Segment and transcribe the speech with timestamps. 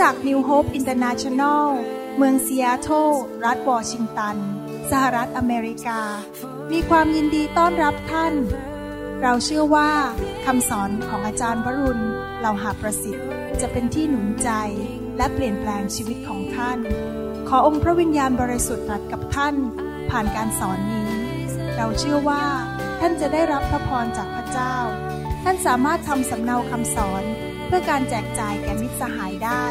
[0.00, 1.68] จักร New Hope International
[2.16, 3.10] เมืองซีแอตเทิล
[3.44, 4.36] รัฐวอชิงตัน
[4.90, 6.00] สหรัฐอเมริกา
[6.72, 8.34] มีความยินดีต้อนรับท่าน
[9.22, 9.90] เราเชื่อว่า
[10.44, 12.04] คำสอนของอาจารย์วรุณ
[12.38, 13.28] เหล่าหาประสิทธิ์
[13.60, 14.50] จะเป็นที่หนุนใจ
[15.16, 16.78] และเปลี่ยนแปลงชีวิตของท่าน
[17.48, 19.54] ขอองค์พระวิญญาณบริสุทธิ์ตรัสกับท่าน
[20.10, 21.10] ผ่านการสอนนี้
[21.76, 22.44] เราเชื่อว่า
[23.00, 24.76] ท่านจะได้รับพระพรจากพระเจ้า
[25.44, 27.24] ท่านสามารถทำสำเนาคำสอน
[27.66, 29.64] เพื่อการแจกจ่ายแก่มิตรสหายได้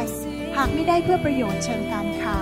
[0.56, 2.38] หากไม่ได้เพื่อประโยชน์เชิงการค้า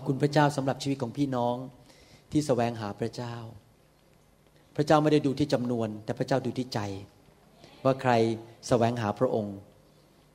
[0.00, 1.56] อบคุณพระเจ้าสำหรับชีวิตของพี่น้อง
[2.32, 3.34] ที่แสวงหาพระเจ้า
[4.76, 6.80] พระเจ้าไม่ได้ดูที่จำนวน แต่พระเจ้าดูที่ใจ
[7.84, 8.12] ว่าใคร
[8.68, 9.56] แสวงหาพระองค์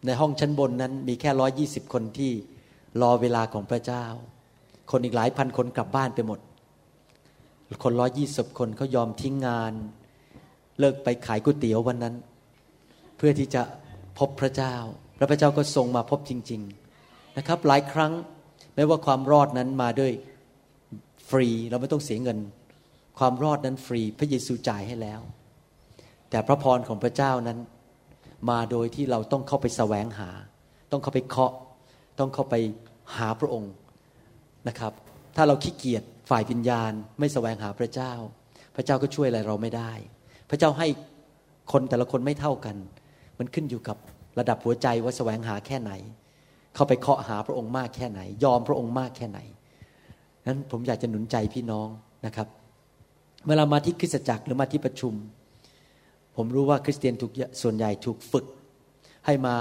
[0.06, 2.32] ในห้องชั้นบนนั้นมีแค่ร้อยี่สิบคนที่
[3.02, 4.06] รอเวลาของพระเจ้า
[4.92, 6.40] คนอีกหลายพันคนกลับบ้านไปหมด
[7.84, 9.74] คนร้อยี่สิบคนเขายอมทิ้งงาน
[10.80, 12.16] เลิกไปขายก๋วยเตี๋ยววันนั้น
[13.18, 13.62] เพื่อที่จะ
[14.20, 14.76] พบพระเจ้า
[15.18, 16.62] แล้วพระเจ้าก็ทรงมาพบจริง
[17.00, 18.12] ๆนะครับ หลายครั้ง
[18.76, 20.12] แม้ว่าความรอดนั้นมาด้วย
[21.30, 22.38] ฟรีเราไม่ต้องเสียเงิน
[23.20, 25.22] ความรอดนั้นฟรีพระเยซูจ่ายให้แล้ว
[26.30, 27.60] แต่พระพรของพระเจ้านั้น
[28.50, 30.30] มาโดยที่เราต้องเข้าไปแสวงหา
[30.92, 31.54] ต้องเข้าไปเคาะ
[32.20, 32.56] ต้องเข้าไป
[33.18, 33.74] หาพระองค์
[34.68, 34.94] นะครับ
[35.36, 38.14] ถ้าเราขี้เกียจฝ่ายวิญญาณ ไม่แสวงหาพระเจ้า
[38.76, 39.92] พระเจ้าก็ช่วยอะไรเราไม่ได้
[40.50, 40.88] พระเจ้าให้
[41.72, 42.76] คนแต่ละคนไม่เท่ากัน
[43.40, 43.98] มันขึ้นอยู่กับ
[44.40, 45.92] ระดับหัวใจว่าแสวงหาแค่ไหน
[46.76, 49.40] เข้าไปเคาะหาพระองค์มากแค่ไหน ยอมพระองค์มากแค่ไหน
[50.48, 51.88] นั้นผมอยากจะหนุนใจพี่น้อง
[52.26, 52.48] นะครับ
[53.48, 55.14] เวลามาที่คริสตจักรหรือมาที่ประชุม
[56.36, 57.32] ผมรู้ว่าคริสเตียนถูก
[57.62, 58.46] ส่วนใหญ่ถูกฝึก
[59.26, 59.56] ให้มา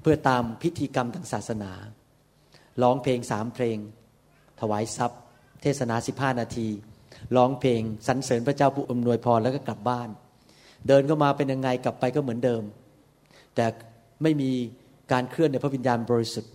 [0.00, 1.72] เพื่อตามพิธีกรรมทางศาสนา
[2.82, 3.78] ร้องเพลงสามเพลง
[4.60, 5.20] ถวายทรัพย์
[5.62, 6.68] เทศนาสิบห้านาที
[7.36, 10.08] ร้องเพลงสรรเสริญพระเจ้าผู้อำนวยพรแล้วก็กลับบ้าน
[10.88, 12.62] เดินก็มาเป็นยังไงกลับไปก็เหมือนเดิม
[13.54, 13.66] แต่
[14.22, 14.50] ไม่มี
[15.12, 16.52] การเคลื่อนในพระวิญญาณบริสุทธิ์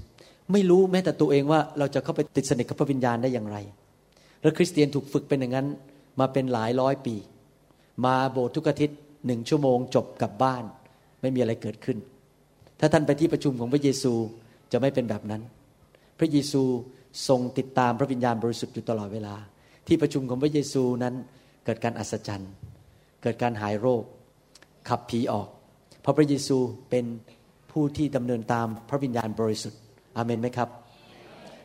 [0.52, 3.58] ไม่รู้แม้แต่ตัวเองว่าเราจะเข้าไปติดสนิทกับพระวิญญาณได้อย่างไร
[4.42, 5.68] แล้วคริสเตียนถูกฝึกเป็นอย่างนั้น
[6.20, 7.16] มาเป็นหลายร้อยปี
[8.06, 10.64] มาโบสถ์ทุกอาทิตย์หนึ่งชั่วโมงจบกลับบ้าน
[11.22, 11.98] ไม่มีอะไรเกิดขึ้น
[12.80, 14.14] ถ้าท่านไปที่ประชุมของพระเยซู
[14.72, 15.42] จะไม่เป็นแบบนั้น
[16.20, 16.62] พระเยซู
[17.28, 19.36] ทรงติดตามพระวิญญาณบริสุทธิ์อยู่ตลอดเวลา
[19.88, 21.14] ที่ประชุมของพระเยซูนั้น
[21.66, 22.52] เกิดการอัศจรรย์
[23.24, 24.04] เกิดการหายโรค
[24.90, 25.48] ขับผีออก
[26.02, 26.58] เพราะพระเยซู
[26.90, 27.06] เป็น
[27.80, 29.80] ผู้ที่ดำเนินตามพระวิญญาณบริสุทธิ์
[30.18, 30.70] อาเมนไหมครับ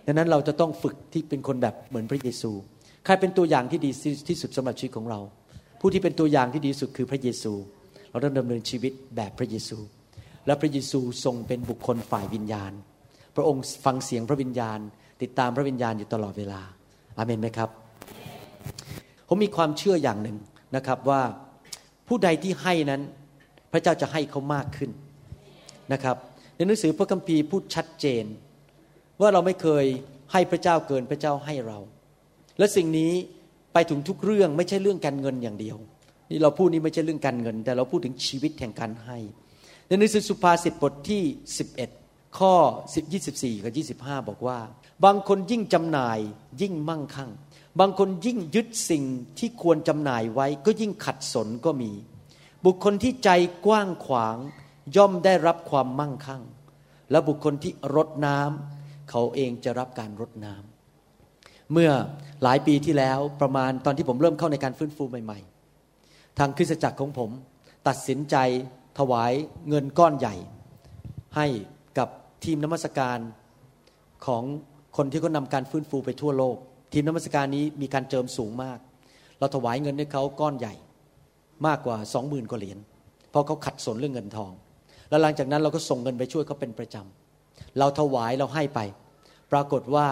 [0.06, 2.50] ดังนั้นเราจะต้องฝึกที่เป็นคนแบบเหมือนพระเยซู
[3.04, 3.90] ใครเป็นตัวอย่างที่ดี
[4.28, 5.20] ที่สุดสำหรับชีวิตของเรา
[5.80, 7.52] ผู้ที่เป็นตัวอย่างที่ดีสุดคือพระเยซู
[8.10, 9.78] เราต้องดำเนินชีวิตแบบพระเยซู
[10.46, 12.72] และพระเยซูทรงเป็นบุคคลฝ่ายวิญญาณ
[13.36, 14.78] พระองค์ฟังเสียงพระวิญญาณ
[15.22, 16.60] ติดตามพระวิญญาณอยู่ตลอดเวลา
[17.18, 17.70] อาเมนไหมครับ
[19.28, 20.36] ผมมีความเชื่ออย่างหนึ่ง
[20.76, 21.22] นะครับว่า
[22.08, 23.02] ผู้ใดที่ให้นั้น
[23.72, 24.90] พระเจ้าจะให้เขามากขึ้น
[25.92, 26.16] นะครับ
[26.56, 28.24] ในหนังสือพระคัมภีร์พูดชัดเจน
[29.20, 29.84] ว่าเราไม่เคย
[30.32, 31.78] ให้พระเจ้าเกินพระเจ้าให้เรา
[32.58, 33.12] และสิ่งนี้
[33.72, 35.76] ไปถึงทุกเรื่องไม่ใช่เรื่องการเงินอย่างเดียว
[36.30, 39.18] นี่เราพูดนี้ไม่ใช่เรื่องการเงิน แต่เราพูดถึงชีวิตแห่งการให้
[39.86, 41.22] ในหนังสือสุภาษิตบทที่
[41.80, 42.54] 11 ข้อ
[42.94, 44.58] 10 24 กับ 25 บอกว่า
[45.04, 46.18] บางคนยิ่งจำหน่าย
[46.62, 47.30] ยิ่งมั่งคั่ง
[47.80, 49.04] บางคนยิ่งยึดสิ่ง
[49.38, 51.92] ที่ควรจำหน่ายไว้ ก็ยิ่งขัดสนก็มี
[52.64, 53.30] บุคคลที่ใจ
[53.66, 54.36] กว้างขวาง
[54.96, 56.42] ย่อมได้รับความมั่งคั่ง
[57.10, 61.90] และบุคคลที่รดน้ำเขาเองจะรับการรดน้ำเมื่อ
[62.42, 65.38] หลายปีที่แล้วประมาณตอนที่ผมเริ่มเข้าในการฟื้นฟูใหม่
[65.88, 67.30] ๆ ทางคริสตจักรของผม
[67.88, 68.36] ตัดสินใจ
[68.98, 69.32] ถวาย
[69.68, 70.34] เงินก้อนใหญ่
[71.36, 71.46] ให้
[71.98, 72.08] กับ
[72.44, 73.18] ทีมนมัสการ
[74.26, 74.42] ของ
[74.96, 76.56] คนที่เขานำการฟื้นฟูไปทั่วโลก
[76.92, 78.78] ทีมนมัสการนี้มีการเจิมสูงมาก
[79.38, 80.74] เราถวายเงินให้เขาก้อนใหญ่
[81.66, 82.78] มากกว่าสองหมื่นกว่าเหรียญ
[83.30, 84.52] เพราะเขาขัดสนเรื่องเงินทอง
[85.08, 88.80] แล้วหลังจากนั้นเราก็ส่งเงินไปช่วยเขาเป็นประจำเราถวายเราให้ไป
[89.52, 90.06] ปรากฏว่า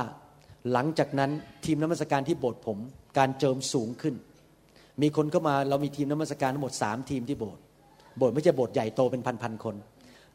[0.73, 1.31] หลังจากนั้น
[1.65, 2.79] ทีมนมัสการที่โบสถ์ผม
[3.19, 4.15] การเจิมสูงขึ้น
[5.03, 7.63] มีคนเข้ามาเรามีทีมนมัสการทั้งหมดสามทีมที่โบสถ์
[8.19, 9.77] โบสถ์ไม่ใช่โบสถ์ใหญ่โตเป็นพันๆคน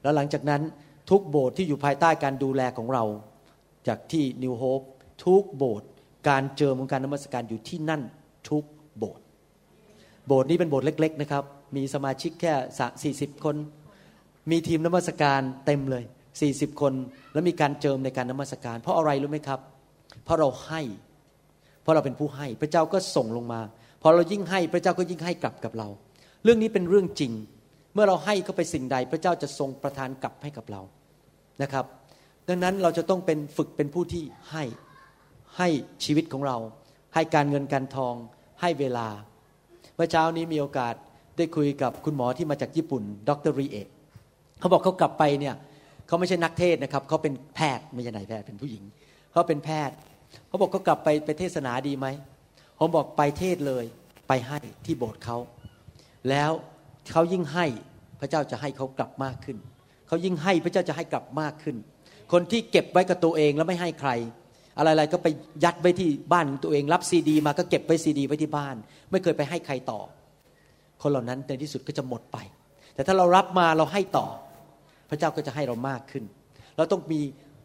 [0.02, 0.62] แล้วหลังจากนั้น
[1.10, 3.04] ทุกโบสถ์ที่อยู่ภายใต้การดูแลของเรา
[3.88, 4.82] จากที่นิวโฮป
[5.26, 5.88] ทุกโบสถ์
[6.30, 8.02] การเจิมของการนมัสการอยู่ที่นั่น
[8.50, 8.64] ทุก
[8.98, 9.24] โบสถ์
[10.28, 11.44] โบสถ์นี้เป็นโบสถ์เล็ก ๆ นะครับ
[11.76, 12.54] มีสมาชิกแค่
[13.04, 13.56] สี่สิบคน
[14.52, 16.04] มีทีมนมัสการเต็มเลย
[16.42, 16.94] สี่สิบคน
[17.34, 19.60] แล้วมีการเจิมในการนมัสการ เพราะอะไรรู้ไหมครับ
[20.24, 20.82] เพราะเราให้
[21.82, 23.62] เพราะเราเป็นผู้ให้ พระเจ้าก็ส่งลงมา
[24.02, 25.88] พอเรายิ่งให้พระเจ้าก็ยิ่งให้กลับกับเรา
[26.44, 27.32] เรื่องนี้เป็นเรื่องจริง
[27.94, 30.82] เมื่อเราให้เข้าไปสิ่งใด พระเจ้าจะทรงประทานกลับให้กับเรา
[31.62, 31.86] นะครับ
[32.48, 34.64] ดังนั้นเราจะต้องเป็นฝึกเป็นผู้ที่ให้
[35.58, 35.68] ให้
[36.04, 36.58] ชีวิตของเรา
[37.16, 38.16] ให้การเงินการทอง
[38.62, 39.08] ให้เวลา
[39.96, 40.96] เมื่อเช้านี้มีโอกาส
[41.38, 43.88] ได้คุยกับคุณหมอที่มาจากญี่ปุ่น ดรรีเอะ
[44.60, 45.56] เขาบอกเขากลับไปเนี่ย
[46.08, 48.84] เขาไม่ใช่นักเทศนะครับเขาเป็นแพทย์ไม่ใช่นายแพทย์เป็นผู้หญิง
[49.32, 49.96] เขาเป็นแพทย์
[50.48, 52.08] เขาบอกเขากลับไปไปเทศนาดีไหม
[52.80, 53.86] ผมบอกไปเทศเลย
[54.28, 55.38] ไปให้ที่โบสถ์เขา
[56.30, 56.52] แล้ว
[57.12, 57.66] เขายิ่งให้
[58.20, 59.58] พระเจ้าจะให้เขากลับมากขึ้น
[60.08, 61.76] เขายิ่งให้พระเจ้าจะให้กลับมากขึ้น
[62.32, 64.12] คนที่เก็บไว้กับตัวเองแล้วไม่ให้ใคร
[64.78, 65.28] อะไรๆก็ไป
[65.64, 68.76] ยัดไว้ที่บ้านของตัวเอง รับซีดี มาก็เก็บไว้ซีดี ไว้ที่บ้าน
[69.12, 70.00] ไม่เคยไปให้ใครต่อ
[71.02, 72.38] คนเหล่านั้นในที่สุดก็จะหมดไป
[72.94, 74.28] แต่ถ้าเรารับมาเราให้ต่อ
[75.10, 76.24] พระเจ้าก็จะให้เรามากขึ้น
[76.78, 77.22] เราต้องมี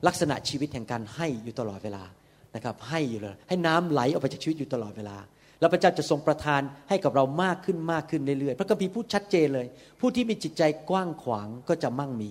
[0.06, 2.04] ลักษณะชีวิตแห่งการให้อยู่ตลอดเวลา
[2.54, 5.16] นะครับให้อยู่เลยให้น้ำไหลออกไปจากชีวิตอยู่ตลอดเวลา
[5.60, 9.66] แล้วพระเจ้าจะทรงประทานให้กับเรามากขึ้นมากขึ้นเรื่อยๆ พระคัมภีร์พูดชัดเจนเลย
[10.00, 12.30] ผู้ที่มีจิตใจกว้างขวางก็จะมั่งมี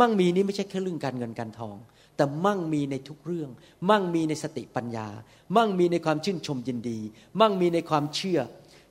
[0.00, 1.76] มั่งมีนี้ไม่ใช่แค่เรื่องการเงินการทอง
[2.16, 3.50] แต่มั่งมีในทุกเรื่อง
[3.90, 5.08] มั่งมีในสติปัญญา
[5.56, 6.98] มั่งมีในความชื่นชมยินดี
[7.40, 8.40] มั่งมีในความเชื่อ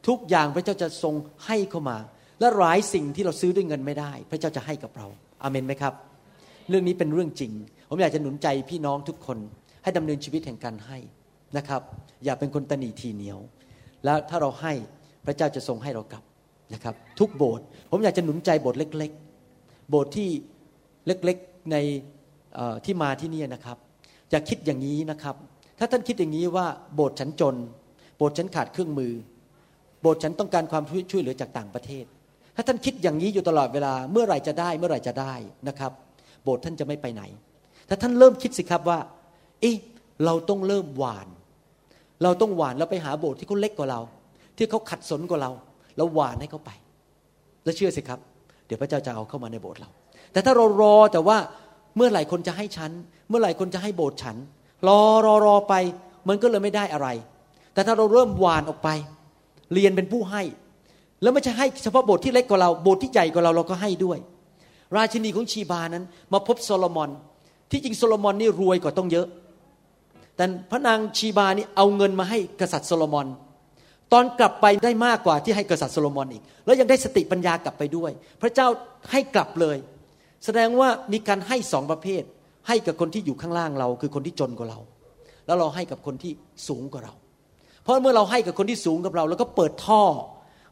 [0.08, 1.16] ทุกอย่างพระเจ้าจะทรง
[1.46, 1.98] ให้เข้ามา
[2.40, 5.08] และหลายสิ่งที่เราซื้อด้วยเงินไม่ได้ พระเจ้าจะให้กับเรา
[5.44, 5.94] อาเมนไหมครับ
[6.70, 7.52] เรื่องนี้เป็นเรื่องจริง
[7.90, 9.38] ผมอยากจะหนุนใจพี่น้องทุกคน
[9.84, 10.98] ให้ดำเนินชีวิตแห่งการให้
[11.58, 11.82] นะครับ
[12.26, 13.40] อย่าเป็นคนตนีทีเหนียว
[14.06, 14.74] แล้วถ้าเราให้
[15.26, 16.24] พระเจ้าจะทรงให้เรากลับ
[16.74, 19.12] นะครับ ทุกโบสถ์ผมอยากจะหนุนใจโบสถ์เล็ก
[19.52, 20.30] ๆ โบสถ์ที่
[21.06, 21.78] เล็กๆใน
[22.86, 23.78] ที่มาที่นี่นะครับ
[24.32, 25.36] อย่าคิดอย่างนี้นะครับ
[25.80, 26.66] ถ้าท่านคิดอย่างนี้ว่า
[26.96, 27.56] โบสถ์ฉันจน
[28.18, 29.14] โบสถ์ฉันขาดเครื่องมือ
[30.02, 32.06] โบสถ์ฉันต้องการความช่วยเหลือจากต่างประเทศ
[32.60, 35.34] ถ้าท่านคิดอย่างนี้อยู่ตลอดเวลาเมื่อไหร่จะได้เมื่อไหร่จะได้
[35.68, 35.92] นะครับ
[36.44, 37.24] โบสถ์ท่านจะไม่ไปไหน
[37.90, 39.00] ถ้าท่านเริ่มคิดสิครับว่า
[39.62, 39.76] เอ๊ะ
[40.26, 41.28] เราต้องเริ่มหวาน
[42.24, 44.02] เราต้องหวานแล้วไปหาโบสถ์ที่เขาเล็กกว่าเรา
[44.58, 45.52] ที่เขาขัดสนกว่าเรา
[45.98, 46.72] แล้วหวานให้เขาไป
[47.64, 48.20] แล้วเชื่อสิครับ
[48.66, 49.90] เดี๋ยวพระเจ้าจะเอาเข้ามาในโบสถ์เรา
[50.32, 51.38] แต่ถ้าเรารอแต่ว่า
[51.96, 52.92] เมื่อไหร่คนจะให้ฉัน
[53.30, 54.38] เมื่อไหร่คนจะให้โบสถ์ฉัน
[54.88, 55.74] รอรอรอไป
[56.30, 57.08] มันก็เลยไม่ได้อะไร
[57.74, 58.90] แต่ถ้าเราเริ่มหวานออกไป
[59.74, 60.42] เรียนเป็นผู้ให้
[61.22, 64.18] แล้วไม่ใช่ให้เฉพาะโบสถ์ที่เล็กกว่าเราโบสถ์ที่ใหญ่กว่าเราเราก็ให้ด้วย
[64.96, 67.10] ราชินีของชีบานั้น มาพบโซโลมอน
[67.72, 69.28] ที่จริงโซโลมอนนี่รวยกว่าตั้งเยอะ
[70.36, 73.28] แต่พระนางชีบานี่เอาเงินมาให้กษัตริย์โซโลมอน
[74.14, 78.12] ตอนกลับไปได้มากกว่าที่ให้กษัตริย์โซโลมอนอีก แล้วยังได้สติปัญญากลับไปด้วย
[78.42, 78.68] พระเจ้า
[79.12, 79.78] ให้กลับเลย
[80.46, 82.24] แสดงว่ามีการให้สองประเภท
[82.68, 84.80] ให้กับคนที่อยู่ข้างล่างเรา คือคนที่จนกว่าเรา
[85.46, 86.32] แล้วเราให้กับคนที่
[86.68, 87.14] สูงกว่าเรา
[87.84, 90.04] เพราะเมื่อเราให้กับคนที่สูงกว่าเรา แล้วก็เปิดท่อ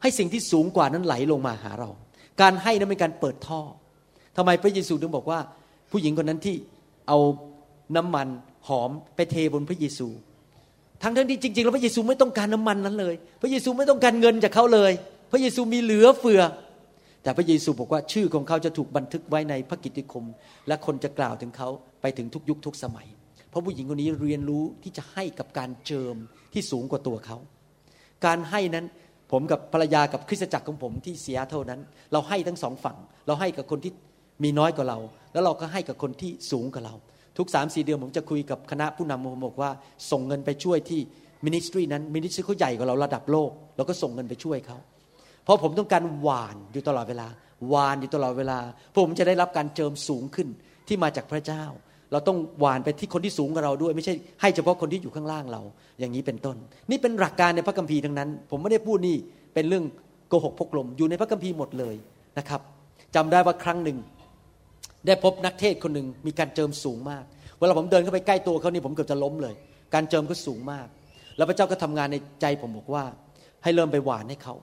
[0.02, 1.90] ให้สิ่งที่สูงกว่านั้นไหลลงมาหาเรา
[2.42, 3.62] การให้นั้นเป็นการเปิดท่อ
[4.38, 5.40] ทำไมพระเยซูถึงบอกว่า
[5.92, 6.56] ผู้หญิงคนนั้นที่
[7.08, 7.18] เอา
[7.96, 8.28] น้ำมัน
[8.68, 10.08] หอมไปเทบนพระเยซู
[11.04, 14.92] ทั้งทั้งที่จริงๆแล้วพระเยซูไม่ต้องการน้ำมันนั้นเลย พระเยซูไม่ต้องการเงินจากเขาเลย
[15.32, 16.42] พระเยซูมีเหลือเฟือ
[17.24, 20.26] แต่พระเยซูบอกว่าชื่อของเขาจะถูกบันทึกไว้ในพระกิตติคม
[20.68, 21.70] และคนจะกล่าวถึงเขา
[22.02, 23.08] ไปถึงทุกยุคทุกสมัย
[23.50, 26.16] เพราะผู้หญิงคนนี้เรียนรู้ที่จะให้กับการเจิม
[26.54, 27.38] ที่สูงกว่าตัวเขา
[28.26, 28.86] การให้นั้น
[29.31, 31.79] ผมกับภรรยากับคริสตจักรของผมที่เสียเท่านั้น
[32.13, 33.91] เราให้ทั้งสองฝั่ง เราให้กับคนที่
[34.43, 35.00] มีน้อยกว่าเรา
[35.34, 36.96] แล้วเราก็ให้กับคนที่สูงกว่าเรา
[37.38, 39.72] ทุกสามสี่เดือนผมจะคุยกับคณะผู้นำผมบอกว่า
[40.12, 41.00] ส่งเงินไปช่วยที่
[41.46, 44.77] มินิสทรีนั้นมินิสทรีเขาใหญ่กว่าเราระดับโลกเราก็ส่งเงินไปช่วยเขา
[45.43, 47.27] เพราะผมต้องการหวานอยู่ตลอดเวลา
[47.69, 48.60] หวานอยู่ตลอดเวลา
[48.96, 50.48] ผมจะได้รับการเจิมสูงขึ้น
[50.88, 51.63] ที่มาจากพระเจ้า
[52.12, 55.62] เราต้องหวานไปที่คนที่สูงกว่าเราด้วย ไม่ใช่ให้เฉพาะคนที่อยู่ข้างล่างเรา
[56.00, 56.56] อย่างนี้เป็นต้น
[56.92, 59.18] นี่เป็นหลักการในพระคัมภีร์ทั้งนั้น ผมไม่ได้พูดนี่
[59.54, 59.86] เป็นเรื่อง
[60.30, 61.96] โกหกพกลมอยู่ในพระคัมภีร์หมดเลย
[62.38, 62.62] นะครับ
[63.16, 63.98] จำได้ว่าครั้งหนึ่ง
[65.08, 67.24] ได้พบนักเทศคนหนึ่งมีการเจิมสูงมาก
[67.60, 69.54] เวลาผมเดินเข้าไปใกล้ตัวเขานี่ผมเกือบจะล้มเลย
[69.94, 70.88] การเจิมก็สูงมาก
[71.38, 73.04] แล้วพระเจ้าก็ทำงานในใจผมบอกว่า
[73.64, 74.56] ให้เริ่มไปหวานให้เขา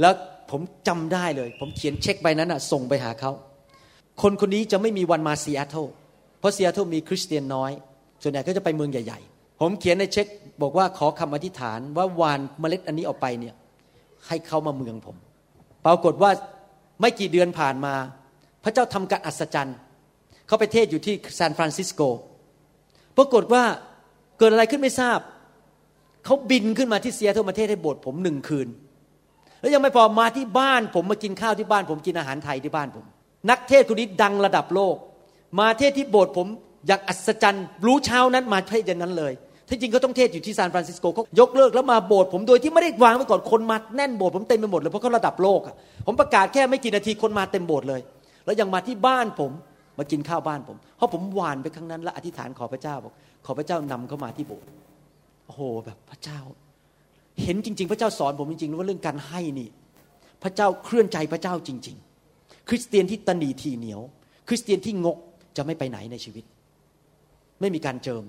[0.00, 0.14] แล้ว
[0.50, 3.32] ผมจำได้เลย ผมเขียนเช็คใบนั้นอะส่งไปหาเขา
[4.22, 5.86] คนคนนี้จะไม่มีวันมาซีแอตเทิล
[6.44, 7.70] เพราะซีแอตเทิลมีคริสเตียนน้อย
[8.22, 10.26] ส่วนใหญ่ก็จะไปเมืองใหญ่ ๆ ผมเขียนในเช็ค
[10.62, 13.54] บอกว่าขอคำอธิษฐานว่าหว่านเมล็ดอันนี้ออกไปเนี่ย
[14.26, 15.16] ให้เขามาเมืองผม
[15.86, 16.30] ปรากฏว่า
[17.00, 17.94] ไม่กี่เดือนผ่านมา
[18.64, 19.76] พระเจ้าทำการอัศจรรย์
[20.46, 22.00] เขาไปเทศน์อยู่ที่ซานฟรานซิสโก
[23.16, 23.64] ปรากฏว่า
[24.38, 25.18] เกิดอะไรขึ้นไม่ทราบ
[26.24, 28.68] เขาบินขึ้นมาที่ซีแอตเทิลมาเทศน์ให้โบสถ์ผมหนึ่งคืน
[29.60, 33.04] แล้วยังไม่พอมาที่บ้านผมมากินข้าวที่บ้านผมกินอาหารไทยที่บ้านผม
[33.50, 34.96] นักเทศคนนี้ดังระดับโลก
[35.58, 36.46] มาเทศที่โบสถ์ผม
[36.86, 39.32] อย่างอัศจรรย์รู้เช้านั้นมาเทศอย่างนั้นเลย
[39.68, 45.74] ที่จริงเขาต้องเทศอยู่ที่ซานฟรานซิสโกเขายกเลิกแล้วมาโบสถ์ผมโดยที่ไม่ได้วางไว้ก่อนคนมาแน่นโบสถ์ผมเต็มไปหมดเลยเพราะเขาระดับโลกอะ
[46.06, 48.00] ผมประกาศแค่ไม่กี่นาทีคนมาเต็มโบสถ์เลย
[48.44, 49.52] แล้วยังมาที่บ้านผม
[49.98, 53.12] มากินข้าวบ้านผม เพราะผมหวานไปครั้งนั้น และอธิษฐานขอพระเจ้าบอก
[53.46, 54.68] ขอพระเจ้านำเขามาที่โบสถ์
[55.46, 56.40] โอ้โหแบบพระเจ้า
[57.42, 59.68] เห็นจริง ๆ พระเจ้าสอนผมจริงๆว่าเรื่องการให้นี่
[60.42, 61.96] พระเจ้าเคลื่อนใจพระเจ้าจริง
[62.32, 64.00] ๆ คริสเตียนที่ตนีทีเหนียว
[64.48, 65.18] คริสเตียนที่งก
[65.56, 66.44] จะไม่ไปไหนในชีวิต
[67.60, 68.24] ไม่มีการเจิม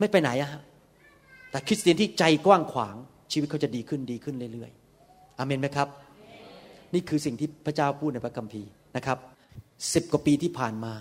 [0.00, 0.62] ไม่ไปไหนอะฮะ
[1.50, 2.96] แต่คริสเตียนที่ใจกว้างขวาง
[3.32, 5.88] ชีวิตเขาจะดีขึ้นดีขึ้นเรื่อยๆอเมนไหมครับ
[6.94, 9.18] นี่คือสิ่งที่พระเจ้าพูดในพระคัมภีร์นะครับ
[9.94, 10.92] สิบกว่าปีที่ผ่านมา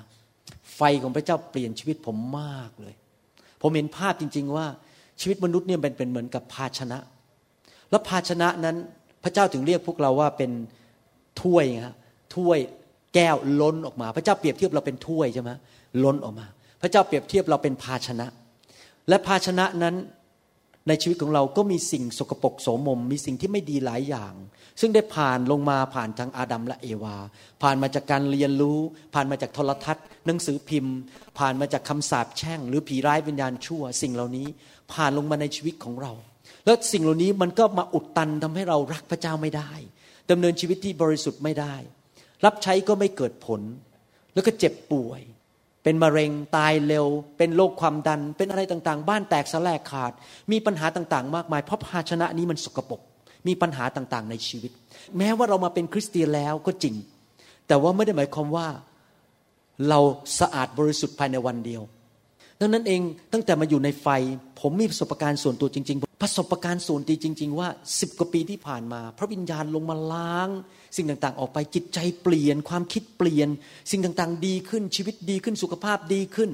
[0.75, 2.94] ไฟของพระเจ้าเปลี่ยนชีวิตผมมากเลย
[3.62, 4.66] ผมเห็นภาพจริง ๆ ว่า
[5.22, 6.98] ชีวิตมนุษย์เนี่ยเป็นเป็นเหมือนกับภาชนะ
[7.89, 8.75] แล้วภาชนะนั้น
[9.24, 10.51] พระเจ้าถึงเรียกพวกเราว่าเป็น
[11.42, 11.96] ถ้วยฮะ
[12.36, 12.58] ถ้วย
[13.13, 15.51] แก้วล้นออกมา พระเจ้าเปรียบเทียบเราเป็นถ้วยใช่ไหม
[16.04, 16.46] ล้นออกมา
[16.82, 18.28] พระเจ้าเปรียบเทียบเราเป็นภาชนะ
[19.10, 19.96] และภาชนะนั้น
[20.88, 24.34] ในชีวิตของเราก็มีสิ่งสกปรกโสมม มีสิ่งที่ไม่ดีหลายอย่าง
[24.80, 27.16] ซึ่งได้ผ่านลงมาผ่านทางอาดัมและเอวา
[27.63, 28.80] ผ่านมาจากการเรียนรู้
[29.13, 30.96] ผ่านมาจากโทรทัศน์ หนังสือพิมพ์
[31.39, 34.48] ผ่านมาจากคำสาปแช่ง หรือผีร้ายวิญญาณชั่ว สิ่งเหล่านี้
[34.94, 36.12] ผ่านลงมาในชีวิตของเรา
[36.66, 39.72] แล้วสิ่งเหล่านี้มันก็มาอุดตันทำให้เรารักพระเจ้าไม่ได้
[40.32, 41.75] ดำเนินชีวิตที่บริสุทธิ์ไม่ได้
[42.46, 43.62] รับใช้ก็ไม่เกิดผล
[44.34, 45.22] แล้วก็เจ็บป่วย
[45.84, 50.12] เป็นมะเร็งตายเร็ว เป็นโรคความดัน เป็นอะไรต่างๆ บ้านแตกสลายขาด
[50.51, 53.01] มีปัญหาต่างๆ มากมาย เพราะภาชนะนี้มันสกปรก
[53.48, 54.72] มีปัญหาต่างๆ ในชีวิต
[55.17, 56.96] แม้ว่าเรามาเป็นคริสเตียนแล้วก็จริง
[57.67, 58.67] แต่ว่าไม่ได้หมายความว่า
[59.89, 60.00] เรา
[60.39, 61.81] สะอาดบริสุทธิ์ภายในวันเดียว
[62.62, 63.01] ดังนั้นเอง
[63.34, 64.08] ตั้งแต่มาอยู่ในไฟ
[64.62, 67.68] ผมมีประสบการณ์ส่วนตัวจริง ๆ ประสบการณ์ส่วนตัวจริง ๆ ว่า
[68.00, 70.50] สิบกว่าปีที่ผ่านมา พระวิญญาณลงมาล้าง
[70.96, 73.50] สิ่งต่างๆ ออกไปจิตใจเปลี่ยน ความคิดเปลี่ยน
[73.92, 76.50] สิ่งต่างๆ ดีขึ้นชีวิตดีขึ้นสุขภาพดีขึ้น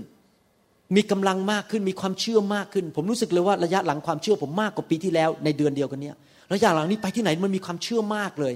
[0.95, 6.15] มีกำลังมากขึ้นมีความเชื่อมากขึ้น ผมรู้สึกเลยว่าระยะหลังความเชื่อผมมากกว่าปีที่แล้วในเดือนเดียวกันเนี้ย
[6.53, 8.53] ระยะหลังนี้ไปที่ไหนมันมีความเชื่อมากเลย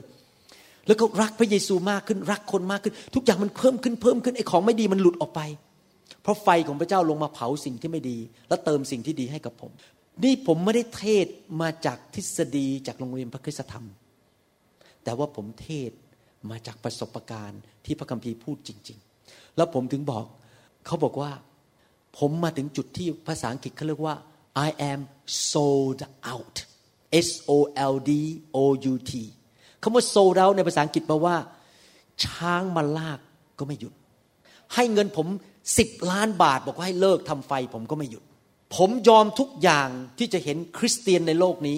[0.87, 5.41] แล้วก็รักพระเยซูมากขึ้นรักคนมากขึ้น ทุกอย่างมันเพิ่มขึ้นเพิ่มขึ้นไอ้ของไม่ดีมันหลุดออกไป
[6.21, 9.71] เพราะไฟของพระเจ้าลงมาเผาสิ่งที่ไม่ดี แล้วเติมสิ่งที่ดีให้กับผม
[10.23, 11.27] นี่ผมไม่ได้เทศ
[11.61, 13.85] มาจากทฤษฎีจากโรงเรียนพระคุณธรรม
[15.03, 15.91] แต่ว่าผมเทศ
[16.49, 18.97] มาจากประสบการณ์ที่พระคัมภีร์พูดจริง
[19.27, 20.25] ๆ แล้วผมถึงบอก
[20.85, 21.31] เขาบอกว่า
[22.17, 24.15] ผมมาถึงจุดที่ภาษาอังกฤษเขาเรียกว่า
[24.67, 24.99] I am
[25.51, 25.99] sold
[26.33, 26.55] out
[27.27, 27.57] S O
[27.93, 28.11] L D
[28.55, 28.59] O
[28.91, 29.11] U T
[29.81, 31.35] คำว่า sold out ในภาษาอังกฤษแปลว่า
[32.23, 33.19] ช้างมาลาก
[33.59, 33.93] ก็ไม่หยุด
[34.73, 35.27] ให้เงินผม
[35.77, 38.23] สิบล้านบาทบอกว่าให้เลิกทำไฟ ผมก็ไม่หยุด
[38.75, 41.77] ผมยอมทุกอย่างที่จะเห็นคริสเตียนในโลกนี้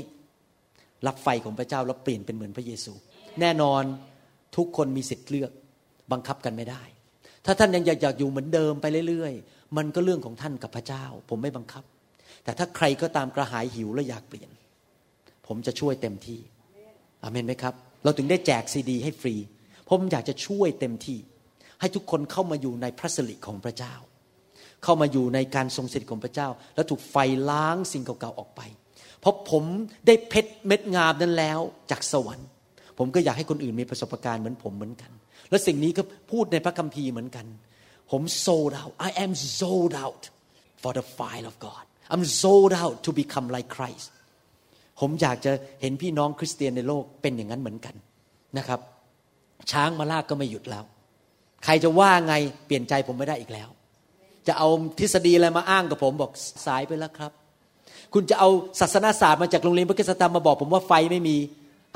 [1.07, 2.93] รับไฟของพระเจ้าแล้วเปลี่ยนเป็นเหมือนพระเยซู
[3.41, 3.83] แน่นอน
[4.55, 5.51] ทุกคนมีสิทธิ์เลือก
[6.11, 6.83] บังคับกันไม่ได้
[7.45, 11.83] ถ้าท่านยังอยากอยากอยู่เหมือนเดิมไปเรื่อยๆ มันก็เรื่องของท่านกับพระเจ้า ผมไม่บังคับ
[12.43, 14.49] แต่ถ้าใครก็ตามกระหายหิวและอยากเปลี่ยน
[15.47, 16.39] ผมจะช่วยเต็มที่
[17.23, 17.73] อเมนไหมครับ
[18.03, 19.35] เราถึงได้แจกซีดี ให้ฟรี
[19.89, 21.17] ผมอยากจะช่วยเต็มที่
[21.81, 23.93] ให้ทุกคนเข้ามาอยู่ในพระสิริของพระเจ้า
[24.83, 27.15] เข้ามาอยู่ในการทรงสิทธิ์ของพระเจ้า แล้วถูกไฟ
[27.49, 28.61] ล้างสิ่งเก่าๆออกไป
[29.19, 29.63] เพราะผม
[30.07, 31.59] ได้เพชรเม็ดงามนั้นแล้ว
[31.91, 32.47] จากสวรรค์
[32.97, 35.11] ผมก็อยากให้คนอื่นมีประสบการณ์เหมือนผมเหมือนกัน
[35.49, 37.45] และสิ่งนี้ก็พูดในพระคัมภีร์เหมือนกัน
[38.11, 40.23] ผม sold out I am sold out
[40.81, 41.83] for the fire of God
[42.13, 44.07] I'm sold out to become like Christ
[44.99, 47.95] ผมอยากจะเห็นพี่น้องคริสเตียนในโลกเป็นอย่างนั้นเหมือนกัน
[48.57, 48.79] นะครับ
[49.71, 50.83] ช้างมาลากก็ไม่หยุดแล้ว
[51.65, 52.33] ใครจะว่าไง
[52.65, 53.69] เปลี่ยนใจผมไม่ได้อีกแล้ว
[54.47, 54.67] จะเอา
[54.99, 56.31] ทฤษฎีอะไรมาอ้างกับผมบอก
[56.65, 57.31] สายไปแล้วครับ
[58.13, 58.49] คุณจะเอา
[58.79, 61.37] ศาสนาศาสตร์มาจากโรงเรียนพระคุณธรรมมาบอกผมว่าไฟไม่มี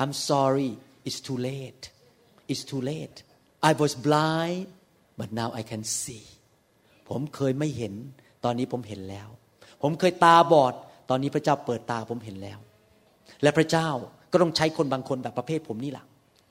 [0.02, 0.70] I'm sorry
[1.06, 1.84] it's too late
[2.50, 3.16] it's too late
[3.68, 4.66] I was blind
[5.20, 6.26] but now I can see
[7.08, 7.94] ผมเคยไม่เห็น
[8.44, 9.28] ตอนนี้ผมเห็นแล้ว
[9.82, 10.74] ผมเคยตาบอด
[11.10, 12.58] ตอนนี้พระเจ้าเปิดตาผมเห็นแล้ว
[13.42, 13.88] และพระเจ้า
[14.32, 16.04] ก็ต้องใช้คนบางคนแบบประเภทผมนี่แหละ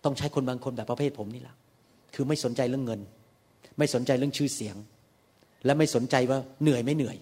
[0.06, 1.56] ต้องใช้คนบางคนแบบประเภทผมนี่แหละ
[2.16, 3.02] คือไม่สนใจเรื่องเงิน
[3.78, 4.76] ไม่สนใจเรื่องชื่อเสียง
[5.66, 7.18] และไม่สนใจว่าเหนื่อยไม่เหนื่อย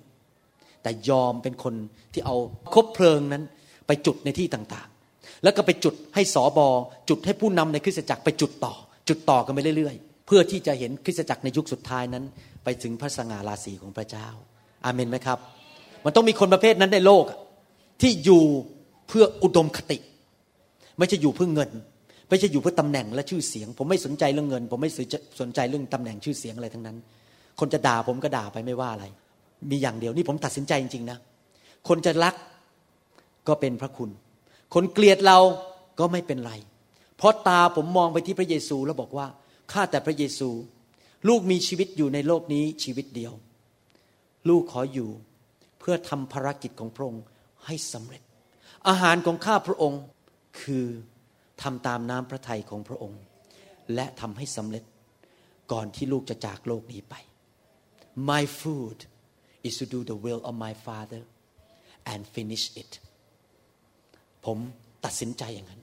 [0.84, 1.76] แต่ยอมเป็นคน
[2.14, 2.36] ที่เอา
[2.74, 3.44] คบเพลิงนั้น
[3.88, 6.68] ไปจุดในที่ต่างๆ แล้วก็ไปจุดให้สอบอ
[7.10, 8.74] จุดให้ผู้นำในคริสตจักรไปจุดต่อ
[9.10, 12.24] จุดต่อกันไปเรื่อยๆ เพื่อที่จะเห็นคริสตจักรในยุคสุดท้ายนั้น
[12.64, 14.28] ไปถึงพระสง่าราศีของพระเจ้า
[14.86, 15.40] อาเมนไหมครับ
[16.06, 17.26] มันต้องมีคนประเภทนั้นในโลก
[18.02, 18.44] ที่อยู่
[19.08, 19.98] เพื่ออุดมคติ
[20.98, 21.70] ไม่ใช่อยู่เพื่อเงิน
[22.34, 24.92] ไม่ใช่อยู่เพื่อตำแหน่งและชื่อเสียง ผมไม่สนใจเรื่องเงิน ผมไม่
[25.42, 26.98] สนใจเรื่องตำแหน่งชื่อเสียงอะไรทั้งนั้น
[27.60, 29.06] คนจะด่าผมก็ด่าไปไม่ว่าอะไร
[29.70, 31.18] มีอย่างเดียวนี่ผมตัดสินใจจริงๆนะ
[31.88, 32.36] คนจะรัก
[33.48, 34.10] ก็เป็นพระคุณ
[34.74, 35.40] คนเกลียดเรา
[36.00, 36.54] ก็ไม่เป็นไร
[37.18, 39.28] เพราะตาผมมองไปที่พระเยซูแล้วบอกว่า
[39.72, 40.50] ข้าแต่พระเยซู
[41.28, 43.34] ลูกมีชีวิตอยู่ในโลกนี้ชีวิตเดียว
[44.50, 45.10] ลูกขออยู่
[45.80, 47.24] เพื่อทำภารกิจของพระองค์
[47.66, 48.22] ให้สำเร็จ
[48.88, 50.02] อาหารของข้าพระองค์
[50.62, 50.86] คือ
[51.62, 53.22] ทำตามน้ำพระทัยของพระองค์
[53.94, 54.84] และทำให้สำเร็จ
[55.72, 57.16] ก่อนที่ลูกจะจากโลกนี้ไป
[58.30, 58.98] My food
[59.68, 61.22] is to do the will of my Father
[62.12, 62.92] and finish it
[64.46, 64.58] ผม
[65.06, 65.82] ตัดสินใจอย่างนั้น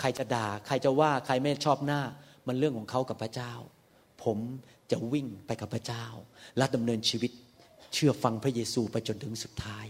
[0.00, 2.00] ใครจะด่า ใครจะว่า ใครไม่ชอบหน้า
[2.46, 3.52] มันเรื่องของเขากับพระเจ้า
[4.24, 4.38] ผม
[4.90, 6.04] จะวิ่งไปกับพระเจ้า
[6.56, 7.32] และดำเนินชีวิต
[7.94, 9.86] เชื่อฟังพระเยซูไปจนถึงสุดท้าย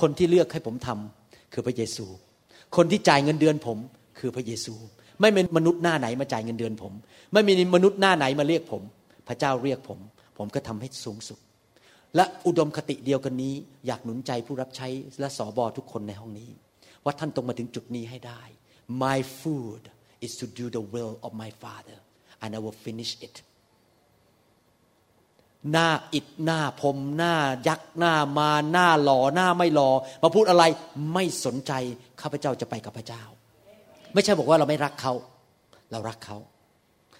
[0.00, 2.06] คนที่เลือกให้ผมทำคือพระเยซู
[2.76, 3.78] คนที่จ่ายเงินเดือนผม
[4.18, 4.74] คือพระเยซู
[5.20, 6.92] ไม่เป็นมนุษย์หน้าไหนมาจ่ายเงินเดือนผม
[7.32, 8.82] ไม่มีมนุษย์หน้าไหนมาเรียกผม
[9.28, 9.98] พระเจ้าเรียกผม
[10.38, 11.38] ผมก็ทำให้สูงสุด
[12.16, 13.54] และอุดมคติเดียวกันนี้
[13.86, 14.88] อยากหนุนใจผู้รับใช้
[15.20, 16.50] และสอบอทุกคนในห้องนี้
[17.04, 18.42] ว่าท่านต้องมาถึงจุดนี้ให้ได้
[19.04, 19.82] My food
[20.26, 21.98] is to do the will of my Father
[22.42, 23.36] and I will finish it
[25.72, 27.34] หน้าอิดหน้าผมหน้า
[27.68, 29.90] ยักษ์หน้ามาหน้าหล่อหน้าไม่หล่อ
[30.22, 30.64] มาพูดอะไร
[31.12, 31.72] ไม่สนใจ
[32.20, 33.22] ข้าพเจ้าจะไปกับพระเจ้า
[34.16, 35.12] ไม่ใช่บอกว่าเราไม่รักเขา
[35.92, 36.36] เรารักเขา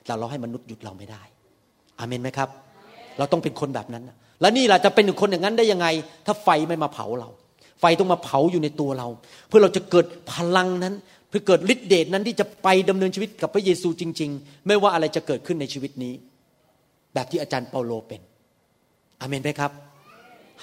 [0.04, 1.22] แต่เราให้มนุษย์หยุดเราไม่ได้
[1.98, 2.48] อาเมนไหมครับ
[3.18, 4.04] เราต้องเป็นคนแบบนั้น
[4.40, 5.86] แล้วนี่แหละจะเป็นคนอย่างนั้นได้ยังไง
[6.26, 7.28] ถ้าไฟไม่มาเผาเรา
[7.80, 9.08] ไฟต้องมาเผาอยู่ในตัวเรา
[9.48, 10.94] เพื่อเราจะเกิดพลังนั้น
[11.28, 16.14] เพื่อเกิดฤทธิเดชนั้นที่จะไปดำเนินชีวิตกับพระเยซูจริง ๆ ไม่ว่าอะไรจะเกิดขึ้นในชีวิตนี้
[17.14, 18.22] แบบที่อาจารย์เปาโลเป็น
[19.20, 19.72] อาเมนไหมครับ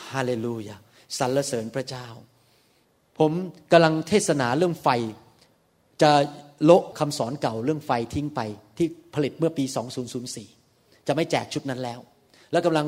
[0.09, 0.75] ฮาเลลูยา
[1.17, 2.07] สรรเสริญพระเจ้า
[3.19, 3.31] ผม
[3.71, 4.87] กำลังเทศนาเรื่องไฟ
[6.03, 6.11] จะ
[6.65, 8.41] โละคำสอนเก่าเรื่องไฟทิ้งไป
[8.77, 9.63] ที่ผลิตเมื่อปี
[10.35, 11.99] 2004 จะไม่แจกชุดนั้นแล้ว
[12.51, 12.85] แล้วกำลัง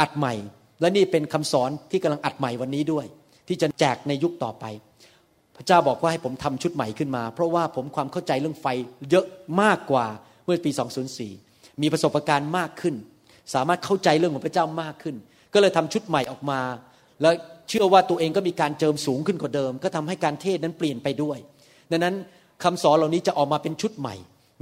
[0.00, 0.34] อัดใหม่
[0.80, 3.06] และนี่เป็นคำสอนที่กำลังอัดใหม่วันนี้ด้วย
[3.48, 4.64] ที่จะแจกในยุคต่อไป
[5.56, 8.66] พระเจ้าบอกว่าให้ผมทำชุดใหม่ขึ้นมา เพราะว่าผมความเข้าใจเรื่องไฟ
[9.10, 9.26] เยอะ
[9.62, 10.06] มากกว่า
[10.44, 10.70] เมื่อปี
[11.26, 12.94] 2004 มีประสบการณ์มากขึ้น
[13.54, 15.16] สามารถเข้าใจเรื่องของพระเจ้ามากขึ้น
[15.54, 16.60] ก็เลยทำชุดใหม่ออกมา
[17.22, 17.34] แล้ว
[17.68, 21.38] เชื่อว่าตัวเองก็มีการเจิมสูงขึ้นกว่าเดิม ก็ทำให้การเทศนั้นเปลี่ยนไปด้วย
[21.94, 22.16] ดังนั้น
[22.64, 24.14] คำสอนเหล่านี้จะออกมาเป็นชุดใหม่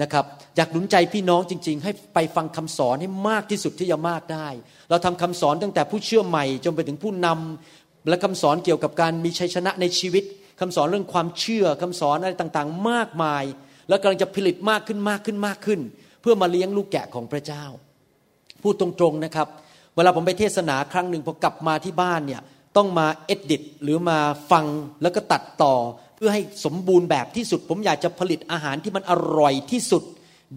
[0.03, 0.25] นะครับ
[0.57, 4.49] อยากหนุนใจพี่น้องจริง ๆ ให้ไปฟังคำสอนให้มากที่สุดที่จะมากได้
[4.91, 10.25] เราทำคำสอนตั้งแต่ผู้เชื่อใหม่จนไปถึงผู้นำและคำสอนเกี่ยวกับการมีชัยชนะในชีวิต
[10.61, 13.45] คำสอนเรื่องความเชื่อคำสอนอะไรต่างๆ มากมาย
[13.89, 15.81] แล้วกำลังจะผลิตมากขึ้นมากขึ้นมากขึ้น
[16.21, 17.65] เพื่อมาเลี้ยงลูกแกะของพระเจ้า
[18.63, 19.49] พูดตรงๆนะครับ
[19.97, 22.41] เวลาผมไปเทศนาครั้งหนึ่งพอกลับมาที่บ้านเนี่ย
[22.77, 24.19] ต้องมาเอดิตหรือมา
[24.51, 24.67] ฟัง
[25.03, 25.75] แล้วก็ตัดต่อ
[26.25, 30.03] พื่อให้สมบูรณ์แบบที่สุด ผมอยากจะผลิตอาหารที่มันอร่อยที่สุด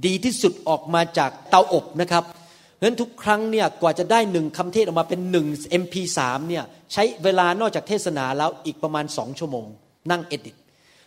[0.06, 5.48] ดีที่สุดออกมาจากเตาอบนะครับเพราะฉะนั้นทุกครั้งเนี่ยกว่าจะได้หนึ่งคำเทศออกมาเป็นหนึ่ง
[5.82, 9.66] MP3 เนี่ยใช้เวลานอกจากเทศนาแล้วอีกประมาณสองชั่วโมง
[10.12, 10.56] นั่งเอดิต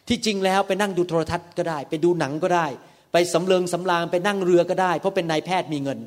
[0.09, 2.67] ที่จริงแล้วไปนั่งดูโทรทัศน์ก็ได้ ไปดูหนังก็ได้
[3.13, 5.99] ไปสำเริงสำราญไปนั่งเรือก็ได้ เพราะเป็นนายแพทย์มีเงิน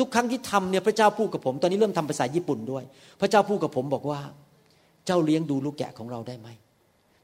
[0.00, 2.84] ทุกครั้งที่ทำเนี่ยพระเจ้าพูดกับผม ตอนนี้เริ่มทำภาษาญี่ปุ่นด้วย
[3.20, 4.20] พระเจ้าพูดกับผมบอกว่า
[5.06, 6.48] เจ้าเลี้ยงดูลูกแกะของเราได้ไหม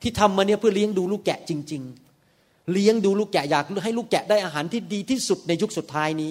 [0.03, 1.83] ที่ทำมาเนี่ยเพื่อเลี้ยงดูลูกแกะจริง
[2.27, 6.31] ๆ เลี้ยงดูลูกแกะอยากให้ลูกแกะได้อาหารที่ดีที่สุดในยุคสุดท้ายนี้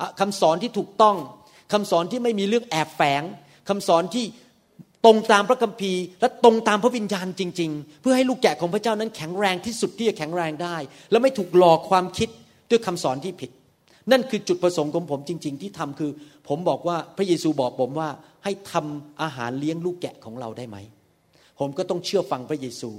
[0.00, 1.16] อะคำสอนที่ถูกต้อง
[1.72, 3.22] คำสอนที่ไม่มีเรื่องแอบแฝง
[3.68, 4.24] คำสอนที่
[5.04, 10.76] ตรงตามพระคัมภีร์ และตรงตามพระวิญญาณจริง ๆ เพื่อให้ลูกแกะของพระเจ้านั้นแข็งแรงที่สุดที่จะแข็งแรงได้
[11.10, 12.28] และไม่ถูกหลอกความคิด
[12.70, 13.50] ด้วยคำสอนที่ผิด
[14.12, 16.10] นั่นคือจุดประสงค์ของผมจริง ๆ ที่ทำคือ
[16.48, 18.08] ผมบอกว่าพระเยซูบอกผมว่า
[18.44, 20.76] ให้ทำอาหารเลี้ยงลูกแกะของเราได้ไหม
[21.58, 22.90] ผมก็ต้องเชื่อฟังพระเยซู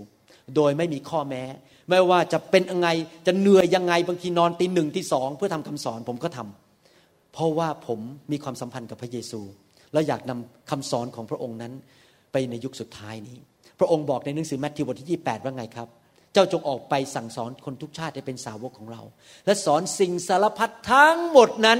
[0.56, 1.44] โดยไม่มีข้อแม้
[1.90, 2.90] ไม่ว่าจะเป็นยังไง
[3.28, 8.00] จะเหนื่อยยังไงบางทีนอนตีหนึ่งตีสองเพื่อทำคำสอนผมก็ทำเพราะว่าผม
[8.32, 9.42] มีความสัมพันธ์กับพระเยซู
[9.94, 11.74] และอยากนำคำสอนของพระองค์นั้น
[12.32, 13.38] ไปในยุคสุดท้ายนี้
[13.80, 15.88] พระองค์บอกในหนังสือแมทธิวบทที่ 28 ว่าไงครับ
[16.34, 19.02] เจ้าจงออกไปสั่งสอนคนทุกชาติให้เป็นสาวกของเรา
[19.46, 21.80] และสอนสิ่งสารพัดทั้งหมดนั้น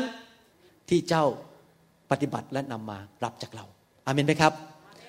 [0.90, 1.26] ที่เจ้า
[2.12, 3.66] ปฏิบัติและนำมารับจากเรา
[4.06, 4.54] อาเมนไหมครับ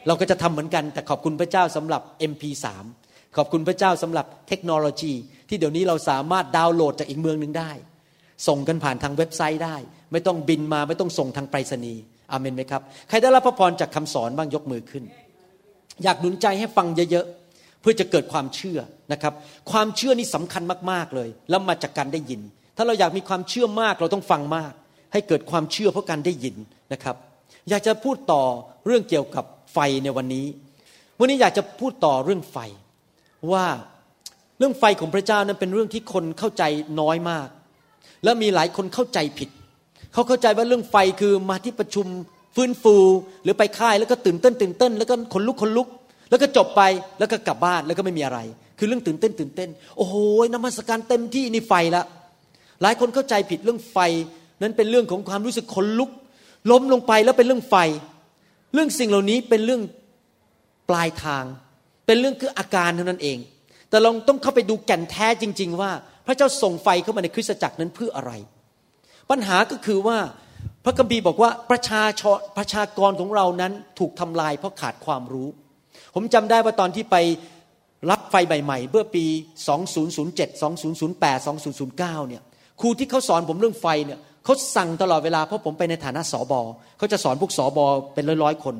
[0.07, 2.67] เราก็จะทำเหมือนกัน แต่ขอบคุณพระเจ้าสำหรับ MP3
[3.37, 5.13] ขอบคุณพระเจ้าสำหรับเทคโนโลยี
[5.49, 7.71] ที่เดี๋ยวนี้เราสามารถดาวน์โหลดจากอีกเมืองหนึ่งได้
[8.49, 9.77] ส่งกันผ่านทางเว็บไซต์ได้
[10.13, 15.05] ไม่ต้องบินมาไม่ต้องส่งทางไปรษณีย์อาเมนไหมครับ ใครได้รับพระพรจากคำสอนบ้างยกมือขึ้น
[16.03, 18.79] อยากหนุนใจให้ฟังเยอะๆเพื่อจะเกิดความเชื่อ
[19.13, 19.33] นะครับ
[19.71, 22.41] ความเชื่อนี่สำคัญมากๆเลย แล้วมาจากการได้ยิน
[22.77, 24.73] ถ้าเราอยากมีความเชื่อมากเราต้องฟังมาก
[25.13, 26.57] ให้เกิดความเชื่อเพราะการได้ยิน
[26.93, 27.17] นะครับ
[27.69, 28.43] อยากจะพูดต่อ
[28.87, 30.47] เรื่องเกี่ยวกับ ไฟในวันนี้
[31.19, 32.57] วันนี้อยากจะพูดต่อเรื่องไฟ
[33.53, 33.65] ว่า
[34.59, 36.63] เรื่องไฟของพระเจ้านั้นเป็นเรื่องที่คนเข้าใจ
[37.01, 37.49] น้อยมาก
[38.25, 39.49] และมีหลายคนเข้าใจผิด
[40.13, 42.07] เขาเข้าใจว่าเรื่องไฟคือมาที่ประชุม
[42.57, 42.97] ฟื้นฟู
[43.43, 45.89] หรือไปค่ายแล้วก็ตื่นเต้นตื่นเต้น แล้วก็ขนลุกขนลุก
[46.31, 46.83] แล้วก็จบไป
[47.19, 48.39] แล้วก็กลับบ้านแล้วก็ไม่มีอะไร
[48.79, 50.15] คือเรื่องตื่นเต้นตื่นเต้น โอ้โห
[50.55, 52.03] นมัสการเต็มที่นี่ไฟละ
[52.83, 53.99] หลายคนเข้าใจผิดเรื่องไฟ
[54.63, 56.11] นั้นเป็นเรื่องของความรู้สึกขนลุก
[56.71, 57.77] ล้มลงไปแล้วเป็นเรื่องไฟ
[58.75, 59.83] เรื่องสิ่งเหล่านี้เป็นเรื่อง
[60.89, 61.45] ปลายทาง
[62.07, 63.39] เป็นเรื่องคืออาการเท่านั้นเอง
[63.91, 65.91] แต่เราต้องเข้าไปดูแก่นแท้จริง ๆ ว่า
[66.27, 68.33] พระเจ้าส่งไฟเข้ามาในคริสตจักรนั้นเพื่ออะไร
[69.31, 70.19] ปัญหาก็คือว่า
[70.85, 75.49] พระคัมภีร์บอกว่าประชาชนประชากรของเรานั้นถูกทำลายเพราะขาดความรู้
[76.15, 77.17] ผมจำได้ว่าตอนที่ไป
[78.11, 79.25] รับไฟใหม่ๆเมื่อปี
[79.89, 80.63] 2007
[81.03, 81.47] 2008
[81.89, 82.43] 2009 เนี่ย
[82.81, 86.61] ครูที่เขาสอนผมเรื่องไฟเนี่ยเขาสั่งตลอดเวลาเพราะผมไปในฐานะสอบอ
[86.99, 88.77] เขาจะสอนพวกสอบอเป็นร้อยๆคน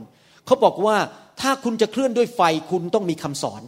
[0.47, 0.97] เขาบอกว่า
[1.41, 2.41] ถ้าคุณจะเคลื่อนด้วยไฟ
[2.71, 3.63] คุณต้องมีคำสอน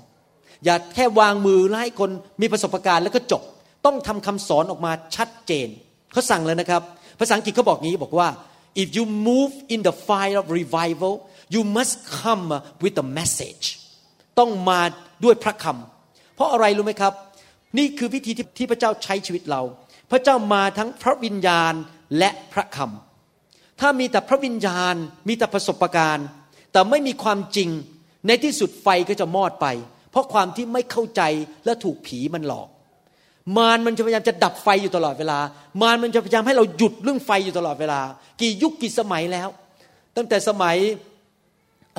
[0.65, 3.43] อย่าแค่วางมือแล้วให้คนมีประสบการณ์แล้วก็จบ
[3.87, 5.69] ต้องทำคำสอนออกมาชัดเจน
[6.13, 6.83] เขาสั่งเลยนะครับ
[7.21, 8.29] ภาษาอังกฤษเขาบอกงี้บอกว่า
[8.83, 11.13] if you move in the fire of revival
[11.55, 12.47] you must come
[12.83, 13.65] with a message
[14.39, 14.81] ต้องมา
[15.25, 17.13] ด้วยพระคำเพราะอะไรรู้ไหมครับ
[17.79, 19.63] นี่คือวิธีที่พระเจ้าใช้ชีวิตเรา
[20.11, 21.75] พระเจ้ามาทั้งพระวิญญาณ
[22.19, 24.95] และพระคำถ้ามีแต่พระวิญญาณ
[25.29, 26.27] มีแต่ประสบการณ์
[26.73, 27.69] แต่ไม่มีความจริง
[28.27, 29.67] ในที่สุดไฟก็จะมอดไป
[30.11, 31.23] เพราะความที่ไม่เข้าใจ
[31.65, 32.69] และถูกผีมันหลอก
[33.57, 35.39] มารมันจะพยายามจะดับไฟอยู่ตลอดเวลา
[35.83, 38.01] มารมันจะพยายามให้เราหยุดเรื่องไฟอยู่ตลอดเวลา
[38.41, 39.49] กี่ยุคกี่สมัยแล้ว
[40.17, 40.77] ตั้งแต่สมัย
[41.97, 41.99] เ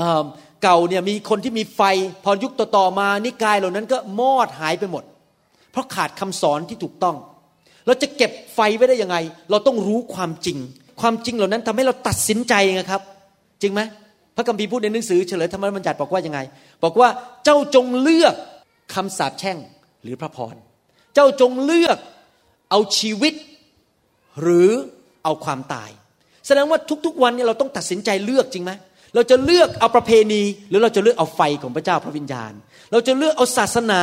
[0.64, 1.82] เก่าเนี่ยมีคนที่มีไฟ
[2.24, 5.04] พอยุคต่อๆมานิกายเหล่านั้นก็มอดหายไปหมด
[5.72, 7.16] เพราะขาดคำสอนที่ถูกต้อง
[7.88, 9.18] เราจะเก็บไฟไว้ได้ยังไง
[9.52, 10.58] เราต้องรู้ความจริง
[11.02, 13.02] ความจริงเหล่านั้นทำให้เราตัดสินใจไงครับ
[13.62, 13.82] จริงไหม
[14.36, 16.40] พระคัมภีร์พูดในหนังสือเฉลยธรรมบัญญัติบอกว่ายังไง
[16.84, 17.10] บอกว่า
[17.46, 18.36] เจ้าจงเลือก
[18.94, 19.58] คำสาปแช่ง
[20.04, 20.56] หรือพระพร
[21.16, 21.98] เจ้าจงเลือก
[22.70, 23.34] เอาชีวิต
[24.42, 24.70] หรือ
[25.24, 25.90] เอาความตาย
[26.48, 28.72] แสดงว่าทุกๆวันนี่ยเราต้องตัดสินใจเลือกจริงไหม
[29.16, 32.54] เราจะเลือกเอาประเพณี หรือเราจะเลือกเอาไฟของพระเจ้าพระวิญญาณ
[32.92, 34.02] เราจะเลือกเอาศาสนา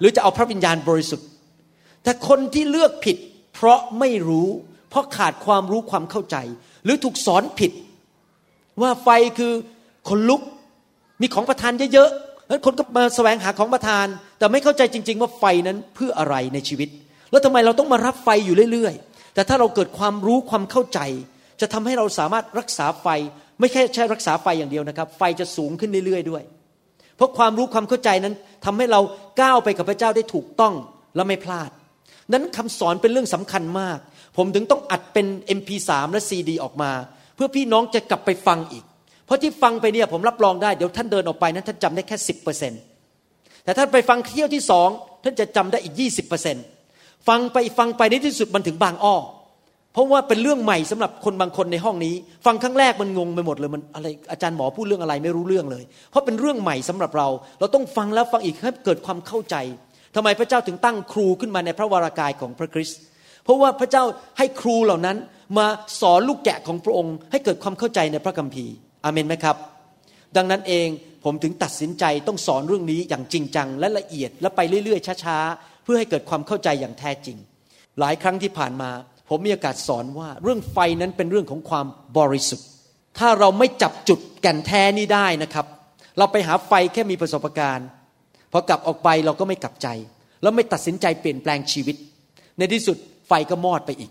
[0.00, 1.26] หรือจะเอาพระวิญญาณบริสุทธิ์
[2.02, 3.16] แต่คนที่เลือกผิด
[3.54, 4.48] เพราะไม่รู้
[4.90, 6.36] เพราะขาดความรู้ความเข้าใจ
[6.84, 7.72] หรือถูกสอนผิด
[8.82, 9.08] ว่าไฟ
[9.38, 9.52] คือ
[10.08, 10.42] คนลุก
[11.20, 14.06] มีของประทานเยอะๆแล้วคนก็มาแสวงหาของประทาน
[14.38, 16.88] แต่ไม่เข้าใจจริง ๆ ว่าไฟนั้นเพื่ออะไรในชีวิต
[17.30, 21.00] แล้วทำไมเราต้องมารับไฟอยู่เรื่อยๆ แต่ถ้าเราเกิดความรู้ความเข้าใจ
[21.60, 23.06] จะทำให้เราสามารถรักษาไฟ
[23.60, 26.42] ไม่แค่แค่รักษาไฟอย่างเดียวนะครับ ไฟจะสูงขึ้นเรื่อยๆด้วย
[27.16, 28.34] เพราะความรู้ความเข้าใจนั้น
[28.64, 29.00] ทำให้เรา
[29.40, 30.74] ก้าวไปกับพระเจ้าได้ถูกต้อง
[31.14, 31.70] และไม่พลาด
[32.32, 33.98] นั้นคำสอนเป็นเรื่องสำคัญมาก
[34.36, 35.26] ผมถึงต้องอัดเป็น
[35.58, 36.92] MP3 และ CD ออกมา
[37.36, 38.84] เพื่อพี่น้องจะกลับไปฟังอีก
[39.26, 42.72] เพราะที่ฟังไปเนี่ยผมรับรองได้เดี๋ยวท่านเดินออกไปนั้นท่านจำได้แค่สิบเปอร์เซ็น
[43.64, 44.88] แต่ท่านไปฟังเที่ยวที่สอง
[45.24, 46.56] ท่านจะจำได้อีกยี่สิบเปอร์เซ็น
[47.28, 49.16] ฟังไปฟังไปในที่สุดมันถึงบางอ้อ
[49.92, 52.14] เพราะว่าเป็นเรื่องใหม่สำหรับคนบางคนในห้องนี้
[52.46, 57.28] ฟังครั้งแรกมันงงไปหมดเลยมันอะไรอาจารย์หมอพูดเรื่องอะไรไม่รู้เรื่องเลย เพราะเป็นเรื่องใหม่สำหรับเรา
[57.60, 59.56] เราต้องฟังแล้วฟังอีกให้เกิดความเข้าใจ
[60.14, 63.00] ทำไมพระเจ้าถึงตั้งครูขึ้นมาในพระวรากายของพระคริสต์
[63.44, 64.04] เพราะว่าพระเจ้า
[64.38, 65.16] ให้ครูเหล่านั้น
[65.58, 65.66] มา
[66.00, 69.56] สอนลูกแกะของพระองค์ ให้เกิดความเข้าใจในพระคัมภีร์อาเมนไหมครับ
[70.36, 70.88] ดังนั้นเอง
[71.24, 77.36] ผมถึงตัดสินใจต้องสอนเรื่องนี้อย่างจริงจังและละเอียดและไปเรื่อยๆช้าๆเพื่อให้เกิดความเข้าใจอย่างแท้จริง
[78.00, 78.90] หลายครั้งที่ผ่านมา
[79.28, 81.86] ผมมีโอกาสสอนว่าเรื่องไฟนั้นเป็นเรื่องของความ
[82.18, 82.66] บริสุทธิ์
[83.18, 85.66] ถ้าเราไม่จับจุดแก่นแท้นี้ได้นะครับ
[86.18, 87.86] เราไปหาไฟแค่มีประสบการณ์
[88.52, 89.88] พอกลับออกไปเราก็ไม่กลับใจ
[90.42, 91.96] แล้วไม่ตัดสินใจเปลี่ยนแปลงชีวิต
[92.58, 92.96] ในที่สุด
[93.28, 94.10] ไฟก็มอดไปอีก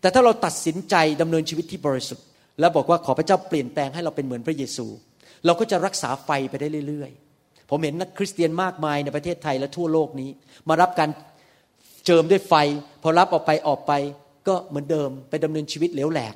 [0.00, 2.24] แต่ถ้าเราตัดสินใจดำเนินชีวิตที่บริสุทธิ์
[2.60, 4.86] แล้วบอกว่าขอพระเจ้าเปลี่ยนแปลงให้เราเป็นเหมือนพระเยซู
[5.46, 10.30] เราก็จะรักษาไฟไปได้เรื่อยๆ ผมเห็นนักคริสเตียนมากมายในประเทศไทยและทั่วโลกนี้
[10.68, 11.10] มารับการ
[12.06, 12.54] เจิมด้วยไฟ
[13.02, 13.92] พอรับออกไปออกไป
[14.48, 16.34] ก็เหมือนเดิมไปดำเนินชีวิตเหลวแหลก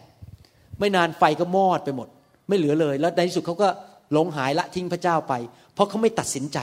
[0.78, 2.08] ไม่นานไฟก็มอดไปหมด
[2.48, 3.68] ไม่เหลือเลย แล้วในที่สุดเขาก็
[4.12, 5.34] หลงหายละทิ้งพระเจ้าไป
[5.74, 6.58] เพราะเขาไม่ตัดสินใจ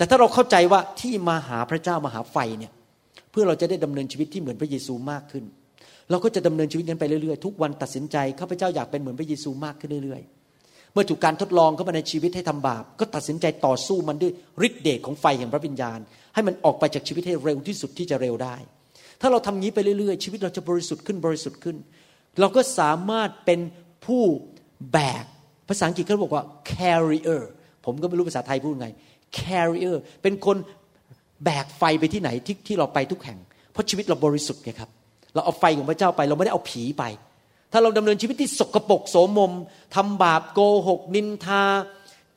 [0.00, 2.72] แต่ถ้าเราเข้าใจว่าที่มาหาพระเจ้ามาหาไฟเนี่ย
[3.30, 5.44] เพื่อเราจะได้ดำเนินชีวิตที่เหมือนพระเยซูมากขึ้น
[6.10, 14.32] เราก็จะดำเนินชีวิตนั้นไปเรื่อยๆ ทุกวันตัดสินใจข้าพเจ้าอยากเป็นเหมือนพระเยซูมากขึ้นเรื่อยๆ เมื่อถูกการทดลองเข้ามาในชีวิตให้ทำบาป ก็ตัดสินใจต่อสู้มันด้วย
[14.66, 15.98] ฤทธิเดชของไฟแห่งพระวิญญาณ
[16.34, 18.56] ให้มันออกไปจากชีวิตให้เร็วที่สุดที่จะเร็วได้
[19.20, 21.76] ถ้าเราทำงี้ไปเรื่อยๆ ชีวิตเราจะบริสุทธิ์ขึ้นบริสุทธิ์ขึ้น
[22.40, 23.60] เราก็สามารถเป็น
[24.06, 24.22] ผู้
[24.92, 25.24] แบก
[25.68, 27.42] ภาษาอังกฤษเขาบอกว่า carrier
[27.84, 28.88] ผมก็ไม่รู้ภาษาไทยพูดไง
[29.38, 30.56] carrier เป็นคน
[31.44, 33.38] แบกไฟไปที่ไหนที่ที่เราไปทุกแห่ง
[33.72, 34.90] เพราะชีวิตเราบริสุทธิ์ไงครับ
[35.34, 37.04] เราเอาไฟของพระเจ้าไป เราไม่ได้เอาผีไป
[37.72, 39.52] ถ้าเราดำเนินชีวิตที่สกปรกโสมม
[39.94, 41.62] ทำบาปโกหก นินทา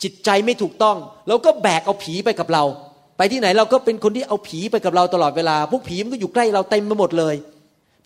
[0.03, 2.63] จิตใจไม่ถูกต้อง เราก็แบกเอาผีไปกับเรา
[3.17, 7.35] ไปที่ไหนเราก็เป็นคนที่เอาผีไปกับเราตลอดเวลา พวกผีมันก็อยู่ใกล้เราเต็มไปหมดเลย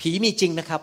[0.01, 0.81] ผีมีจริงนะครับ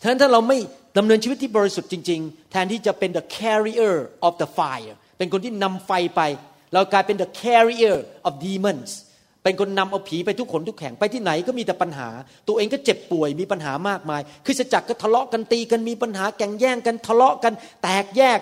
[0.00, 0.58] ฉะนั้นถ้าเราไม่
[0.98, 3.94] ดำเนินชีวิตที่บริสุทธิ์จริง ๆ แทนที่จะเป็น the carrier
[4.26, 6.20] of the fire เป็นคนที่นำไฟไป
[6.74, 8.90] เรากลายเป็น the carrier of demons
[9.42, 12.08] เป็นคนนำเอาผีไปทุกขนทุกแห่งไปที่ไหนก็มีแต่ปัญหา
[12.48, 17.52] ตัวเองก็เจ็บป่วยมีปัญหามากมายคริสตจักรก็ทะเลาะกันตีกันมีปัญหาแก่งแย่งกันทะเลาะกัน
[17.82, 18.38] แตกแยก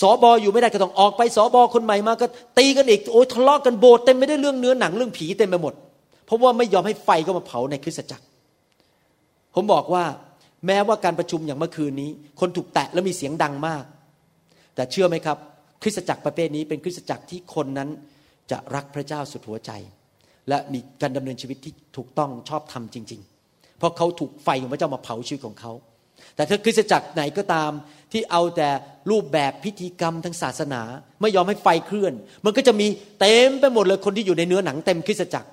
[0.00, 2.26] สอบออยู่ไม่ได้ก็ต้องออกไปสอบอคนใหม่มาก็
[2.58, 5.74] ตีกันอีกโอ้ทะเลาะกันโบสถ์เต็มไปด้วยเรื่องเนื้อหนังเรื่องผีเต็มไปหมด
[6.26, 8.24] เพราะว่าไม่ยอมให้ไฟก็มาเผาในคริสตจักร
[9.54, 10.04] ผมบอกว่า
[10.66, 13.84] แม้ว่าการประชุมอย่างเมื่อคืนนี้ คนถูกแตะแล้วมีเสียงดังมาก
[14.74, 15.38] แต่เชื่อไหมครับ
[15.82, 17.88] คริสตจักรประเภทนี้เป็นคริสตจักรที่คนนั้น
[18.50, 19.70] จะรักพระเจ้าสุดหัวใจ
[20.48, 25.72] และมีการดำเนินชีวิตที่ถูกต้องชอบธรรมจริง ๆ เพราะเขาถูกไฟของพระเจ้ามาเผาชีวิตของเขา
[26.36, 27.70] แต่ถ้าคริสตจักรไหนก็ตาม
[28.12, 28.68] ที่เอาแต่
[29.10, 30.82] รูปแบบพิธีกรรมทางศาสนา
[31.20, 32.12] ไม่ยอมให้ไฟเคลื่อน
[32.44, 32.86] มันก็จะมี
[33.20, 35.48] เต็มไปหมดเลยคนที่อยู่ในเนื้อหนังเต็มคริสตจักร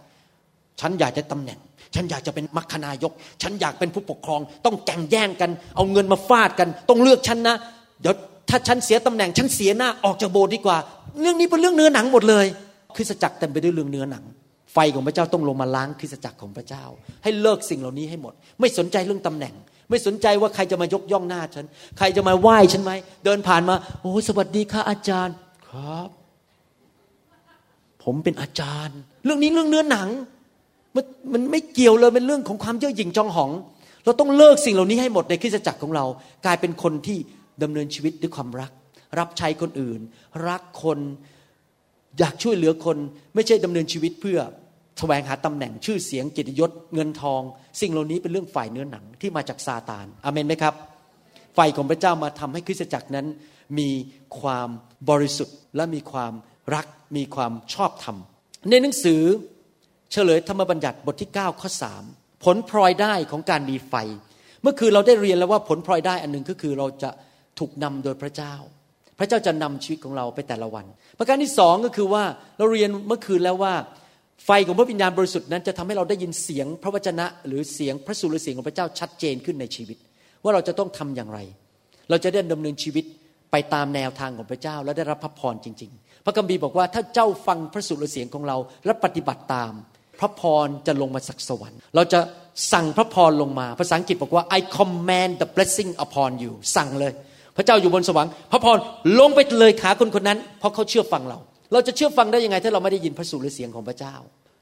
[0.82, 1.60] ฉันอยากจะตำแหน่ง
[1.96, 7.56] ฉันอยากจะเป็นมัคคณายก ฉันอยากเป็นผู้ปกครอง ต้องแข่งแย่งกัน เอาเงินมาฟาดกัน ต้องเลือกฉันนะ
[8.02, 8.16] เดี๋ยว
[8.50, 10.78] ถ้าฉันเสียตำแหน่งฉันเสียหน้าออกจากโบสถ์ดีกว่า
[11.22, 12.46] เรื่องนี้เป็นเรื่องเนื้อหนังหมดเลย
[12.96, 14.24] คริสตจักรเต็มไปด้วยเรื่องเนื้อหนัง
[14.74, 16.84] ไฟของพระเจ้าต้องลงมาล้างคริสตจักรของพระเจ้า
[17.24, 19.54] ให้เลิกสิ่งเหล่านี้ให้หมด ไม่สนใจเรื่องตำแหน่ง
[19.90, 21.66] ไม่สนใจว่าใครจะมายกย่องหน้าฉัน
[21.98, 22.92] ใครจะมาไหว้ฉันไหม
[23.26, 25.36] เดินผ่านมาโอ้สวัสดีค่ะอาจารย์
[25.68, 26.10] ครับ
[28.04, 30.08] ผมเป็นอาจารย์ เรื่องนี้เรื่องเนื้อหนัง
[30.96, 33.52] มันมันไม่เกี่ยวเลยเป็นเรื่องของความเย่อหยิ่งจองหอง
[34.06, 36.06] เราต้องเลิกสิ่งเหล่านี้ให้หมดในคริสตจักรของเรา
[36.46, 37.18] กลายเป็นคนที่
[37.64, 38.72] ดำเนินชีวิตด้วยความรัก
[39.20, 40.00] รับใช้คนอื่น
[40.48, 41.00] รักคน
[42.20, 42.98] อยากช่วยเหลือคน
[43.36, 44.40] ไม่ใช่ดำเนินชีวิตเพื่อ
[45.00, 47.42] แสวงหาตำแหน่งชื่อเสียงเกียรติยศเงินทอง
[47.82, 50.74] สิ่งเหล่านี้เป็นเรื่องฝ่ายเนื้อหนังที่มาจากซาตานอเมนไหมครับ
[51.56, 53.28] ไฟของพระเจ้ามาทำให้คริสตจักรนั้น
[53.80, 53.90] มี
[54.40, 54.70] ความ
[55.10, 56.34] บริสุทธิ์และมีความ
[56.76, 56.86] รัก
[57.18, 58.18] มีความชอบธรรม
[58.70, 59.22] ในหนังสือ
[60.12, 61.70] เฉลยธรรมบัญญัติบทที่ 9 ข้อ
[62.08, 63.94] 3 ผลพลอยได้ของการมีไฟ
[64.62, 67.10] เมื่อคืนเราได้เรียนแล้วว่าผลพลอยได้อันหนึ่งก็คือเราจะ
[67.60, 68.54] ถูกนำโดยพระเจ้า
[69.20, 70.86] พระเจ้าจะนำชีวิตของเราไปแต่ละวัน
[71.20, 72.24] ประการที่สองก็คือว่า
[72.58, 73.74] เราเรียนเมื่อคืนแล้วว่า
[74.46, 79.98] ไฟของพระวิญญาณบริสุทธิ์นั้นจะทำให้เราได้ยินเสียงพระวจนะ หรือเสียงพระสุรเสียงของพระเจ้าชัดเจนขึ้นในชีวิต
[80.44, 81.40] ว่าเราจะต้องทำอย่างไร
[82.10, 83.06] เราจะได้ดำเนินชีวิต
[83.52, 89.74] ไปตามแนวทางของพระเจ้าและได้รับพระพรจริง ๆ พระคัมภีบอกว่าถ้าเจ้าฟังพระสุรเสียงของเราและปฏิบัติตาม
[90.20, 92.20] พระพรจะลงมาจากสวรรค์ เราจะ
[92.74, 97.14] สั่งพระพรลงมา ภาษาอังกฤษบอกว่า I command the blessing upon you สั่งเลย
[97.58, 98.78] พระเจ้าอยู่บนสวรรค์พระพร
[99.20, 101.38] ลงไปเลยขาคนคนนั้น เพราะเขาเชื่อฟังเรา
[101.74, 104.16] เราจะเชื่อฟังได้ยังไง ถ้าเราไม่ได้ยินพระสุรเสียงของพระเจ้า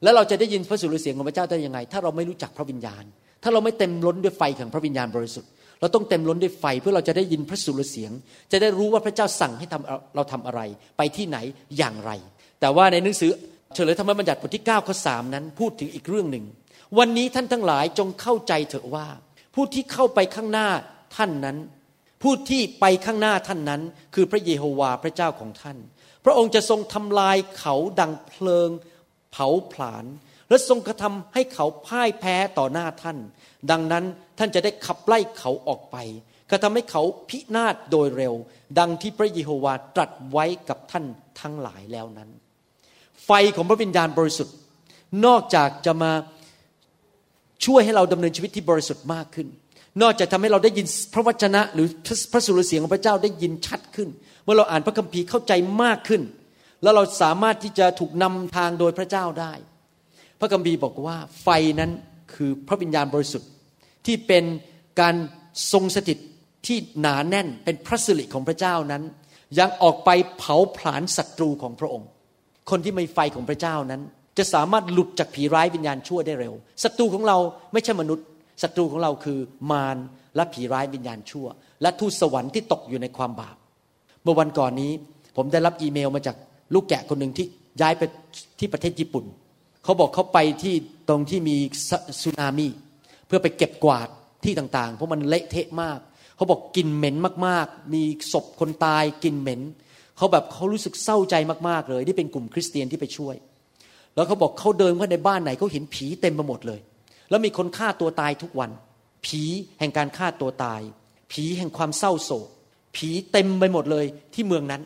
[0.03, 3.03] แล้วเราจะได้ยินพระสุรเสียงของพระเจ้าได้ยังไง ถ้าเราไม่รู้จักพระวิญญาณ
[3.43, 5.49] ถ้าเราไม่เต็มล้นด้วยไฟของพระวิญญาณบริสุทธิ์
[5.81, 8.11] เราต้องเต็มล้นด้วยไฟเพื่อเราจะได้ยินพระสุรเสียง
[8.51, 10.61] จะได้รู้ว่าพระเจ้าสั่งให้ทำเราทำอะไร
[10.97, 11.37] ไปที่ไหน
[11.77, 12.11] อย่างไร
[12.59, 13.31] แต่ว่าในหนังสือ
[13.75, 16.45] เฉลยธรรมบัญญัติบทที่9ข้อ3นั้นพูดถึงอีกเรื่องหนึ่ง
[16.97, 19.07] วันนี้ท่านทั้งหลายจงเข้าใจเถอะว่า
[19.55, 20.67] ผู้ที่เข้าไปข้างหน้า
[21.15, 21.57] ท่านนั้น
[22.27, 23.81] ผู้ที่ไปข้างหน้าท่านนั้น
[24.15, 25.77] คือพระเยโฮวาห์พระเจ้าของท่าน
[26.25, 28.69] พระองค์จะทรงทำลายเขาดังเพลิง
[29.31, 30.05] เผาผลาญ
[30.49, 33.17] และทรงกระทำให้เขาพ่ายแพ้ต่อหน้าท่าน
[33.71, 34.03] ดังนั้น
[34.37, 35.97] ท่านจะได้ขับไล่เขาออกไป
[36.51, 38.33] กระทำให้เขาพินาศโดยเร็ว
[38.79, 41.05] ดังที่พระเยโฮวาห์ตรัสไว้กับท่าน
[41.41, 42.29] ทั้งหลายแล้วนั้น
[43.25, 44.55] ไฟของพระวิญญาณบริสุทธิ์
[45.25, 46.11] นอกจากจะมา
[47.65, 49.47] ช่วยให้เราดำเนินชีวิตที่บริสุทธิ์มากขึ้น
[50.01, 51.87] นอกจากทำให้เราได้ยินพระวจนะ หรือ
[52.31, 54.09] พระสุรเสียงของพระเจ้าได้ยินชัดขึ้น
[54.43, 55.53] เมื่อเราอ่านพระคัมภีร์เข้าใจ
[55.83, 56.21] มากขึ้น
[56.83, 59.53] แล้วเราสามารถที่จะถูกนำทางโดยพระเจ้าได้
[60.39, 61.47] พระคัมภีร์บอกว่าไฟ
[61.79, 61.91] นั้น
[62.33, 63.49] คือพระวิญญาณบริสุทธิ์
[64.05, 64.43] ที่เป็น
[65.01, 65.15] การ
[65.71, 66.17] ทรงสถิต
[66.67, 69.03] ที่หนาแน่นเป็นพระสิริของพระเจ้านั้น
[69.59, 72.09] ยังออกไปเผาผลาญศัตรูของพระองค์
[72.69, 74.01] คนที่มีไฟของพระเจ้านั้น
[74.37, 76.53] จะสามารถหลุดจากผีร้ายวิญญาณชั่วได้เร็ว
[76.83, 77.37] ศัตรูของเรา
[77.73, 78.25] ไม่ใช่มนุษย์
[78.61, 79.39] ศัตรูของเราคือ
[79.71, 79.97] มาร
[80.35, 81.47] และผีร้ายวิญญาณชั่ว
[81.81, 83.57] และทูตสวรรค์ที่ตกอยู่ในความบาป
[84.23, 84.91] เมื่อวันก่อนนี้
[85.35, 86.35] ผมได้รับอีเมลมาจาก
[86.73, 87.45] ลูกแกะคนหนึ่งที่
[87.81, 88.03] ย้ายไป
[88.59, 89.25] ที่ประเทศญี่ปุ่น
[89.83, 90.75] เขาบอกเขาไปที่
[91.09, 91.57] ตรงที่มี
[92.21, 92.67] สึนามิ
[93.27, 94.07] เพื่อไปเก็บกวาด
[94.43, 95.99] ที่ต่างๆ เพราะมันเละเทะมาก
[96.35, 97.15] เขาบอกกลิ่นเหม็น
[97.47, 99.61] มากๆ มีศพคนตายกลิ่นเหม็น
[100.17, 101.35] เขาแบบเขารู้สึกเศร้าใจ
[101.69, 103.35] มากๆเลยที่เป็นกลุ่มคริสเตียนที่ไปช่วย
[104.15, 106.79] แล้วเขาบอกเขาเดินเข้าในบ้านไหนเขาเห็นผีเต็มไปหมดเลย
[107.29, 108.71] แล้วมีคนฆ่าตัวตายทุกวัน
[109.25, 109.41] ผี
[109.79, 110.81] แห่งการฆ่าตัวตาย
[111.31, 112.47] ผีแห่งความเศร้าโศก
[112.95, 114.81] ผีเต็มไปหมดเลยที่เมืองนั้น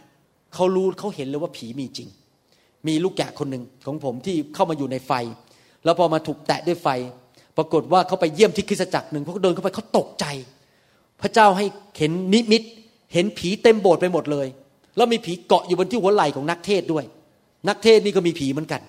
[0.53, 2.09] เขารู้เขาเห็นเลยว่าผีมีจริง
[2.87, 5.11] มีลูกแกะคนหนึ่งของผมที่เข้ามาอยู่ในไฟ
[5.83, 6.87] แล้วพอมาถูกแตะด้วยไฟ
[7.57, 10.25] ปรากฏว่าเขาไปเยี่ยมที่คริสตจักรหนึ่งพอเขาเดินเข้าไปเขาตกใจ
[11.21, 11.65] พระเจ้าให้
[11.97, 12.63] เห็นนิมิต
[13.13, 14.47] เห็นผีเต็มโบสถ์ไปหมดเลย
[14.95, 17.05] แล้วมีผีเกาะอยู่บนที่หัวไหล่ของนักเทศด้วย
[17.67, 18.81] นักเทศนี่ก็มีผีเหมือนกัน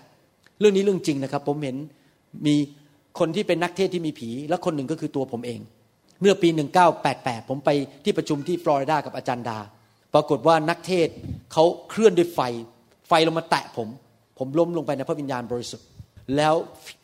[0.61, 1.77] เรื่องนี้เรื่องจริงนะครับ ผมเห็น
[2.47, 2.55] มี
[3.19, 5.61] คนที่เป็นนักเทศที่มีผี และคนหนึ่งก็คือตัวผมเอง
[6.21, 6.49] เมื่อปี
[6.99, 7.71] 1988 ผมไป
[8.05, 9.59] ที่ประชุมที่ฟลอริดากับอาจารย์ดา
[10.15, 11.09] ปรากฏว่านักเทศ
[11.53, 12.41] เขาเคลื่อนด้วยไฟ
[13.09, 13.89] ไฟลงมาแตะผม
[14.39, 15.87] ผมล้มลงไปในพระวิญญาณบริสุทธิ์
[16.37, 16.55] แล้ว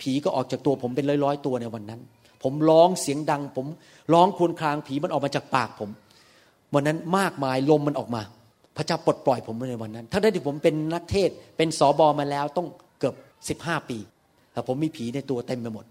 [0.00, 2.00] ผีก็ออกจากตัวผมเป็นร้อยๆตัวในวันนั้น
[2.42, 3.66] ผมร้องเสียงดัง ผม
[4.12, 5.90] ร้องครวญครางผีมันออกมาจากปากผม
[6.74, 8.22] วันนั้นมากมายลมมันออกมา
[8.76, 12.66] พระเจ้าปลดปล่อยผมในวันนั้นทั้งที่ผมเป็นนักเทศเป็นสอบอมาแล้วต้อง
[12.98, 13.14] เกือบ
[13.48, 13.98] สิบห้าปี
[14.52, 15.84] แต่ผมมีผีในตัวเต็มไปหมด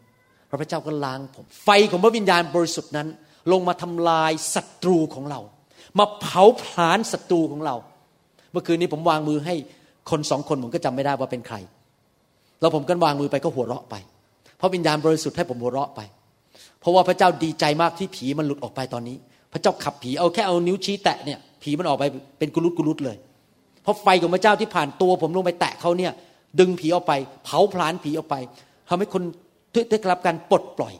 [0.49, 3.07] พระเจ้าก็ล้างผม ไฟของพระวิญญาณบริสุทธิ์นั้น
[3.51, 5.39] ลงมาทำลายศัตรูของเรา
[5.99, 7.75] มาเผาผลาญศัตรูของเรา
[8.51, 9.55] เมื่อคืนนี้ผมวางมือให้
[10.09, 11.57] คนสองคนผมก็จำไม่ได้ว่าเป็นใคร
[12.61, 13.95] แล้วผมก็วางมือไปก็หัวเราะไป
[14.57, 16.01] เพราะวิญญาณบริสุทธิ์ให้ผมหัวเราะไป
[16.79, 19.17] เพราะว่าพระเจ้าดีใจมากที่ผีมันหลุดออกไปตอนนี้
[19.53, 22.03] พระเจ้าขับผีเอาแค่เอานิ้วชี้แตะเนี่ยผีมันออกไป
[22.39, 23.17] เป็นกุลุตกุลุตเลย
[23.83, 26.11] เพราะไฟของพระเจ้าที่ผ่านตัวผมลงไปแตะเขาเนี่ย
[26.59, 28.35] ดึงผีออกไป เผาผลาญผีออกไป
[28.89, 29.23] ทำให้คน
[29.91, 30.93] ได้รับการปลดปล่อย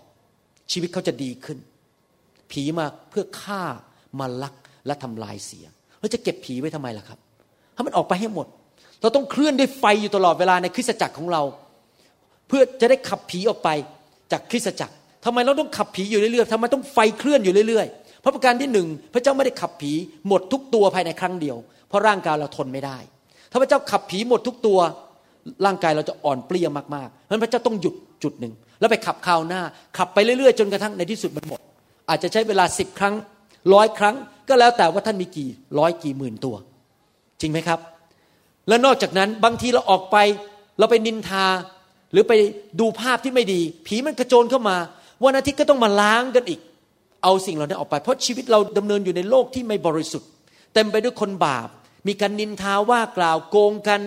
[0.72, 1.58] ชีวิตเขาจะดีขึ้น
[2.52, 3.62] ผีมาเพื่อฆ่า
[4.20, 4.54] มาลัก
[4.86, 5.66] และทำลายเสีย
[6.00, 7.20] เราจะเก็บผีไว้ทำไมล่ะครับ
[7.74, 8.48] ให้มันออกไปให้หมด
[9.02, 11.42] เราต้องเคลื่อนด้วยไฟอยู่ตลอดเวลาในคริสตจักรของเรา
[12.48, 13.70] เพื่อจะได้ขับผีออกไป
[14.32, 14.94] จากคริสตจักร
[15.26, 19.92] ทำไมเราต้องขับผีอยู่เรื่อยๆทำไมต้องไฟเคลื่อนอยู่เรื่อยๆ เพราะประการที่หนึ่งพระเจ้าไม่ได้ขับผี
[20.28, 21.58] หมดทุกตัวภายในครั้งเดียว
[21.88, 22.98] เพราะร่างกายเราทนไม่ได้
[23.52, 24.80] ถ้าพระเจ้าขับผีหมดทุกตัว
[25.66, 29.62] ร่างกายเราจะอ่อนเปลี้ยมากๆเพราะพระเจ้าต้องหยุดจุดหนึ่ง แล้วไปขับคราวหน้า
[29.98, 31.62] ขับไปเรื่อยๆ จนกระทั่งในที่สุดมันหมด
[32.10, 33.16] อาจจะใช้เวลาสิบครั้ง
[33.74, 34.16] ร้อยครั้ง
[34.50, 36.56] ก็แล้วแต่ว่าท่านมีกี่ร้อยกี่หมื่นตัว
[37.42, 37.80] จริงไหมครับ
[38.68, 40.18] แล้วนอกจากนั้นบางทีเราออกไป
[40.80, 41.46] เราไปนินทา
[42.12, 42.34] หรือไป
[42.80, 44.78] ดูภาพที่ไม่ดี ผีมันกระโจนเข้ามา
[45.24, 46.60] วันอาทิตย์ก็ต้องมาล้างกันอีก
[47.24, 50.30] เอาสิ่งเหล่านี้นออกไปเพราะชีวิตเราดำเนินอยู่ในโลกที่ไม่บริสุทธิ์
[50.74, 51.68] เต็มไปด้วยคนบาป
[52.08, 54.02] มีการนินทาว่ากล่าวโกงกัน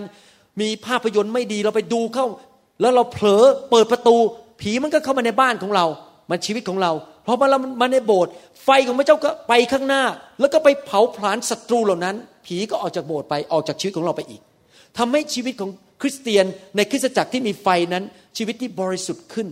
[0.60, 2.26] มีภาพยนตร์ไม่ดีเราไปดูเข้า
[2.80, 4.16] แล้วเราเผลอเปิดประตู
[4.60, 5.86] ผีมันก็เข้ามาในบ้านของเรา
[6.30, 6.92] มันชีวิตของเรา
[7.24, 8.32] เพราะมาเรามาในโบสถ์
[8.64, 10.02] ไฟของพระเจ้าก็ไปข้างหน้า
[10.40, 12.16] แล้วก็ไปเผาผลาญศัตรูเหล่านั้น
[12.46, 14.40] ผีก็ออกจากโบสถ์ไปออกจากชีวิตของเราไปอีก
[14.98, 16.44] ทำให้ชีวิตของคริสเตียน
[16.76, 18.04] ในคริสตจักรที่มีไฟนั้น
[18.36, 19.48] ชีวิตที่บริสุทธิ์ขึ้น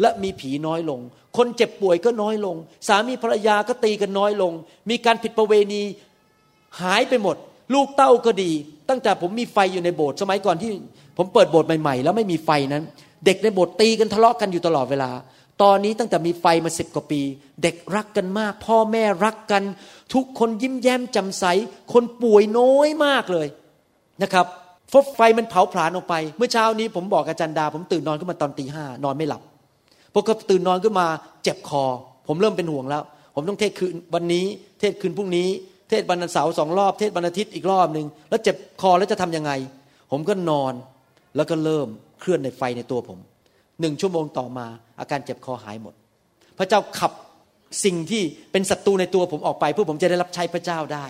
[0.00, 1.00] และมีผีน้อยลง
[1.36, 2.56] คนเจ็บป่วยก็น้อยลง
[2.88, 4.52] สามีภรรยาก็ตีกันน้อยลง
[4.90, 5.82] มีการผิดประเวณี
[6.80, 7.36] หายไปหมด
[7.74, 8.52] ลูกเต้าก็ดี
[8.88, 10.70] ตั้งแต่ผมมีไฟอยู่ในโบสถ์สมัยก่อนที่
[11.16, 12.84] ผมเปิดโบสถ์ใหม่ๆ แล้วไม่มีไฟนั้น
[13.26, 15.10] เด็กในโบสถ์ตีกันทะเลาะกันอยู่ตลอดเวลา
[15.62, 17.22] ตอนนี้ตั้งแต่มีไฟมาสิบกว่าปี
[17.62, 19.62] เด็กรักกันมาก พ่อแม่รักกัน
[20.14, 21.44] ทุกคนยิ้มแย้มแจ่มใส
[21.92, 23.48] คนป่วยน้อยมากเลย
[24.22, 24.46] นะครับ
[24.92, 29.42] ฟบไฟมันเผาผลาญออกไป เมื่อเช้านี้ผมบอกอาจารย์ดา ผมตื่นนอนขึ้นมาตอนตีห้านอนไม่หลับ
[30.12, 31.06] พอก็ตื่นนอนขึ้นมา
[31.42, 31.84] เจ็บคอ
[32.28, 33.02] ผมเริ่มเป็นห่วงแล้ว
[33.34, 34.46] ผมต้องเทศคืนวันนี้
[34.80, 35.48] เทศคืนพรุ่งนี้
[35.88, 39.52] เทศวันเสาร์สองรอบ เทศวันอาทิตย์อีกรอบหนึ่งแล้วเจ็บคอแล้วจะทำยังไง
[40.10, 40.72] ผมก็นอน
[41.36, 41.88] แล้วก็เริ่ม
[42.20, 43.18] เคลื่อนในไฟในตัวผม
[43.80, 44.66] หนึ่งชั่วโมงต่อมา
[45.00, 45.94] อาการเจ็บคอหายหมด
[46.58, 47.12] พระเจ้าขับ
[47.84, 51.06] สิ่งที่เป็นศัตรูในตัวผมออกไป เพื่อผมจะได้รับใช้พระเจ้าได้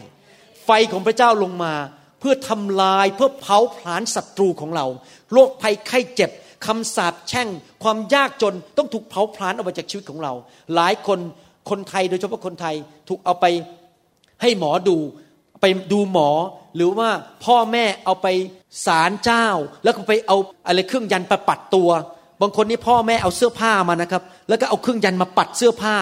[0.65, 1.75] ไฟของพระเจ้าลงมา
[2.21, 4.87] เพื่อทำลายเพื่อเผาผลาญศัตรูของเรา
[5.33, 6.31] โรคภัยไข้เจ็บ
[6.67, 7.49] คำสาปแช่ง
[7.83, 10.33] ความยากจนต้องถูกเผาผลาญออกไปจากชีวิตของเรา
[10.75, 11.19] หลายคน
[11.71, 12.75] คนไทยโดยเฉพาะคนไทย
[13.09, 13.47] ถูกเอาไป
[14.43, 14.97] ให้หมอดู
[15.61, 16.29] ไปดูหมอ
[16.77, 17.09] หรือว่า
[17.45, 18.27] พ่อแม่เอาไป
[18.87, 19.47] ศาลเจ้า
[19.85, 21.91] แล้วก็ไปเอาอะไรเครื่องยันประปัดตัว
[22.41, 25.97] บางคนนี่พ่อแม่เอาเสื้อผ้ามานะครับ แล้วก็เอาเครื่องยันมาปัดเสื้อผ้า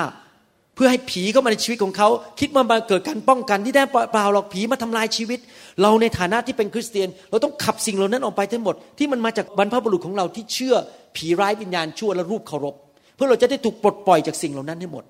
[0.75, 2.09] เพื่อให้ผีเข้ามาในชีวิตของเขา
[2.41, 5.39] คิดว่ามาเกิดการป้องกันที่ได้เปล่าหรอกผีมาทำลายชีวิต
[5.83, 10.75] เราในฐานะที่เป็นคริสเตียน เราต้องขับสิ่งเหล่านั้นออกไปทั้งหมดที่มันมาจากบรรพบุรุษของเราที่เชื่อ
[11.17, 12.75] ผีร้ายวิญญาณชั่วและรูปเคารพ
[13.15, 15.05] เพื่อเราจะได้ถูกปลดปล่อยจากสิ่งเหล่านั้นให้หมด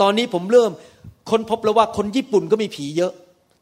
[0.00, 0.70] ตอนนี้ผมเริ่ม
[1.30, 3.12] ค้นพบแล้วว่าคนญี่ปุ่นก็มีผีเยอะ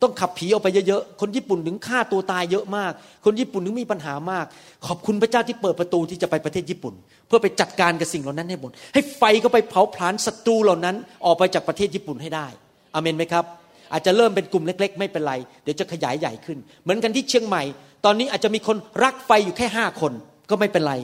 [0.03, 2.93] ต้องขับผีออกไปเยอะๆ คนญี่ปุ่นถึงฆ่าตัวตายเยอะมาก
[3.25, 4.47] คนญี่ปุ่นถึงมีปัญหามาก
[4.87, 6.95] ขอบคุณพระเจ้าที่เปิดประตูที่จะไปประเทศญี่ปุ่น
[7.27, 12.47] เพื่อไปจัดการกับสิ่งเหล่านั้นให้หมด ให้ไฟก็ไปเผาผลาญศัตรูเหล่านั้น ออกไปจากประเทศญี่ปุ่นให้ได้
[12.95, 13.45] อเมนไหมครับ
[13.93, 17.63] อาจจะเริ่มเป็นกลุ่มเล็ก ๆ ไม่เป็นไร เดี๋ยวจะขยายใหญ่ขึ้น เหมือนกันที่เชียงใหม่
[18.05, 20.13] ตอนนี้อาจจะมีคนรักไฟอยู่แค่ห้าคน
[20.51, 20.95] ก็ไม่เป็นไร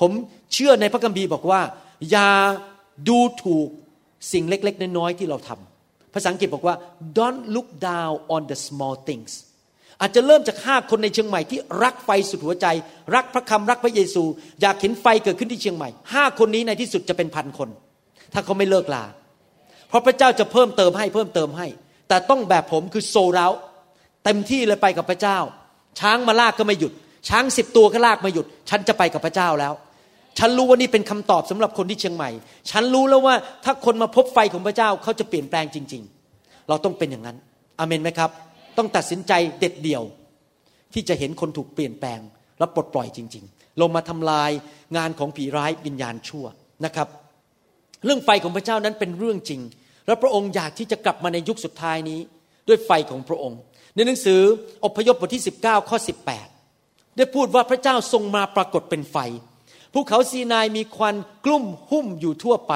[0.00, 0.10] ผม
[0.52, 1.60] เชื่อในพระคัมภีร์บอกว่า
[2.10, 2.30] อย่า
[3.08, 3.68] ดูถูก
[4.32, 5.73] สิ่งเล็ก ๆ น้อยๆที่เราทำ
[6.14, 6.76] ภาษาอังกฤษบอกว่า
[7.18, 9.32] don't look down on the small things
[10.00, 12.66] อาจจะเริ่มจากห้าคนในเชียงใหม่ที่รักไฟสุดหัวใจ
[13.14, 14.24] รักพระคำรักพระเยซู
[14.62, 17.68] อยากเห็นไฟเกิดขึ้นที่เชียงใหม่ห้าคนนี้ในที่สุดจะเป็นพันคน
[18.32, 19.04] ถ้าเขาไม่เลิกลา
[19.88, 21.66] เพราะพระเจ้าจะเพิ่มเติมให้เพิ่มเติมให้
[22.08, 23.56] แต่ต้องแบบผมคือโซล out
[24.24, 25.38] เต็มที่เลยไปกับพระเจ้า
[26.00, 26.92] ช้างมาลากก็ไม่หยุด
[27.28, 29.72] ช้างสิบตัวก็ลากไม่หยุด ฉันจะไปกับพระเจ้าแล้ว
[30.38, 32.30] ฉันรู้ว่านี่เป็นคำตอบสำหรับคนที่เชียงใหม่
[32.70, 36.02] ฉันรู้แล้วว่าถ้าคนมาพบไฟของพระเจ้าเขาจะเปลี่ยนแปลงจริง
[36.34, 37.36] ๆ เราต้องเป็นอย่างนั้น
[37.78, 38.30] อเมนไหมครับ
[38.78, 40.02] ต้องตัดสินใจเด็ดเดี่ยว
[40.94, 42.20] ที่จะเห็นคนถูกเปลี่ยนแปลง
[42.58, 44.50] และปลดปล่อยจริงๆลงมาทำลาย
[44.96, 46.44] งานของผีร้ายวิญญาณชั่ว
[46.84, 47.08] นะครับ
[48.04, 49.60] เรื่องไฟของพระเจ้านั้นเป็นเรื่องจริง
[50.06, 52.20] และพระองค์อยากที่จะกลับมาในยุคสุดท้ายนี้
[52.68, 53.58] ด้วยไฟของพระองค์
[53.94, 54.40] ในหนังสือ
[54.84, 55.98] อพยพบทที่ 19ข้อ
[56.56, 59.16] 18 ได้พูดว่าพระเจ้าทรงมาปรากฏเป็นไฟ
[59.94, 62.74] ภูเขาซีนายมีควันกลุ่มหุ้มอยู่ทั่วไป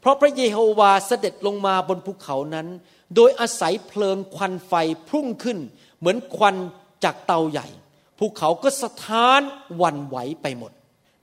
[0.00, 2.66] เพราะพระเยโฮวาเสด็จลงมาบนภูเขานั้น
[3.16, 4.72] โดยอาศัยเพลิงควันไฟ
[5.08, 5.58] พุ่งขึ้น
[5.98, 6.56] เหมือนควัน
[7.04, 7.66] จากเตาใหญ่
[8.18, 9.40] ภูเขาก็สะท้าน
[9.82, 10.72] วันไหวไปหมด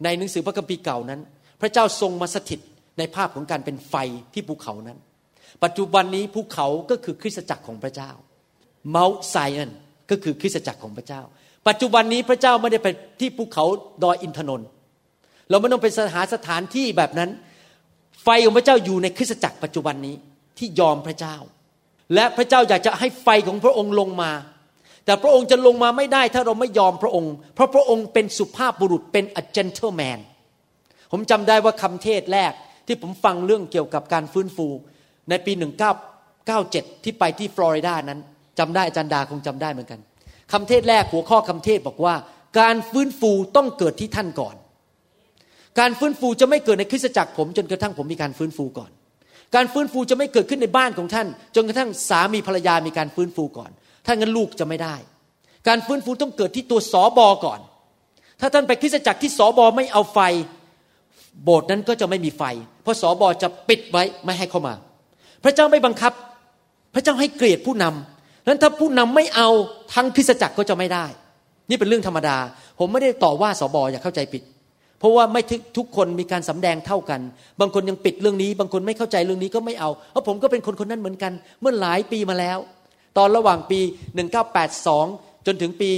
[0.03, 1.21] ในหนังสือพระคัมภีร์เก่านั้น
[1.61, 2.59] พระเจ้าทรงมาสถิต
[2.97, 3.95] ในภาพของการเป็นไฟ
[4.33, 4.97] ที่ภูเขานั้น
[5.63, 8.11] ปัจจุบันนี้ภูเขาก็คือคริสตจักรของพระเจ้า
[8.89, 9.71] เมาส์ไซออน
[10.09, 11.21] ก็คือคริสตจักรของพระเจ้า
[11.67, 12.87] ปัจจุบันนี้พระเจ้าไม่ได้ไป
[13.19, 13.65] ที่ภูเขา
[14.03, 14.69] ดอยอินทนนท์
[15.49, 17.29] เราไม่ต้องไปหาสถานที่แบบนั้น
[18.23, 20.15] ไฟของพระเจ้าอยู่ในคริสตจักรปัจจุบันนี้
[20.57, 21.35] ที่ยอมพระเจ้า
[22.13, 24.31] และพระเจ้าอยากจะให้ไฟของพระองค์ลงมา
[25.05, 30.19] แต่พระองค์จะลงมาไม่ได้ถ้าเราไม่ยอมพระองค์ เพราะพระองค์เป็นสุภาพบุรุษเป็น a gentleman
[31.11, 32.53] ผมจำได้ว่าคำเทศแรก
[32.87, 34.67] ที่ผมฟังเรื่องเกี่ยวกับการฟื้นฟู
[35.29, 35.51] ในปี
[36.07, 38.19] 1997 ที่ไปที่ฟลอริดานั้น
[38.59, 39.99] จำได้อาจารย์ดาคงจำได้เหมือนกัน
[40.53, 42.15] คำเทศแรกหัวข้อคำเทศบอกว่า
[42.59, 44.55] การฟื้นฟูต้องเกิดที่ท่านก่อน
[45.79, 48.91] การฟื้นฟูจะไม่เกิดในคริสตจักรผม จนกระทั่งผมมีการฟื้นฟูก่อน
[49.55, 53.71] การฟื้นฟูจะไม่เกิดขึ้นในบ้านของท่าน จนกระทั่งสามีภรรยามีการฟื้นฟูก่อน
[54.05, 54.95] ถ้างั้นลูกจะไม่ได้
[55.67, 57.59] การฟื้นฟูต้องเกิดที่ตัวสอบอก่อน
[58.41, 60.19] ถ้าท่านไปคริสตจักรที่สอบอไม่เอาไฟ
[61.43, 62.43] โบสถ์นั้นก็จะไม่มีไฟ
[62.83, 64.73] เพราะสอบอจะปิดไว้ไม่ให้เข้ามา
[65.43, 66.13] พระเจ้าไม่บังคับ
[66.93, 69.49] พระเจ้าให้เกลียดผู้นำนั้นถ้าผู้นำไม่เอา
[69.93, 71.05] ทั้งคริสตจักรก็จะไม่ได้
[71.69, 72.37] นี่เป็นเรื่องธรรมดา
[72.79, 74.43] ผมไม่ได้ต่อว่าสอบออย่าเข้าใจผิด
[74.99, 77.21] เพราะว่าไม่ทุกทุกคนมีการสำแดงเท่ากัน
[77.59, 82.57] บางคนยังปิดเรื่องนี้ บางคนไม่เข้าใจเรื่องนี้ก็ไม่เอาเพราะผมก็เป็นคนคนนั้นเหมือนกัน เมื่อหลายปีมาแล้ว
[83.17, 83.79] ตอนระหว่างปี
[84.63, 85.91] 1982 จนถึงปี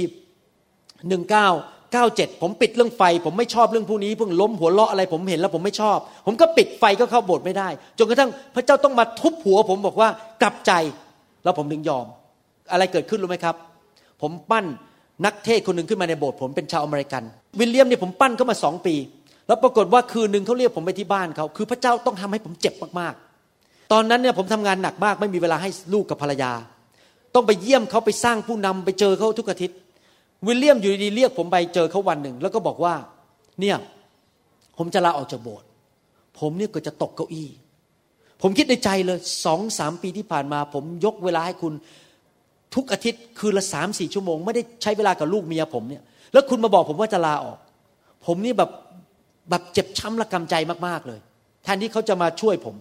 [1.18, 10.08] 1997 ผมปิดเรื่องไฟ ผมไม่ชอบเรื่องพวกนี้เพิ่งล้มหัวเราะอะไร ผมเห็นแล้วผมไม่ชอบ ผมก็ปิดไฟก็เข้าโบสถ์ไม่ได้ จนกระทั่งพระเจ้าต้องมาทุบหัว ผมบอกว่า
[10.42, 10.72] กลับใจ
[11.44, 12.06] แล้วผมถึงยอม
[12.72, 13.56] อะไรเกิดขึ้นรู้ไหมครับ
[14.22, 14.66] ผมปั้น
[15.24, 17.22] นักเทศคนหนึ่งขึ้นมาในโบสถ์ผมเป็นชาวอเมริกัน
[17.58, 18.94] วิลเลียมเนี่ยผมปั้นเขามาสองปี
[19.46, 26.52] แล้วปรากฏว่าคืนหนึ่งเขาเรียกผมไปที่บ้านเขาคือพระเจ้าต้องทำให้ผมเจ็บมากๆ ตอนนั้นเนี่ยผมทำงานหนักมากไม่มีเวลาให้ลูกกับภรรยา
[27.34, 29.76] ต้องไปเยี่ยมเขาไปสร้างผู้นำไปเจอเขาทุกอาทิตย์
[30.46, 32.94] วิลเลียมอยู่ดีเรียกผมไปเจอเขาวันหนึ่ง แล้วก็บอกว่า
[33.60, 33.76] เนี่ย
[34.78, 35.66] ผมจะลาออกจากโบสถ์
[36.38, 37.48] ผมเนี่ยก็จะตกเก้าอี้
[38.42, 41.72] ผมคิดในใจเลยสองสามปีที่ผ่านมา ผมยกเวลาให้คุณ
[42.74, 46.02] ทุกอาทิตย์คืนละสามสี่ชั่วโมง ไม่ได้ใช้เวลากับลูกเมียผมเนี่ย
[46.32, 47.58] แล้วคุณมาบอกผมว่าจะลาออก
[48.26, 48.70] ผมนี่แบบ
[49.50, 50.54] แบบเจ็บช้ำระกำใจ
[50.86, 51.20] มากๆเลย
[51.64, 52.76] แทนที่เขาจะมาช่วยผม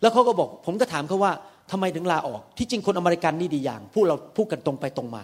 [0.00, 1.32] แล้วเขาก็บอก ผมก็ถามเขาว่า
[1.70, 5.22] ทำไมถึงลาออก ที่จริงคนอเมริกันนี่ดีอย่างพูดเราพูดกันตรงไปตรงมา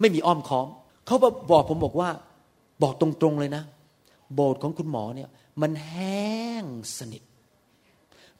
[0.00, 0.66] ไม่มีอ้อมค้อม
[1.06, 1.16] เขา
[1.50, 2.08] บอกผมบอกว่า
[2.82, 3.62] บอกตรงๆเลยนะ
[4.34, 5.28] โบสถ์ของคุณหมอเนี่ย
[5.62, 6.64] มันแห้ง
[6.98, 7.22] สนิท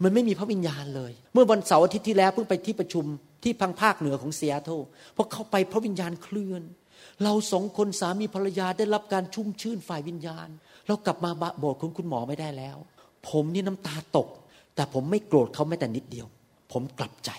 [0.02, 3.04] มันไม่มีพระวิญญาณเลย เมื่อวันเสาร์อาทิตย์ที่แล้วเพิ่งไปที่ประชุม
[3.42, 4.74] ที่พังภาคเหนือของเซียโตร
[5.16, 6.62] พอเข้าไปพระวิญญาณเคลื่อน
[7.24, 10.48] เราสองคนสามีภรรยาได้รับการชุ่มชื่นฝ่ายวิญญาณ
[10.86, 12.76] เรากลับมาโบสถ์ของคุณหมอไม่ได้แล้ว
[13.28, 14.28] ผมนี่น้ำตาตก
[14.74, 16.26] แต่ผมไม่โกรธเขาแม้แต่นิดเดียว
[16.72, 17.30] ผมกลับใจ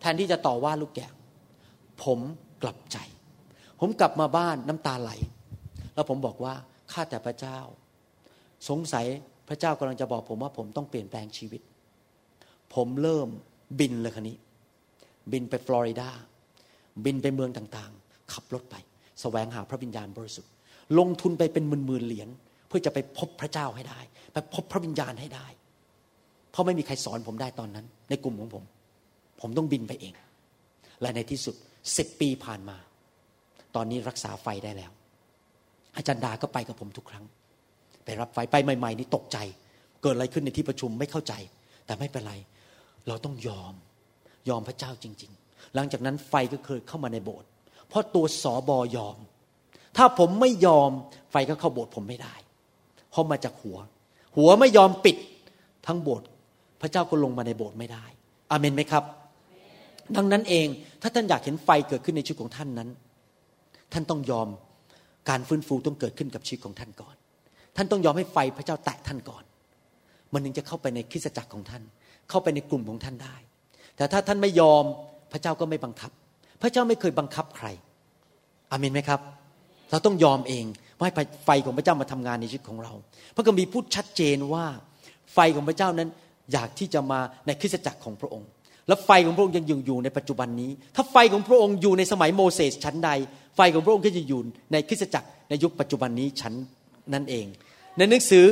[0.00, 1.10] แทนที่จะต่อว่าลูกแกะ
[2.04, 2.18] ผม
[2.62, 2.98] กลับใจ
[3.80, 5.10] ผมกลับมาบ้านน้ำตาไหล
[5.94, 6.54] แล้วผมบอกว่า
[6.92, 7.58] ข้าแต่พระเจ้า
[8.68, 9.06] สงสัย
[9.48, 11.60] พระเจ้ากำลังจะบอกผมว่าผมต้องเปลี่ยนแปลงชีวิต
[12.74, 13.28] ผมเริ่ม
[13.80, 14.36] บินเลยคันนี้
[15.32, 16.08] บินไปฟลอริดา
[17.04, 18.76] บินไปเมืองต่างๆ ขับรถไป
[19.20, 20.50] แสวงหาพระวิญญาณบริสุทธิ์
[20.98, 22.28] ลงทุนไปเป็นหมื่นๆเหรียญ
[22.68, 24.00] เพื่อจะไปพบพระเจ้าให้ได้
[24.32, 25.46] ไปพบพระวิญญาณให้ได้
[26.50, 28.64] เพราะไม่มีใครสอนผมได้ตอนนั้น ในกลุ่มของผม
[29.40, 30.14] ผมต้องบินไปเอง
[31.00, 31.54] และในที่สุด
[31.96, 32.76] สิบปีผ่านมา
[33.76, 34.90] ตอนนี้รักษาไฟได้แล้ว
[35.96, 37.24] อาจารย์ดาก็ไปกับผมทุกครั้ง
[38.04, 39.38] ไปรับไฟไปใหม่ ๆ นี่ตกใจ
[40.02, 41.34] เกิดอะไรขึ้นในที่ประชุมไม่เข้าใจ
[41.86, 42.34] แต่ไม่เป็นไร
[43.08, 43.74] เราต้องยอม
[44.48, 47.48] ยอมพระเจ้าจริง ๆ หลังจากนั้นไฟก็เคยเข้ามาในโบสถ์
[47.88, 49.16] เพราะตัวสอบอยอม
[49.96, 50.90] ถ้าผมไม่ยอม
[51.30, 52.34] ไฟก็เข้าโบสถ์ผมไม่ได้
[53.10, 53.78] เพราะมาจากหัว
[54.36, 55.16] หัวไม่ยอมปิด
[55.86, 56.26] ทั้งโบสถ์
[56.80, 58.04] พระเจ้าก็ลงมาในโบสถ์ไม่ได้
[58.50, 59.04] อาเมนไหมครับ
[60.16, 60.66] ดังนั้นเอง
[61.02, 62.88] ถ้าท่านอยากเห็นไฟเกิดขึ้นในชีวิตของท่านนั้น
[63.92, 64.48] ท่านต้องยอม
[65.28, 67.14] การฟื้นฟูต้องเกิดขึ้นกับชีวิตของท่านก่อน
[67.76, 69.44] ท่านต้องยอมให้ไฟพระเจ้าแตะท่านก่อน
[70.32, 71.82] มันถึงจะเข้าไปในคริสตจักรของท่าน
[72.30, 73.36] เข้าไปในกลุ่มของท่านได้
[73.96, 74.84] แต่ถ้าท่านไม่ยอม
[75.32, 76.10] พระเจ้าก็ไม่บังคับ
[76.62, 77.66] พระเจ้าไม่เคยบังคับใคร
[78.70, 79.20] อาเมนไหมครับ
[79.90, 80.64] เราต้องยอมเอง
[80.96, 82.92] ว่าให้ไฟของพระเจ้ามาทำงานในชีวิตของเรา
[83.36, 84.66] พระคัมภีร์พูดชัดเจนว่า
[85.34, 86.08] ไฟของพระเจ้านั้น
[86.52, 88.48] อยากที่จะมาในคริสตจักรของพระองค์
[88.88, 93.10] และไฟของพระองค์ยังอยู่อยู่ในปัจจุบันนี้ ถ้าไฟของพระองค์อยู่ในสมัยโมเสสชั้นใด
[93.56, 94.40] ไฟของพระองค์ก็จะอยู่
[94.72, 96.54] ในคริสตจักรในยุคปัจจุบันนี้ชั้น
[97.14, 97.46] นั่นเอง
[97.96, 98.44] ในหนังสือ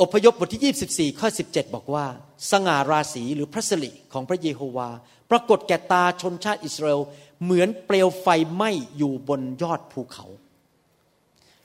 [0.00, 2.06] อพยพบทที่ 24 ข้อ 17 บอกว่า
[2.50, 4.90] สง่าราศีหรือพระสิริของพระเยโฮวา
[5.30, 7.00] ปรากฏแก่ตาชนชาติอิสราเอล
[7.42, 10.26] เหมือนเปลวไฟไหม้อยู่บนยอดภูเขา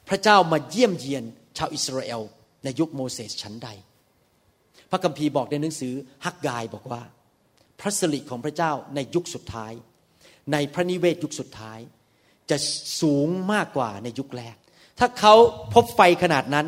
[0.07, 1.23] พระเจ้ามาเยี่ยมเยียน
[1.57, 2.21] ชาวอิสราเอล
[2.63, 3.69] ในยุคโมเสสชั้นใด
[4.91, 5.93] พระคัมภีร์บอกในหนังสือ
[6.25, 7.01] ฮักกายบอกว่า
[7.79, 9.73] พระสิริของพระเจ้าในยุคสุดท้าย
[10.51, 11.79] ในพระนิเวศยุคสุดท้าย
[12.49, 12.57] จะ
[13.01, 14.55] สูงมากกว่าในยุคแรก
[14.99, 15.33] ถ้าเขา
[15.73, 16.67] พบไฟขนาดนั้น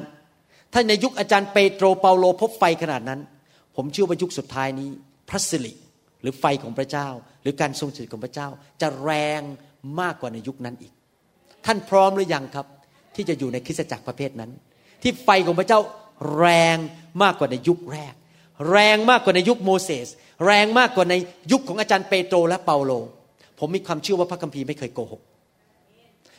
[0.73, 3.19] ถ้าในยุคอาจารย์เปโตรเปาโลพบไฟขนาดนั้น
[3.75, 4.89] ผมเชื่อว่ายุคสุดท้ายนี้
[5.29, 5.73] พระสิริ
[6.21, 7.07] หรือไฟของพระเจ้า
[7.41, 8.47] หรือการทรงสถิตของพระเจ้า
[8.81, 9.41] จะแรง
[10.01, 10.93] มากกว่าในยุคนั้นอีก
[11.65, 12.65] ท่านพร้อมหรือยังครับ
[13.15, 14.51] ที่จะอยู่ในคริสตจักรประเภทนั้น
[15.01, 15.79] ที่ไฟของพระเจ้า
[16.37, 16.77] แรง
[17.23, 18.13] มากกว่าในยุคแรก
[18.71, 20.07] แรงมากกว่าในยุคโมเสส
[20.45, 21.13] แรงมากกว่าใน
[21.51, 22.91] ยุคของอาจารย์เปโตรและเปาโล
[23.59, 25.21] ผมมีความเชื่อว่าพระคัมภีร์ไม่เคยโกหก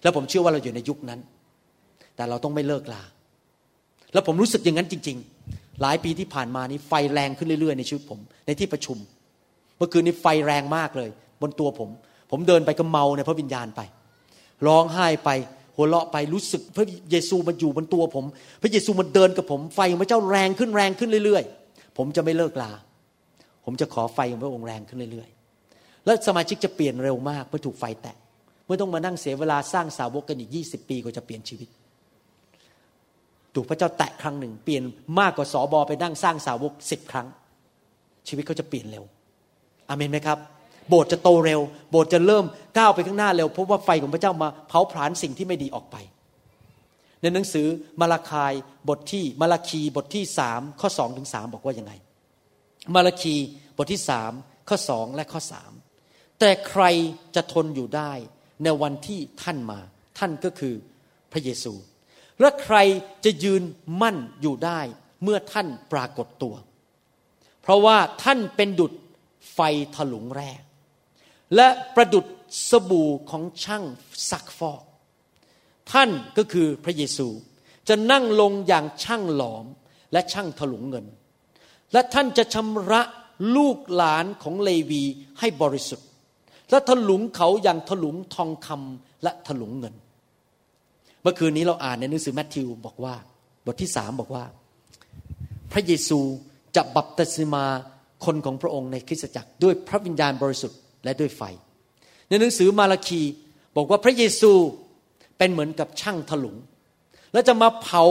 [0.03, 1.21] แล้วผมเชื่อว่าเราอยู่ในยุคนั้น
[2.17, 3.03] แต่เราต้องไม่เลิกลา
[4.13, 5.17] แล้วผมรู้สึกอย่างนั้นจริง
[5.51, 8.99] ๆ หลายปีที่ผ่านมานี้ไฟแรงขึ้นเรื่อยๆ ในชีวิตผม ในที่ประชุม
[9.77, 11.11] เมื่อคืนนี้ไฟแรงมากเลย
[11.43, 11.89] บนตัวผม
[12.31, 13.81] ผมเดินไปก็เมาในพระวิญญาณไป
[14.67, 15.31] ร้องไห้ไป
[15.77, 18.25] หัวเราะไปรู้สึกพระเยซูมันอยู่บนตัวผม
[18.63, 22.73] พระเยซูมันเดินกับผม ไฟของพระเจ้าแรงขึ้นแรงขึ้นเรื่อยๆ ผมจะไม่เลิกลา
[23.65, 28.17] ผมจะขอไฟของพระองค์แรงขึ้นเรื่อยๆ แล้วสมาชิกจะเปลี่ยนเร็วมากเมื่อถูกไฟแตะ
[28.67, 31.69] ไม่ต้องมานั่งเสียเวลาสร้างสาวกกันอีก 20 ปีก็จะเปลี่ยนชีวิต
[33.55, 34.83] ถูกพระเจ้าแตะครั้งหนึ่ง เปลี่ยน
[35.21, 37.27] มากกว่าสอบอไปนั่งสร้างสาวกสิบครั้ง
[38.29, 39.05] ชีวิตเขาจะเปลี่ยนเร็ว
[39.89, 40.39] อาเมนไหมครับ
[40.89, 42.45] โบสถ์จะโตเร็ว โบสถ์จะเริ่ม
[42.79, 45.97] ก้าวไปข้างหน้าเร็วเพราะว่าไฟของพระเจ้ามาเผาผลาญสิ่งที่ไม่ดีออกไป
[47.21, 47.67] ในหนังสือ
[48.01, 48.53] มาลาคาย
[48.89, 51.93] บทที่มาลาคีบทที่สามข้อสองถึงสามบอกว่ายังไง
[52.95, 53.35] มาลาคี
[53.77, 54.33] บทที่สาม
[54.69, 55.73] ข้อสองและข้อสาม
[56.41, 56.85] แต่ใคร
[57.35, 58.13] จะทนอยู่ได้
[58.65, 59.79] ในวันที่ท่านมา
[60.19, 60.75] ท่านก็คือ
[61.33, 61.73] พระเยซู
[62.41, 62.77] และใคร
[63.25, 63.63] จะยืน
[64.01, 64.81] มั่นอยู่ได้
[65.23, 66.55] เมื่อท่านปรากฏตัว
[67.63, 68.93] เพราะว่าท่านเป็นดุจ
[69.53, 69.59] ไฟ
[69.95, 70.51] ถลุงแร่
[71.57, 72.27] และประดุจ
[72.71, 73.85] สบู่ของช่าง
[74.31, 74.83] ซักฟอก
[75.93, 77.29] ท่านก็คือพระเยซู
[77.89, 79.67] จะนั่งลงอย่างช่างหลอม
[80.13, 81.07] และช่างถลุงเงิน
[81.93, 83.03] และท่านจะชำระ
[83.57, 85.03] ลูกหลานของเลวี
[85.39, 86.09] ให้บริสุทธิ์
[86.71, 89.95] และถลุงเขาอย่างถลุงทองคำและถลุงเงิน
[91.23, 93.15] เมื่อคืนนี้เราอ่านในหนังสือแมทธิวบอกว่า
[93.67, 94.45] บทที่สามบอกว่า
[95.73, 96.19] พระเยซู
[96.77, 97.65] จะบัพติศมา
[98.25, 101.43] คนของพระองค์ในคริสตจักรด้วยพระวิญญาณบริสุทธิ์และด้วยไฟ
[102.29, 103.23] ในหนังสือมาราคี
[103.77, 104.53] บอกว่าพระเยซู
[105.39, 106.57] เป็นเหมือนกับช่างถลุง
[107.33, 108.05] และจะมาเผา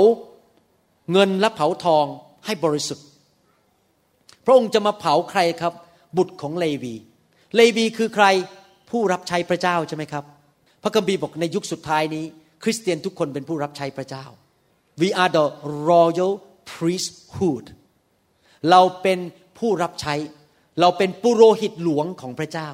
[1.11, 2.05] เงินและเผาทอง
[2.45, 3.05] ให้บริสุทธิ์
[4.45, 5.73] พระองค์จะมาเผาใครครับ
[6.17, 6.95] บุตรของเลวี
[7.55, 8.25] เลวีคือใคร
[8.89, 10.23] ผู้รับใช้พระเจ้าใช่ไหมครับ
[10.83, 12.25] พระคัมภีร์บอกในยุคสุดท้ายนี้
[12.63, 14.25] คริสเตียนทุกคนเป็นผู้รับใช้พระเจ้า
[15.01, 15.45] we are the
[15.89, 16.33] royal
[16.73, 17.65] priesthood
[18.69, 19.19] เราเป็น
[19.59, 20.15] ผู้รับใช้
[20.81, 22.69] เราเป็นปุโรหิตหลวงของพระเจ้า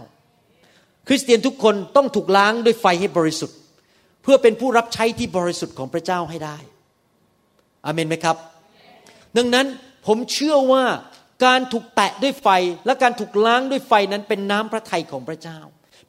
[1.08, 3.58] คริสเตียนทุกคนต้องถูกล้างด้วยไฟให้บริสุทธิ์
[4.24, 6.58] เพื่อเป็นผู้รับใช้ที่บริสุทธิ์ของพระเจ้าให้ได้
[7.86, 8.38] อเมนไหมครับ
[9.38, 9.66] ดังนั้น
[10.08, 10.84] ผมเชื่อว่า
[11.46, 12.48] การถูกแตะด้วยไฟ
[12.86, 15.60] และการถูกล้างด้วยไฟนั้นเป็นน้ำพระทัยของพระเจ้า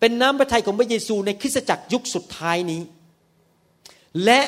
[0.00, 2.82] เป็นน้ำพระทัยของพระเยซูในคริสตจักรยุคสุดท้ายนี้
[4.24, 4.40] และ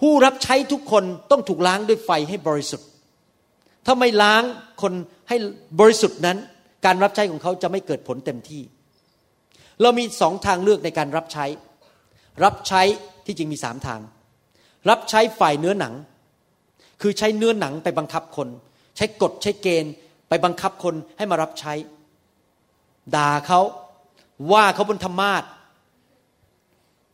[0.00, 2.88] ผู้รับใช้ทุกคนต้องถูกล้างด้วยไฟให้บริสุทธิ์
[3.86, 4.42] ถ้าไม่ล้าง
[4.82, 4.92] คน
[5.28, 5.36] ให้
[5.80, 6.38] บริสุทธิ์นั้น
[6.84, 8.62] การรับใช้ของเขาจะไม่เกิดผลเต็มที่
[9.82, 11.46] เรามีสองทางเลือกในการรับใช้
[12.44, 12.82] รับใช้
[13.26, 14.00] ที่จริงมีสามทาง
[14.90, 15.94] รับใช้ฝ่ายเนื้อหนัง
[17.00, 18.48] คือใช้เนื้อหนังไปบังคับคน
[18.96, 19.92] ใช้กฎใช้เกณฑ์
[20.28, 21.72] ไปบังคับคนให้มารับใช้
[23.16, 23.60] ด่าเขา
[24.52, 25.44] ว่าเขาบนธรรมาท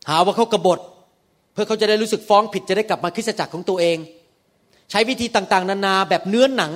[0.09, 0.79] หาว่าเขากบฏ
[1.59, 3.97] พื่อเขาจะได้รู้สึกฟ้องผิดจะได้กลับมาคริสตจักรของตัวเอง
[4.91, 6.73] ใช้วิธีต่างๆ นานาแบบเนื้อหนัง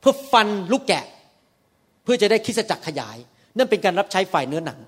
[0.00, 1.04] เพื่อฟันลูกแกะ
[2.04, 3.16] เพื่อจะได้คริสตจักรขยาย
[3.56, 4.78] นั่นเป็นการรับใช้ฝ่ายเนื้อหนัง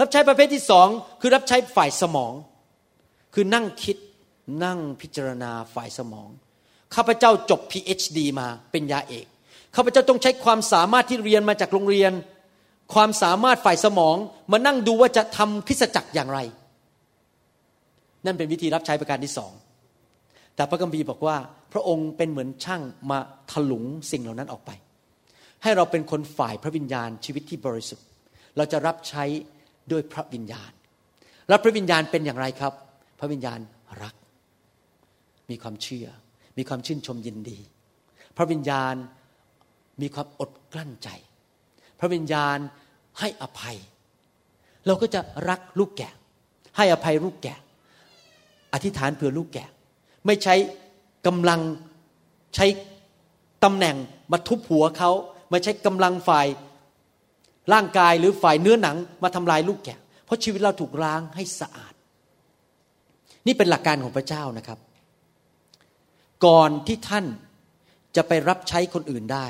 [0.00, 0.88] รับใช้ประเภทที่สอง
[1.20, 2.32] คือรับใช้ฝ่ายสมอง
[3.34, 3.96] คือนั่งคิด
[4.64, 6.28] นั่งพิจารณาฝ่ายสมอง
[6.94, 9.26] ข้าพเจ้าจบ PhD มาเป็นยาเอก
[9.76, 12.12] ข้าพเจ้าต้องใช้ความสามารถที่เรียนมาจากโรงเรียน
[12.94, 14.16] ความสามารถฝ่ายสมอง
[14.52, 16.38] มานั่งดูว่าจะทำคริสตจักรอย่างไร
[18.26, 19.52] นั่นเป็นวิธีรับใช้ประการที่สอง
[20.56, 21.36] แต่พระคัมภีร์บอกว่า
[21.72, 23.18] พระองค์เป็นเหมือนช่างมา
[23.50, 24.70] ถลุงสิ่งเหล่านั้นออกไป
[25.62, 28.06] ให้เราเป็นคนฝ่ายพระวิญญาณชีวิตที่บริสุทธิ์
[28.56, 29.24] เราจะรับใช้
[29.92, 30.70] ด้วยพระวิญญาณ
[31.48, 32.72] แล้วพระวิญญาณเป็นอย่างไรครับ
[33.18, 33.58] พระวิญญาณ
[34.02, 34.14] รัก
[35.50, 36.06] มีความเชื่อ
[36.58, 37.58] มีความชื่นชมยินดี
[38.36, 38.94] พระวิญญาณ
[40.02, 41.08] มีความอดกลั้นใจ
[42.00, 42.58] พระวิญญาณ
[43.20, 43.78] ให้อภัย
[44.86, 46.12] เราก็จะรักลูกแกะ
[46.76, 47.58] ให้อภัยลูกแกะ
[48.74, 49.68] อธิษฐานเผื่อลูกแกะ
[50.26, 50.54] ไม่ใช้
[51.26, 51.60] กำลัง
[52.54, 52.66] ใช้
[53.64, 53.96] ตำแหน่ง
[54.32, 55.10] มาทุบหัวเขา
[55.50, 56.46] ไม่ใช้กำลังฝ่าย
[57.72, 61.94] ร่างกายหรือฝ่ายเนื้อหนังมาทำลายลูกแกะ เพราะชีวิตเราถูกล้างให้สะอาด
[63.46, 64.78] นี่เป็นหลักการของพระเจ้านะครับ
[66.46, 67.24] ก่อนที่ท่าน
[68.16, 69.46] จะไปรับใช้คนอื่นได้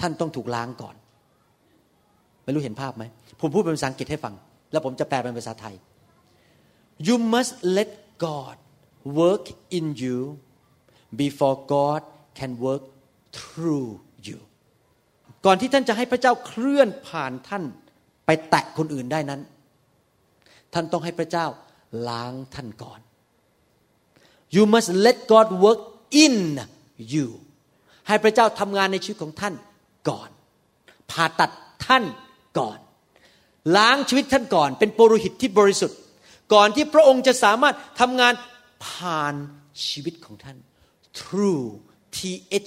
[0.00, 0.96] ท่านต้องถูกล้างก่อน
[2.44, 3.04] ไม่รู้เห็นภาพไหม
[3.40, 4.34] ผมพูดเป็นภาษาอังกฤษให้ฟัง
[4.72, 5.74] แล้วผมจะแปลเป็นภาษาไทย
[7.06, 7.88] you must let
[8.26, 8.56] God
[9.20, 10.18] work in you
[11.22, 12.02] before God
[12.38, 12.84] can work
[13.36, 13.88] through
[14.28, 14.38] you
[15.44, 17.64] ก่อนที่ท่านจะให้พระเจ้าเคลื่อนผ่านท่าน
[18.26, 19.40] ไปแตะคนอื่นได้นั้น
[20.74, 21.46] ท่านต้องให้พระเจ้า
[22.08, 23.00] ล้างท่านก่อน
[24.54, 25.80] you must let God work
[26.24, 26.36] in
[27.14, 27.28] you
[28.08, 29.54] ให้พระเจ้าทำงานในชีวิตของท่าน
[30.08, 30.30] ก่อน
[31.10, 31.50] ผ่าตัด
[31.86, 32.04] ท่าน
[32.58, 32.78] ก่อน
[33.76, 35.98] ล้างชีวิตท่านก่อน เป็นปุโรหิตที่บริสุทธิ์
[36.52, 38.34] ก่อนที่พระองค์จะสามารถทำงาน
[38.86, 39.34] ผ่าน
[39.88, 40.56] ชีวิตของท่าน
[41.18, 41.64] through
[42.16, 42.18] T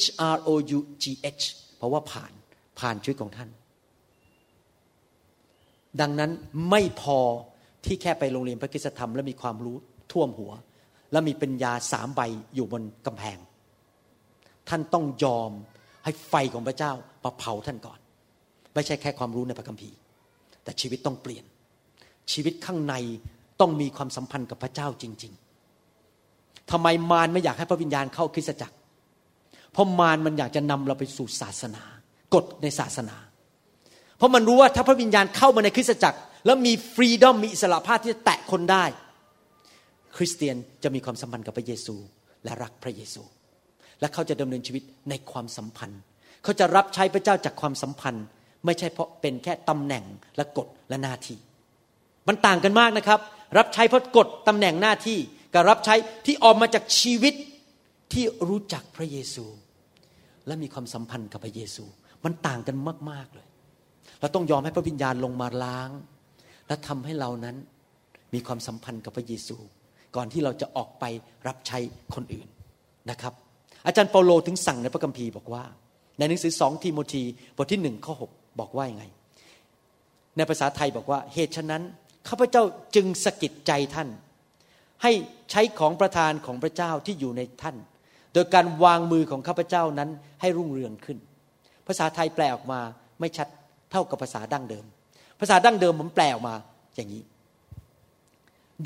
[0.02, 1.06] H R O U G
[1.40, 1.44] H
[1.78, 2.32] เพราะว่าผ่าน
[2.80, 3.50] ผ่านชีวิตของท่าน
[6.02, 6.32] ดังนั้น
[6.70, 7.20] ไม่พอ
[7.86, 9.76] ที่แค่ไปโรงเรียนพระคุณธรรม แล้วมีความรู้
[10.12, 10.52] ท่วมหัว
[11.12, 12.22] แล้วมีปัญญาสามใบ
[12.56, 13.38] อยู่บนกำแพง
[14.70, 15.52] ท่านต้องยอม
[16.04, 16.92] ให้ไฟของพระเจ้า
[17.24, 18.00] มาเผาท่านก่อน
[18.74, 19.98] ไม่ใช่แค่ความรู้ในพระคัมภีร์
[20.64, 21.46] แต่ชีวิตต้องเปลี่ยน
[22.32, 22.96] ชีวิตข้างใน
[23.62, 25.34] ต้องมีความสัมพันธ์กับพระเจ้าจริง
[26.02, 28.76] ๆทำไมมารไม่อยากให้พระวิญญาณเข้าคริสตจักร
[29.74, 31.84] เพราะมารมันอยากจะนำเราไปสู่ศาสนา
[32.34, 33.16] กฎในศาสนา
[34.18, 38.86] เพราะมันรู้ว่าถ้าพระวิญญาณเข้ามาในคริสตจักร แล้วมีฟรีดอมมีอิสระภาพที่จะแตะคนได้
[40.18, 41.96] คริสเตียนจะมีความสัมพันธ์กับพระเยซู
[42.44, 43.24] และรักพระเยซู
[44.00, 46.02] และเขาจะดำเนินชีวิตในความสัมพันธ์
[46.44, 48.26] เขาจะรับใช้พระเจ้าจากความสัมพันธ์
[48.66, 50.06] ไม่ใช่เพราะเป็นแค่ตำแหน่ง
[50.38, 51.38] และกฎและหน้าที่
[52.28, 53.20] มันต่างกันมากนะครับ
[53.58, 55.20] รับใช้เพราะกฎตำแหน่งหน้าที่
[55.54, 55.96] กับรับใช้
[56.26, 57.34] ที่ออกมาจากชีวิต
[58.14, 59.46] ที่รู้จักพระเยซู
[60.48, 61.84] และมีความสัมพันธ์กับพระเยซู
[62.26, 62.76] มันต่างกัน
[63.10, 63.48] มาก ๆเลย
[64.20, 65.90] เราต้องยอมให้พระวิญญาณลงมาล้าง
[66.68, 67.56] และทำให้เรานั้น
[68.34, 69.58] มีความสัมพันธ์กับพระเยซู
[70.16, 71.04] ก่อนที่เราจะออกไป
[71.48, 71.80] รับใช้
[72.14, 72.48] คนอื่น
[73.10, 73.34] นะครับ
[73.86, 75.64] อาจารย์เปาโลถึงสั่งในพระคัมภีร์บอกว่า
[76.18, 77.24] ในหนังสือสองทีโมธี
[77.56, 78.24] บทที่หนึ่งข้อห
[78.60, 79.06] บอกว่ายังไง
[80.38, 81.84] ในภาษาไทยบอกว่าเหตุฉะนั้น
[82.30, 82.64] ข้าพเจ้า
[82.96, 84.10] จึงสะกิดใจท่าน
[85.04, 85.12] ให้
[85.52, 87.76] ใช้ของประทานของพระเจ้าที่อยู่ในท่าน
[88.34, 90.10] โดยการวางมือของข้าพเจ้านั้น
[90.42, 91.18] ให้รุ่งเรืองขึ้น
[91.88, 92.80] ภาษาไทยแปลออกมา
[93.20, 93.48] ไม่ชัด
[93.92, 94.86] เท่ากับภาษาดั้งเดิม
[95.40, 96.56] ภาษาดั้งเดิมผมแปลออกมา
[96.96, 97.24] อย่างนี้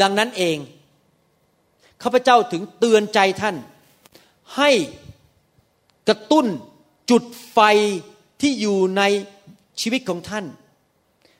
[0.01, 0.57] ดังนั้นเอง
[2.03, 3.55] ข้าพเจ้าถึงเตือนใจท่าน
[4.57, 4.71] ให้
[6.07, 6.45] กระตุ้น
[7.09, 7.59] จุดไฟ
[8.41, 9.03] ที่อยู่ใน
[9.81, 10.45] ชีวิตของท่าน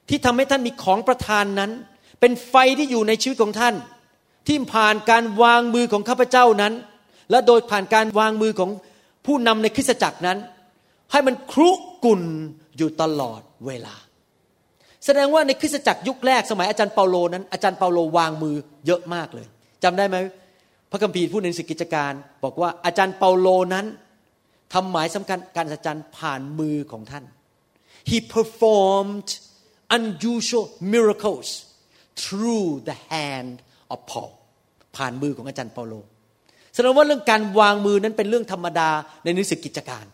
[0.09, 1.71] ที่ทำให้ท่านมีของประทานนั้น
[2.19, 3.75] เป็นไฟที่อยู่ในชีวิตของท่าน
[4.47, 6.73] ที่ผ่านการวางมือของข้าพเจ้านั้น
[7.31, 8.69] และโดยผ่านการวางมือของ
[9.25, 10.37] ผู้นำในคริสตจักรนั้น
[11.11, 11.69] ให้มันครุ
[12.05, 12.23] กุ่น
[12.77, 13.95] อยู่ตลอดเวลา
[15.05, 19.47] แสดงว่าในคริสตจักรยุคแรกสมัยอาจารย์เปาโลนั้น อาจารย์เปาโลวางมือเยอะมากเลย
[19.83, 20.17] จำได้ไหม
[20.91, 23.85] พระคัมภีร์พูดในหนังสือกิจการ บอกว่าอาจารย์เปาโลนั้น
[24.73, 27.23] ทำหมายสำคัญการสัจจันผ่านมือของท่าน
[28.09, 29.29] he performed
[29.97, 31.49] unusual miracles
[32.21, 33.55] through the hand
[33.93, 34.31] of Paul
[34.95, 35.93] ผ่านมือของอาจารย์เปาโล
[36.73, 38.89] แสดงว่าเรื่องการวางมือนั้นเป็นเรื่องธรรมดา
[39.23, 40.05] ในหนังสือกิจการ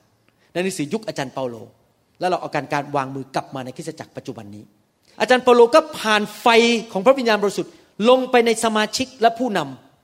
[0.54, 1.56] ในหนังสือยุคอาจารย์เปาโล
[2.20, 4.64] แล้วเราเอาการการวางมือกลับมาในคริสตจักรปัจจุบันนี้
[5.20, 6.48] อาจารย์เปาโลก็ผ่านไฟ
[6.92, 7.72] ของพระวิญญาณบริสุทธิ์
[8.10, 9.60] ลงไปในสมาชิกและผู้น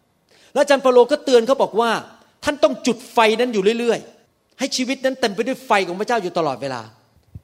[0.06, 1.92] ำแล้วอาจารย์เปาโลก็เตือนเขาบอกว่า
[2.44, 4.00] ท่านต้องจุดไฟนั้นอยู่เรื่อย
[4.30, 6.82] ๆ ให้ชีวิตนั้นเต็มไปด้วยไฟของพระเจ้าอยู่ตลอดเวลา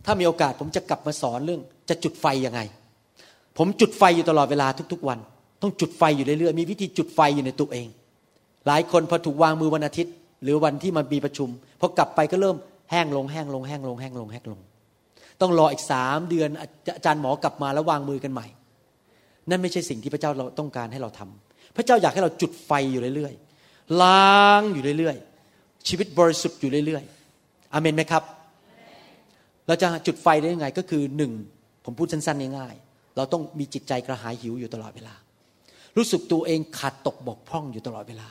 [0.06, 2.62] ถ้ามีโอกาสผมจะกลับมาสอนเรื่อง จะจุดไฟยังไง
[3.58, 5.20] ผมจุดไฟอยู่ตลอดเวลาทุกๆวัน
[5.62, 7.88] ต้องจุดไฟอยู่เรื่อยๆมีวิธีจุดไฟอยู่ในตัวเอง
[8.68, 10.14] หลายคนพอถูกวางมือวันอาทิตย์
[10.44, 12.58] หรือวันที่มันมีประชุมพอกลับไปก็เริ่ม
[12.92, 14.60] แห้งลงแห้งลงแห้งลงแห้งลงแห้งลง
[15.42, 16.50] ต้องรออีกสามเดือน
[16.96, 18.48] อาจารย์หมอกลับมาแล้ววางมือกันใหม่
[19.50, 28.24] นั่นไม่ใช่สิ่งที่พระเจ้าเราต้องการให้เราทำพระเจ้าอยากให้เราจุดไฟอยู่เรื่อยๆล้างอยู่เรื่อยๆชีวิตบริสุทธิ์อยู่เรื่อยๆอเมนไหมครับ
[29.68, 31.32] เราจะจุดไฟได้ยังไงก็คือหนึ่ง
[31.86, 35.16] ผมพูดสั้นๆง่ายๆเราต้องมีจิตใจกระหายหิวอยู่ตลอดเวลา
[35.98, 38.30] รู้สึกตัวเองขาดตกบกพร่องอยู่ตลอดเวลา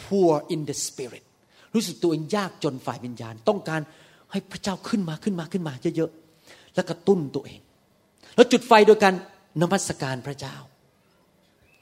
[0.00, 1.24] poor in the spirit
[1.74, 3.80] รู้สึกตัวเองยากจนฝ่ายวิญญาณ ต้องการ
[4.32, 7.60] ให้พระเจ้าขึ้นมาขึ้นมาขึ้นมาเยอะๆแล้วกระตุ้นตัวเอง
[8.36, 9.14] แล้วจุดไฟโดยการ
[9.62, 10.56] นมัสการพระเจ้า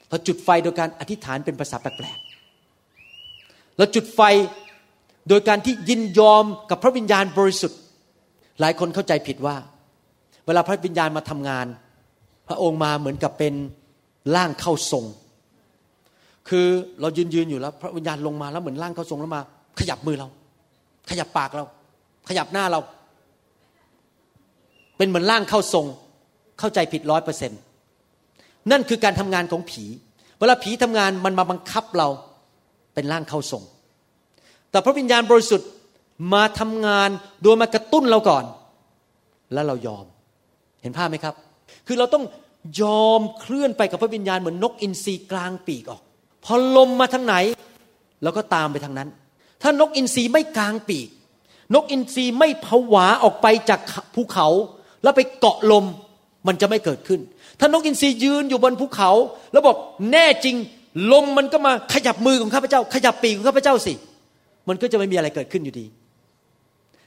[0.08, 4.20] เราจุดไฟโดยการอธิษฐานเป็นภาษาแปลกๆเราจุดไฟ
[5.28, 7.80] โดยการที่ยินยอมกับพระวิญญาณบริสุทธิ์
[8.60, 9.56] หลายคนเข้าใจผิดว่า
[10.46, 11.66] เวลาพระวิญญาณมาทำงาน
[12.48, 13.54] พระองค์มาเหมือนกับเป็น
[14.36, 15.04] ร่างเข้าทรง
[16.48, 16.66] คือ
[17.00, 19.42] เรายืนยืนอยู่แล้ว พระวิญญาณลงมาแล้วเหมือนร่างเข้าทรงแล้วมา
[19.78, 20.28] ขยับมือเรา
[21.10, 21.64] ขยับปากเรา
[22.28, 22.80] ขยับหน้าเรา
[24.96, 25.86] เป็นเหมือนร่างเข้าทรง
[26.58, 27.60] เข้าใจผิดร้อยเปอร์เซ็นต์
[28.70, 29.84] นั่นคือการทำงานของผี
[30.38, 32.08] เวลาผีทำงานมันมาบังคับเรา
[32.94, 33.62] เป็นร่างเข้าทรง
[34.70, 35.68] แต่พระวิญญาณบริสุทธิ์
[36.34, 37.08] มาทำงาน
[37.42, 38.44] โดยมากระตุ้นเราก่อน
[39.52, 40.06] แล้วเรายอม
[40.86, 41.34] เห็นภาพไหมครับ
[41.86, 42.24] คือเราต้อง
[42.82, 46.02] ยอมเคลื่อนไปกับพระวิญญาณเหมือนนกอินทรีกลางปีกออก
[46.44, 47.34] พอลมมาทางไหน
[48.22, 49.08] เราก็ตามไปทางนั้น
[49.62, 51.08] ถ้านกอินทรีไม่กลางปีก
[51.74, 53.80] นกอินทรีไม่ผวาออกไปจาก
[54.14, 54.48] ภูเขา
[55.02, 55.84] แล้วไปเกาะลม
[56.46, 57.20] มันจะไม่เกิดขึ้น
[57.60, 59.10] ถ้านกอินทรียืนอยู่บนภูเขา
[59.52, 59.76] แล้วบอก
[60.12, 60.56] แน่จริง
[61.12, 63.94] ลมมันก็มาขยับมือของข้าพเจ้า ขยับปีกของข้าพเจ้าสิ
[64.68, 65.86] มันก็จะไม่มีอะไรเกิดขึ้นอยู่ดี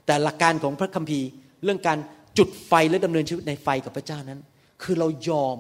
[0.06, 1.28] แต่หลักการของพระคัมภีร์
[1.64, 1.98] เรื่องการ
[2.40, 4.40] จุดไฟและดำเนินชีวิตในไฟกับพระเจ้านั้น
[4.84, 5.58] คือเรายอม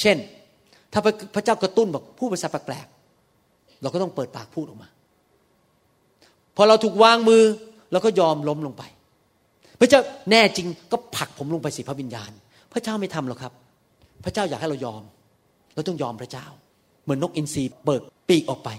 [0.00, 0.16] เช่น
[0.92, 4.88] ถ้าพระพระเจ้ากระตุ้นบอกพูดภาษาแปลกๆเราก็ต้องเปิดปากพูดออกมา
[6.56, 7.42] พอเราถูกวางมือ
[7.92, 8.82] เราก็ยอมล้มลงไป
[9.80, 10.00] พระเจ้า
[10.30, 12.30] แน่จริงก็ผลักผมลงไปสิพระวิญญาณ
[12.72, 13.52] พระเจ้าไม่ทำหรอกครับ
[14.24, 15.02] พระเจ้าอยากให้เรายอม
[15.74, 16.46] เราต้องยอมพระเจ้า
[17.04, 18.70] เหมือนนกอินทรีเปิดปีกออกไป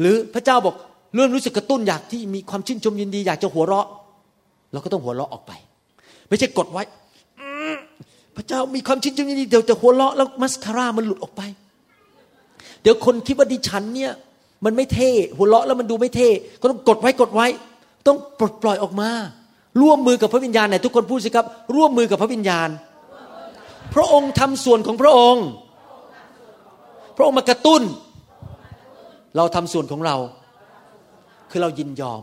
[0.00, 0.74] หรือพระเจ้าบอก
[1.14, 3.88] เรื่องรู้สึกกระตุ้นอยากที่มีความชื่นชมยินดีอยากจะหัวเราะ
[4.72, 5.52] เราก็ต้องหัวเราะออกไป
[6.28, 6.82] ไม่ใช่กดไว้
[8.36, 11.42] พระเจ้ามีความชื่นชมยินดีเดี๋ยวจะหัวเราะแล้วมัสคาร่ามันหลุดออกไป
[12.82, 14.12] เดี๋ยวคนคิดว่าดิฉันเนี่ย
[14.64, 16.28] มันไม่เท่ หัวเราะแล้วมันดูไม่เท่
[16.60, 17.46] ก็ต้องกดไว้กดไว้
[18.06, 19.10] ต้องปลดปล่อยออกมา
[19.82, 22.68] ร่วมมือกับพระวิญญาณไหนทุกคนพูดสิครับ ร่วมมือกับพระวิญญาณ
[23.94, 25.46] พระองค์ทำส่วนของพระองค์
[27.16, 27.82] พระองค์มากระตุ้น
[29.36, 30.16] เราทำส่วนของเรา
[31.50, 32.22] คือเรายินยอม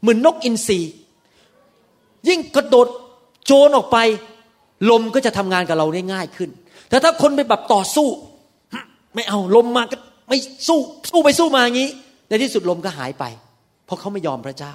[0.00, 0.80] เหมือนนกอินทรี
[2.28, 2.86] ยิ่งกระโดด
[3.46, 3.98] โจรออกไป
[4.90, 6.50] ลมก็จะทำงานกับเราได้ง่ายขึ้น
[6.88, 8.08] แต่ถ้าคนไปแบบต่อสู้
[9.14, 9.96] ไม่เอาลมมาก็
[10.28, 10.78] ไม่สู้
[11.10, 11.90] สู้ไปสู้มาอย่างนี้
[12.28, 13.24] ในที่สุดลมก็หายไป
[13.86, 14.74] เพราะเขาไม่ยอมพระเจ้า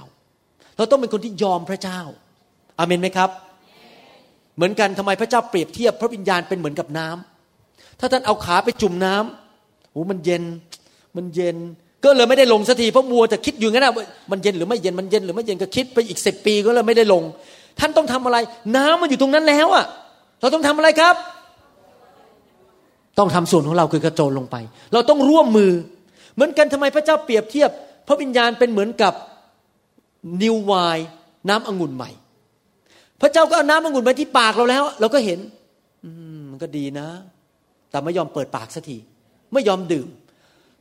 [0.78, 2.00] เราต้องเป็นคนที่ยอมพระเจ้า
[2.80, 3.30] อาเมนไหมครับ
[4.56, 10.44] เหมือนกันทำไมพระเจ้าเปรียบเทียบพระวิญญาณเป็นเหมือนกับน้ำถ้าท่านเอาขาไปจุ่มน้ำโอ้มันเย็น
[11.16, 11.58] มันเย็น
[12.04, 13.94] ก็เลยไม่ได้ลงสักทีเพราะมัวแต่คิดอยู่งั้นนะ
[14.32, 17.24] มันเย็นหรือไม่เย็นมันเย็นหรือไม่เย็นก็คิดไปอีกสิบปีก็เลยไม่ได้ลง
[17.80, 18.38] ท่านต้องทำอะไร
[18.76, 19.86] น้ำมันอยู่ตรงนั้นแล้วอะ
[20.42, 21.16] เราต้องทำอะไรครับ
[23.18, 24.56] ต้องทำส่วนของเราคือกระโจนลงไป
[24.94, 25.72] เราต้องร่วมมือ
[26.36, 27.70] เหมือนกันทำไมพระเจ้าเปรียบเทียบ
[28.08, 29.14] พระวิญญาณเป็นเหมือนกับ
[30.42, 31.08] นิวไวน์
[31.50, 32.10] น้ำองุ่นใหม่
[33.22, 35.40] พระเจ้าก็เอาน้ำองุ่นมาที่ปากเราแล้ว เราก็เห็น
[36.06, 37.08] อืมมันก็ดีนะ
[37.90, 38.98] แต่ไม่ยอมเปิดปากสักที
[39.54, 40.08] ไม่ยอมดื่ม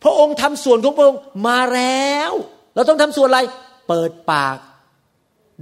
[0.03, 2.33] พระองค์ทำส่วนของพระองค์มาแล้ว
[2.75, 3.41] เราต้องทำส่วนอะไร
[3.89, 4.59] เปิดปาก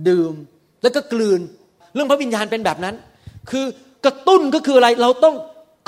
[0.09, 0.34] ดื่ม
[0.82, 1.41] แล้วก็กลืน
[1.95, 2.95] เรื่องพระวิญญาณเป็นแบบนั้น
[3.51, 3.64] คือ
[4.05, 5.36] กระตุ้นก็คืออะไรเราต้อง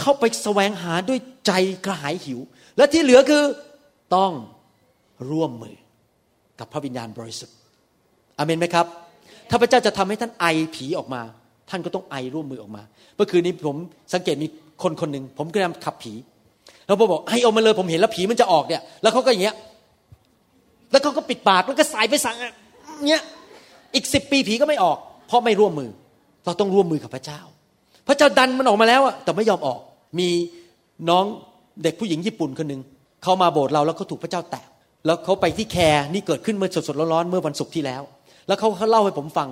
[0.01, 1.53] เข้าไปแสวงหาด้วยใจ
[1.84, 2.40] กระหายหิว
[2.76, 3.44] และที่เหลือคือ
[4.16, 4.32] ต้อง
[5.30, 5.76] ร่วมมือ
[6.59, 7.57] กับพระวิญญาณบริสุทธิ์
[8.38, 8.86] อเมนไหมครับ
[9.51, 11.22] ถ้าพระเจ้าจะทำให้ท่านไอผีออกมา
[11.70, 12.82] ท่านก็ต้องไอร่วมมือออกมา
[13.16, 13.76] เมื่อคืนนี้ผม
[14.14, 14.48] สังเกตมี
[14.82, 16.12] คนคนหนึ่งผมกำลังขับผี
[16.91, 19.57] แล้วผมบอกไอออกมาเลยผมเห็นแล้วผีมันจะออกเนี่ย แล้วเขาก็อย่างเงี้ย
[20.91, 22.36] แล้วเขาก็ปิดปากแล้วก็สายไปสั่ง
[23.09, 23.22] เงี้ย
[23.95, 25.91] อีกสิบปีผีก็ไม่ออก เพราะไม่ร่วมมือ
[26.45, 27.41] เราต้องร่วมมือกับพระเจ้า
[28.09, 29.78] พระเจ้าดันมันออกมาแล้วอะแต่ไม่ยอมออก
[30.18, 30.28] มี
[31.11, 31.24] น้อง
[31.82, 32.80] เด็กผู้หญิงญี่ปุ่นคนหนึ่ง
[33.22, 34.64] เขามาโบสถ์เราแล้วเขาถูกพระเจ้าแตะ
[35.07, 38.03] แล้วเขาไปที่แคร์นี่เกิดขึ้นเมื่อสดๆร้อนๆเมื่อวันศุกร์ที่แล้ว
[38.47, 39.49] แล้วเขาเขาเล่าให้ผมฟัง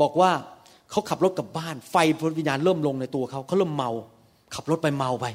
[0.00, 0.30] บอกว่า
[0.90, 3.90] เขาขับรถกลับบ้าน ไฟพระวิญญาณเริ่มลงในตัวเขาเขาเริ่มเมา
[4.54, 5.26] ขับรถไปเมาไป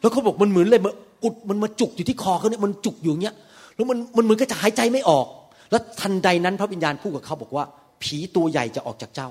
[0.00, 0.92] แล้วเขาบอกมันเหมือนเลยมัน
[1.24, 3.34] อุดมันมาจุกอยู่ที่คอเขาเนี่ยมันจุกอยู่อย่างเงี้ย
[3.76, 5.26] แล้วมันมันเหมือนก็จะหายใจไม่ออก
[5.70, 7.64] แล้วทันใดนั้นพระวิญญาณพูดกับเขาบอกว่า
[8.02, 9.28] ผีตัวใหญ่จะออกจากเจ้า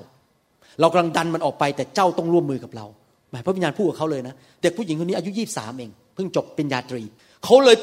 [0.79, 2.85] เรากำลังดันมันออกไปแต่เจ้าต้องร่วมมือกับเรา
[3.31, 7.03] หมายพระวิญญาณพูดกับเขาเลยนะเด็กผู้หญิงคนนี้อายุยี่สามเองเพิ่งจบปริญญาตรี
[7.43, 7.75] เขาเลย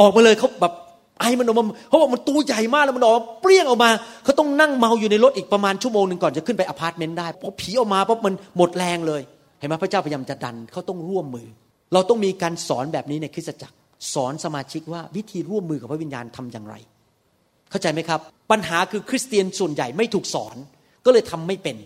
[0.00, 0.72] ออกมาเลยเขาแบบ
[1.20, 3.90] ไอ้มันออกมาเขาบอกมันตัวใหญ่มากแล้วมันออกมาเปรี้ยงออกมา
[4.24, 9.22] เขาต้องนั่งเมาอยู่ในรถอีกประมาณชั่วโมงหนึ่งก่อนจะขึ้นไปอพาร์ตเมนต์ได้เพราะผีออกมาเพราะมันหมดแรงเลย
[9.58, 11.46] เห็นไหมพระเจ้าพยายามจะดันเขาต้องร่วมมือ
[11.94, 13.76] เราต้องมีการสอนแบบนี้ในคริสตจักร
[14.14, 16.74] สอนสมาชิกว่าวิธีร่วมมือกับพระวิญญาณทำอย่างไร
[17.70, 18.20] เข้าใจไหมครับ
[18.50, 20.56] ปัญหาคือคริสเตียนส่วนใหญ่ไม่ถูกสอน
[21.04, 21.76] ก็เลยทำไม่เป็น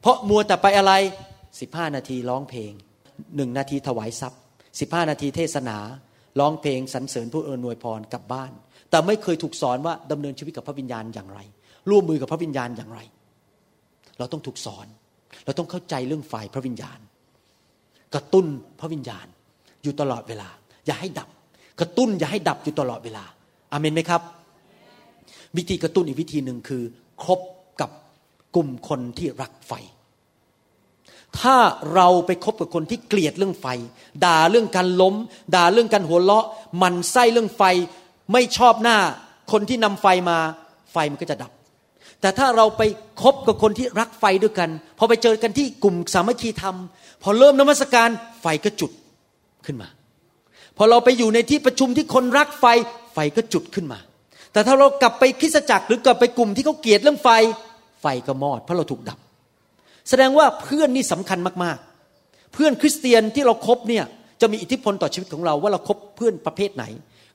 [0.00, 0.92] เพราะมัวแต่ไปอะไร
[1.48, 2.72] 15 นาทีร้องเพลง
[3.36, 4.40] หนึ่งนาทีถวายทรัพย์
[4.78, 5.78] 15 นาทีเทศนา
[6.40, 8.52] ร้องเพลงสรรเสริญผู้อิญนวยพรกลับบ้าน
[8.90, 11.40] แต่ไม่เคยถูกสอนว่าดำเนินชีวิตกับพระวิญญาณอย่างไร
[11.90, 13.00] ร่วมมือกับพระวิญญาณอย่างไร
[14.18, 14.86] เราต้องถูกสอน
[15.44, 16.98] เราต้องเข้าใจเรื่องฝ่ายพระวิญญาณ
[18.14, 18.46] กระตุ้น
[18.80, 19.26] พระวิญญาณ
[19.82, 20.48] อยู่ตลอดเวลา
[20.86, 21.28] อย่าให้ดับ
[21.80, 23.24] กระตุ้นอย่าให้ดับอยู่ตลอดเวลา
[23.72, 24.22] อาเมนไหมครับ
[25.56, 26.82] วิธีกระตุ้นอีกวิธีหนึ่งคือ
[27.24, 27.40] คบ
[27.80, 27.90] กับ
[28.54, 29.72] กลุ่มคนที่รักไฟ
[31.40, 31.56] ถ้า
[31.94, 33.66] เราไปคบกับคนที่เกลียดเรื่องไฟ
[34.24, 35.14] ด่าเรื่องการล้ม
[35.54, 36.46] ด่าเรื่องการหัวเราะ
[36.82, 37.62] มันไส้เรื่องไฟ
[38.32, 38.98] ไม่ชอบหน้า
[39.52, 40.38] คนที่นำไฟมา
[40.92, 41.52] ไฟมันก็จะดับ
[42.20, 42.82] แต่ถ้าเราไป
[43.22, 46.76] คบกับคนที่รักไฟด้วยกัน พอไปเจอกันที่กลุ่มสามัคคีธรรม
[47.22, 48.08] พอเริ่มนมัสการ
[48.40, 48.90] ไฟก็จุด
[49.66, 49.88] ขึ้นมา
[50.76, 52.64] พอเราไปอยู่ในที่ประชุมที่คนรักไฟ
[53.14, 53.98] ไฟก็จุดขึ้นมา
[54.52, 57.28] แต่ถ้าเรากลับไปคริสตจักรหรือกลับไปกลุ่มที่เขาเกลียดเรื่องไฟ
[58.00, 59.18] ไฟก็มอด เพราะเราถูกดับ
[60.08, 64.04] แสดงว่าเพื่อนนี่สำคัญมากๆ เพื่อนคริสเตียนที่เราครบเนี่ย
[64.40, 66.84] จะมีอิทธิพลต่อชีวิตของเราว่าเราครบเพื่อนประเภทไหน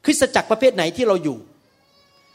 [0.05, 1.37] คริสตจักรประเภทไหนที่เราอยู่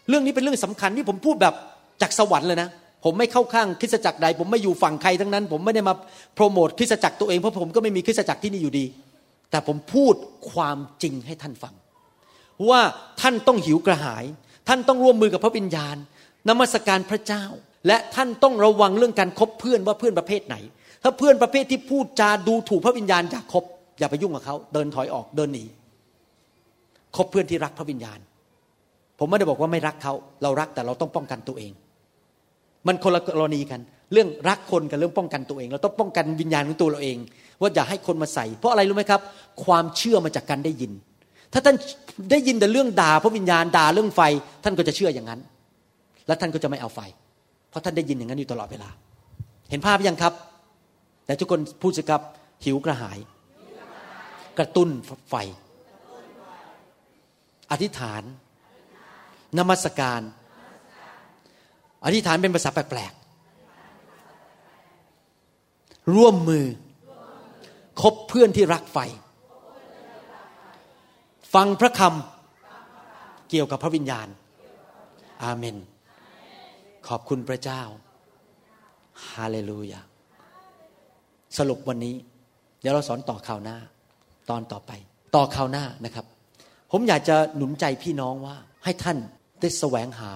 [0.09, 1.55] เรื่องนี้เป็นเรื่องสำคัญที่ผมพูดแบบ
[2.03, 2.69] จากสวรรค์เลยนะ
[3.05, 5.95] ผมไม่เข้าข้างคริสตจักรใด ผมไม่อยู่ฝั่งใครทั้งนั้น ผมไม่ได้มา
[6.35, 8.85] โปรโมทคริสตจักรตัวเองเพราะผมก็ไม่มีคริสตจักรที่นี่อยู่ดี
[9.51, 10.15] แต่ผมพูด
[10.53, 11.75] ความจริงให้ท่านฟัง
[12.69, 12.81] ว่า
[13.21, 14.25] ท่านต้องหิวกระหาย
[14.69, 15.97] ท่านต้องร่วมมือกับพระวิญญาณ
[16.49, 17.45] นมัสการพระเจ้า
[17.87, 20.57] และท่านต้องระวังเรื่องการคบเพื่อนว่าเพื่อนประเภทไหน
[21.03, 23.65] ถ้าเพื่อนประเภทที่พูดจาดูถูกพระวิญญาณอย่าคบ
[23.99, 25.65] อย่าไปยุ่งกับเขาเดินถอยออกเดินหนี
[27.17, 28.19] คบเพื่อนที่รักพระวิญญาณ
[29.19, 31.73] ผมไม่ได้บอกว่าไม่รักเขาเรารักแต่เราต้องป้องกันตัวเอง
[32.87, 33.81] มันคนละกรณีกัน
[34.13, 37.17] เรื่องรักคนกับเรื่องป้องกันตัวเอง เราต้องป้องกันวิญญาณของตัวเราเอง
[37.61, 39.21] ว่าอย่าให้คนมาใส่ เพราะอะไรรู้ไหมครับ
[39.65, 40.93] ความเชื่อมาจากการได้ยิน
[41.53, 41.77] ถ้าท่าน
[42.31, 44.21] ได้ยินแต่เรื่องด่าพระวิญญาณด่าเรื่องไฟ
[44.65, 45.41] ท่านก็จะเชื่ออย่างนั้น
[46.27, 47.01] และท่านก็จะไม่เอาไฟ
[47.71, 48.91] เพราะท่านได้ยินอย่างนั้นอยู่ตลอดเวลา
[49.71, 50.33] เห็นภาพยังครับ
[51.27, 52.23] แต่ทุกคนพูดสิครับ
[52.65, 53.19] หิวกระหาย
[54.59, 54.89] กระตุ้น
[55.31, 55.35] ไฟ
[57.71, 58.23] อธิษฐาน
[59.59, 60.21] นมัสการ
[62.05, 63.29] อธิษฐานเป็นภาษาแปลกๆ
[66.15, 66.65] ร่วมมือ
[68.01, 68.99] คบเพื่อนที่รักไฟ
[71.55, 74.29] ฟังพระคำเกี่ยวกับพระวิญญาณ
[75.43, 75.77] อาเมน
[77.09, 77.83] ขอบคุณพระเจ้า
[79.31, 80.01] ฮาเลลูยา
[81.59, 82.15] สรุปวันนี้
[82.81, 83.79] เดี๋ยวเราสอนต่อข่าวหน้า
[84.51, 84.93] ตอนต่อไป
[85.37, 86.27] ต่อข่าวหน้านะครับ
[86.91, 89.19] ผมอยากจะหนุนใจพี่น้องว่า ให้ท่าน
[89.61, 90.33] ได้แสวงหา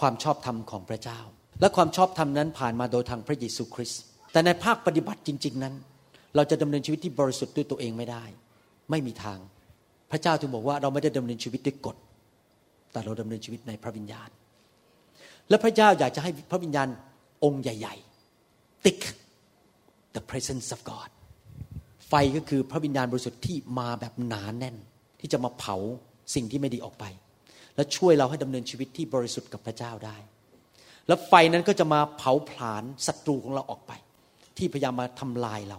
[0.00, 1.20] ความชอบธรรมของพระเจ้า
[1.60, 4.00] และความชอบธรรมนั้นผ่านมาโดยทางพระเยซูคริสต์
[4.32, 5.74] แต่ในภาคปฏิบัติจริง ๆ นั้น
[6.36, 8.24] เราจะดำเนินชีวิตที่บริสุทธิ์ด้วยตัวเองไม่ได้
[8.90, 9.38] ไม่มีทาง
[10.10, 11.96] พระเจ้าถึงบอกว่าเราไม่ได้ดำเนินชีวิตด้วยกฎ
[12.92, 14.28] แต่เราดำเนินชีวิตในพระวิญญาณ
[15.48, 16.88] และพระเจ้าอยากจะให้พระวิญญาณ
[17.44, 19.00] องค์ใหญ่ๆ thick
[20.16, 21.08] the presence of God
[22.08, 24.76] ไฟก็คือพระวิญญาณบริสุทธิ์ที่มาแบบหนาแน่น
[25.20, 25.76] ที่จะมาเผา
[26.34, 27.04] สิ่งที่ไม่ดีออกไป
[27.76, 30.16] และช่วยเราให้ดำเนินชีวิตที่บริสุทธิ์กับพระเจ้าได้
[31.06, 33.92] แล้วไฟนั้นก็จะมาเผาผลาญศัตรูของเราออกไป
[34.56, 35.78] ที่พยายามมาทำลายเรา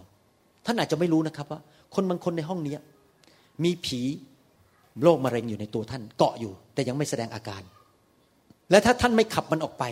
[0.66, 1.60] ท่านอาจจะไม่รู้นะครับว่า
[1.96, 2.76] คนบางคนในห้องนี้
[3.64, 4.02] มีผี
[5.02, 7.62] โรคมะเร็งอยู่ในตัวท่านเกาะอยู่ แต่ยังไม่แสดงอาการ
[8.72, 9.84] และถ้าท่านไม่ขับมันออกไป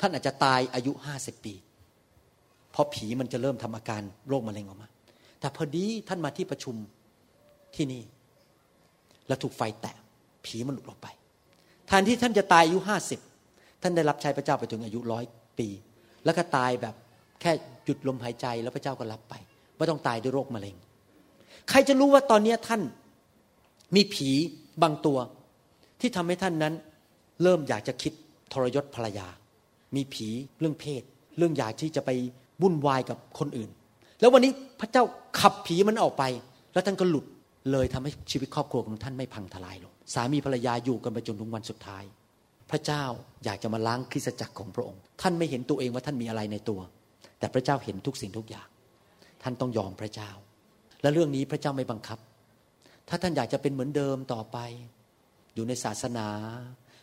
[0.00, 1.54] ท่านอาจจะตายอายุห้าสิบปี
[2.72, 4.88] เพราะผีมันจะเริ่มทำอาการโรคมะเร็งออกมา
[5.40, 6.74] แต่พอดีท่านมาที่ประชุม
[7.74, 8.02] ที่นี่
[9.28, 9.96] แล้วถูกไฟแตะ
[10.46, 11.08] ผีมันหลุดออกไป
[11.86, 13.20] แทนที่ท่านจะตายอายุห้าสิบ
[13.82, 15.24] ท่านได้รับใช้พระเจ้าไปถึงอายุร้อย
[15.58, 15.68] ปี
[16.24, 16.94] แล้วก็ตายแบบ
[17.40, 17.52] แค่
[17.84, 19.34] หยุดลมหายใจแล้วพระเจ้าก็รับไป
[19.76, 20.76] ไม่ต้องตายด้วยโรคมะเร็ง
[21.70, 22.82] ใครจะรู้ว่าตอนนี้ท่าน
[23.96, 24.30] มีผี
[24.82, 25.18] บางตัว
[26.00, 26.74] ที่ทำให้ท่านนั้น
[27.42, 28.12] เริ่มอยากจะคิด
[28.52, 29.28] ทรยศภรรยา
[29.96, 30.28] มีผี
[30.60, 31.02] เรื่องเพศ
[31.38, 32.10] เรื่องอยากที่จะไป
[32.62, 33.70] วุ่นวายกับคนอื่น
[34.20, 35.04] แล้ววันนี้พระเจ้า
[35.40, 36.24] ขับผีมันออกไป
[36.72, 37.26] แล้วท่านก็หลุด
[37.72, 42.04] เลยทำให้ชีวิตครอบครัวของท่านไม่พังทลายลง สามีภรรยาอยู่กันไปจนถึงวันสุดท้าย
[42.70, 43.04] พระเจ้า
[43.44, 46.80] อยากจะมาล้างคริสตจักรของพระองค์ ท่านไม่เห็นตัวเองว่าท่านมีอะไรในตัว
[47.38, 48.68] แต่พระเจ้าเห็นทุกสิ่งทุกอย่าง
[49.42, 50.30] ท่านต้องยอมพระเจ้า
[51.02, 52.18] และเรื่องนี้พระเจ้าไม่บังคับ
[53.08, 54.58] ถ้าท่านอยากจะเป็นเหมือนเดิมต่อไป
[55.54, 56.28] อยู่ในศาสนา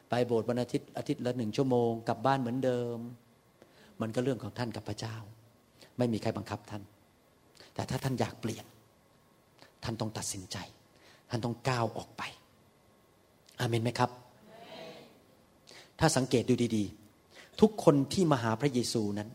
[0.09, 2.97] ไปโบสถ์วันอาทิตย์อาทิตย์ละหนึ่งชั่วโมงกลับบ้านเหมือนเดิม
[4.01, 5.15] มันก็เรื่องของท่านกับพระเจ้า
[5.97, 6.83] ไม่มีใครบังคับท่าน
[7.73, 8.65] แต่ถ้าท่านอยากเปลี่ยน
[9.83, 10.57] ท่านต้องตัดสินใจ
[11.29, 12.23] ท่านต้องก้าวออกไป
[13.63, 14.09] อาเมนไหมครับ
[15.99, 16.83] ถ้าสังเกตดูดี
[17.21, 19.29] ๆ ทุกคนที่มาหาพระเยซูนั้น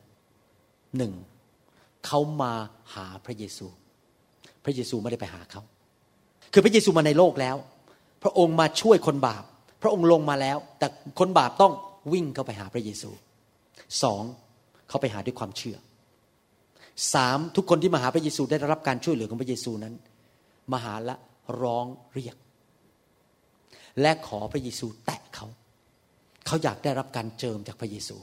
[0.97, 1.13] หนึ่ง
[2.07, 2.53] เขามา
[2.95, 3.67] หาพระเยซู
[4.65, 5.63] พระเยซูไม่ได้ไปหาเขา
[6.53, 7.57] คือพระเยซูมาในโลกแล้ว
[8.23, 9.45] พระองค์มาช่วยคนบาป
[9.83, 10.87] พระองค์ลงมาแล้ว แต่
[11.19, 11.73] คนบาปต้อง
[12.13, 13.11] วิ่งเข้าไปหาพระเยซู
[14.03, 14.23] สอง
[14.89, 15.77] เขาไปหาด้วยความเชื่อ
[17.15, 19.95] สามทุกคนที่มาหาพระเยซูได้รับการช่วยเหลือของพระเยซูนั้น
[20.73, 21.17] มาหาและ
[21.63, 22.37] ร้องเรียก
[24.01, 25.47] และขอพระเยซูแตะเขา
[26.47, 28.17] เขาอยากได้รับการเจิมจากพระเยซู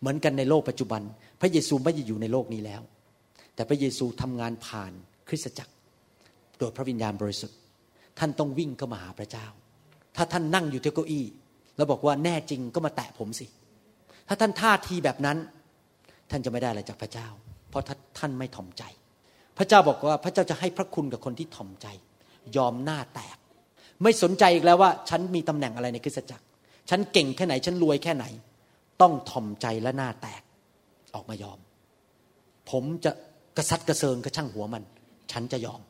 [0.00, 1.02] เหมือนกันในโลกปัจจุบัน
[1.40, 2.82] พระเยซูไม่ได้อยู่ในโลกนี้แล้ว
[3.54, 4.92] แต่พระเยซูทำงานผ่าน
[5.28, 5.72] คริสตจักร
[6.58, 7.58] โดยพระวิญญาณบริสุทธิ์
[8.18, 9.46] ท่านต้องวิ่งเข้ามาหาพระเจ้า
[10.16, 11.24] ถ้าท่านนั่งอยู่ที่เก้าอี้
[11.76, 13.46] แล้วบอกว่าแน่จริงก็มาแตะผมสิ
[14.28, 15.38] ถ้าท่านท่าทีแบบนั้น
[16.30, 17.28] ท่านจะไม่ได้อะไรจากพระเจ้า
[17.70, 17.84] เพราะ
[18.18, 18.82] ท่านไม่ถ่อมใจ
[19.58, 21.86] พระเจ้าบอกว่าพระเจ้าจะให้พระคุณกับคนที่ถ่อมใจ
[22.56, 23.37] ยอมหน้าแตก
[24.02, 26.44] ไม่สนใจอีกแล้วว่า ฉันมีตำแหน่งอะไรในคริสตจักร
[26.90, 28.24] ฉันเก่งแค่ไหน ฉันรวยแค่ไหน
[29.00, 30.42] ต้องถ่อมใจและหน้าแตก
[31.14, 31.58] ออกมายอม
[32.70, 33.10] ผมจะ
[33.56, 34.84] กระซัดกระเซิงกระช่างหัวมัน
[35.32, 35.80] ฉันจะยอม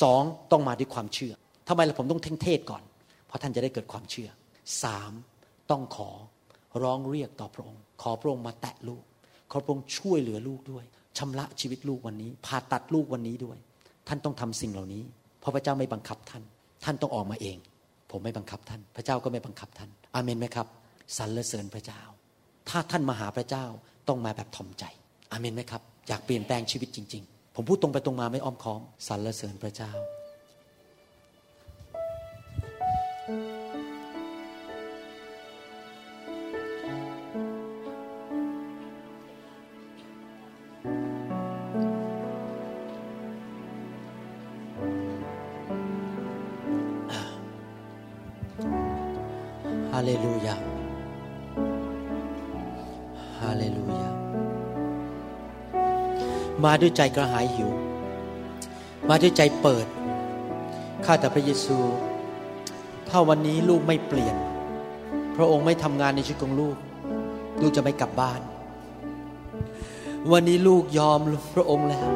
[0.00, 1.32] สองต้องมาด้วยความเชื่อ
[1.68, 2.82] ทำไมล่ะผมต้องเท่งเทศก่อน
[3.26, 4.28] เพราะท่านจะได้เกิดความเชื่อ
[4.82, 5.12] สาม
[5.70, 6.10] ต้องขอ
[6.82, 9.04] ร้องเรียกต่อพระองค์ ขอพระองค์มาแตะลูก
[9.50, 10.84] ขอพระองค์ช่วยเหลือลูกด้วย
[11.18, 13.58] ชำระชีวิตลูกวันนี้ผ่าตัดลูกวันนี้ด้วย
[14.08, 15.02] ท่านต้องทำสิ่งเหล่านี้
[15.40, 16.42] เพราะพระเจ้าไม่บังคับท่าน
[16.84, 17.56] ท่านต้องออกมาเอง
[18.10, 20.66] ผมไม่บังคับท่าน พระเจ้าก็ไม่บังคับท่าน อาเมนไหมครับ
[21.18, 22.00] สรรเสริญพระเจ้า
[22.68, 23.64] ถ้าท่านมาหาพระเจ้า
[24.08, 24.84] ต้องมาแบบทอมใจ
[25.32, 29.92] อาเมนไหมครับ อยากเปลี่ยนแปลงชีวิตจริง ๆ ผมพูดตรงไปตรงมาไม่อ้อมค้อมสรรเสริญพระเจ้า
[56.72, 57.70] มาด้วยใจกระหายหิว
[59.08, 59.86] มาด้วยใจเปิด
[61.04, 61.78] ข้าแต่พระเยซู
[63.08, 64.36] ถ้าวันนี้ลูกไม่เปลี่ยน
[65.36, 66.76] พระองค์ไม่ทำงานในชีวิตของลูก
[67.60, 68.40] ลูกจะไม่กลับบ้าน
[70.32, 71.18] วันนี้ลูกยอม
[71.54, 72.10] พระองค์แล้ว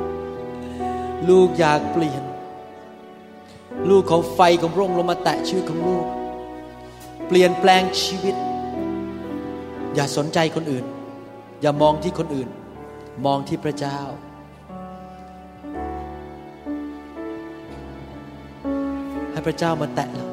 [1.28, 2.22] ลูกอยากเปลี่ยน
[3.88, 6.04] ลูกขอไฟของพระองค์ลงมาแตะชีวิตของลูก
[7.28, 8.34] เปลี่ยนแปลงชีวิต
[9.94, 10.84] อย่าสนใจคนอื่น
[11.60, 12.48] อย่ามองที่คนอื่น
[13.26, 14.00] มองที่พระเจ้า
[19.44, 20.26] พระเจ้ามาแตะเรา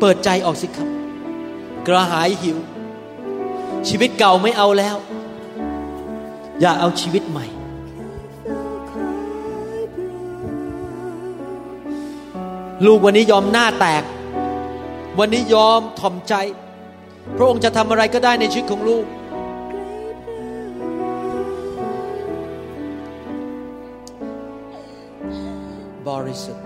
[0.00, 0.88] เปิดใจออกสิครับ
[1.86, 2.58] กระหายหิว
[3.88, 4.96] ชีวิตเก่าไม่เอาแล้ว
[6.60, 7.46] อยากเอาชีวิตใหม่
[12.86, 14.02] ลูกวันนี้ยอมหน้าแตก
[15.18, 16.34] วันนี้ยอมถ่อมใจ
[17.36, 19.04] พระองค์จะทำอะไรก็ได้ในชีวิตของลูก
[26.08, 26.64] บริสุทธิ์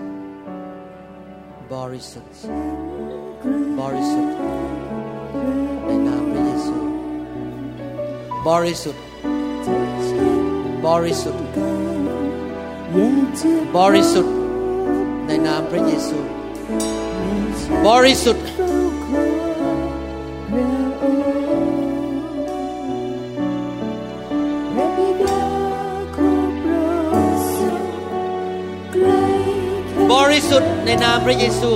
[1.73, 2.33] บริสุทธิ์
[3.79, 4.35] บริสุทธิ์
[5.85, 6.75] ในนามพระเยซู
[8.47, 9.03] บริสุทธิ์
[10.85, 11.45] บริสุทธิ์
[13.77, 14.35] บริสุทธิ์
[15.27, 16.17] ในนามพระเยซู
[17.87, 18.45] บริสุทธิ์
[30.35, 31.71] ริสุทธิ์ในนามพระเยซู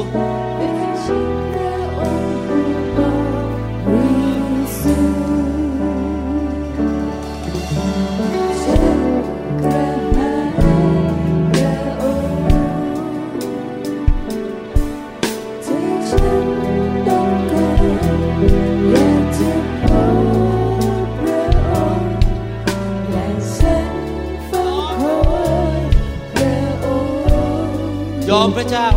[28.61, 28.89] พระเจ้า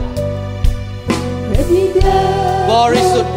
[2.70, 3.34] บริสุทธิ์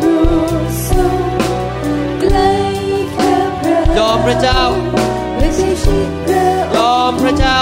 [3.98, 4.62] ยอมพระเจ้า
[6.76, 7.58] ยอมพระเจ้า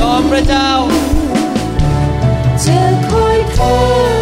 [0.00, 0.68] ยอมพระเจ้า
[2.64, 2.78] จะ
[3.08, 4.21] คอยเธอ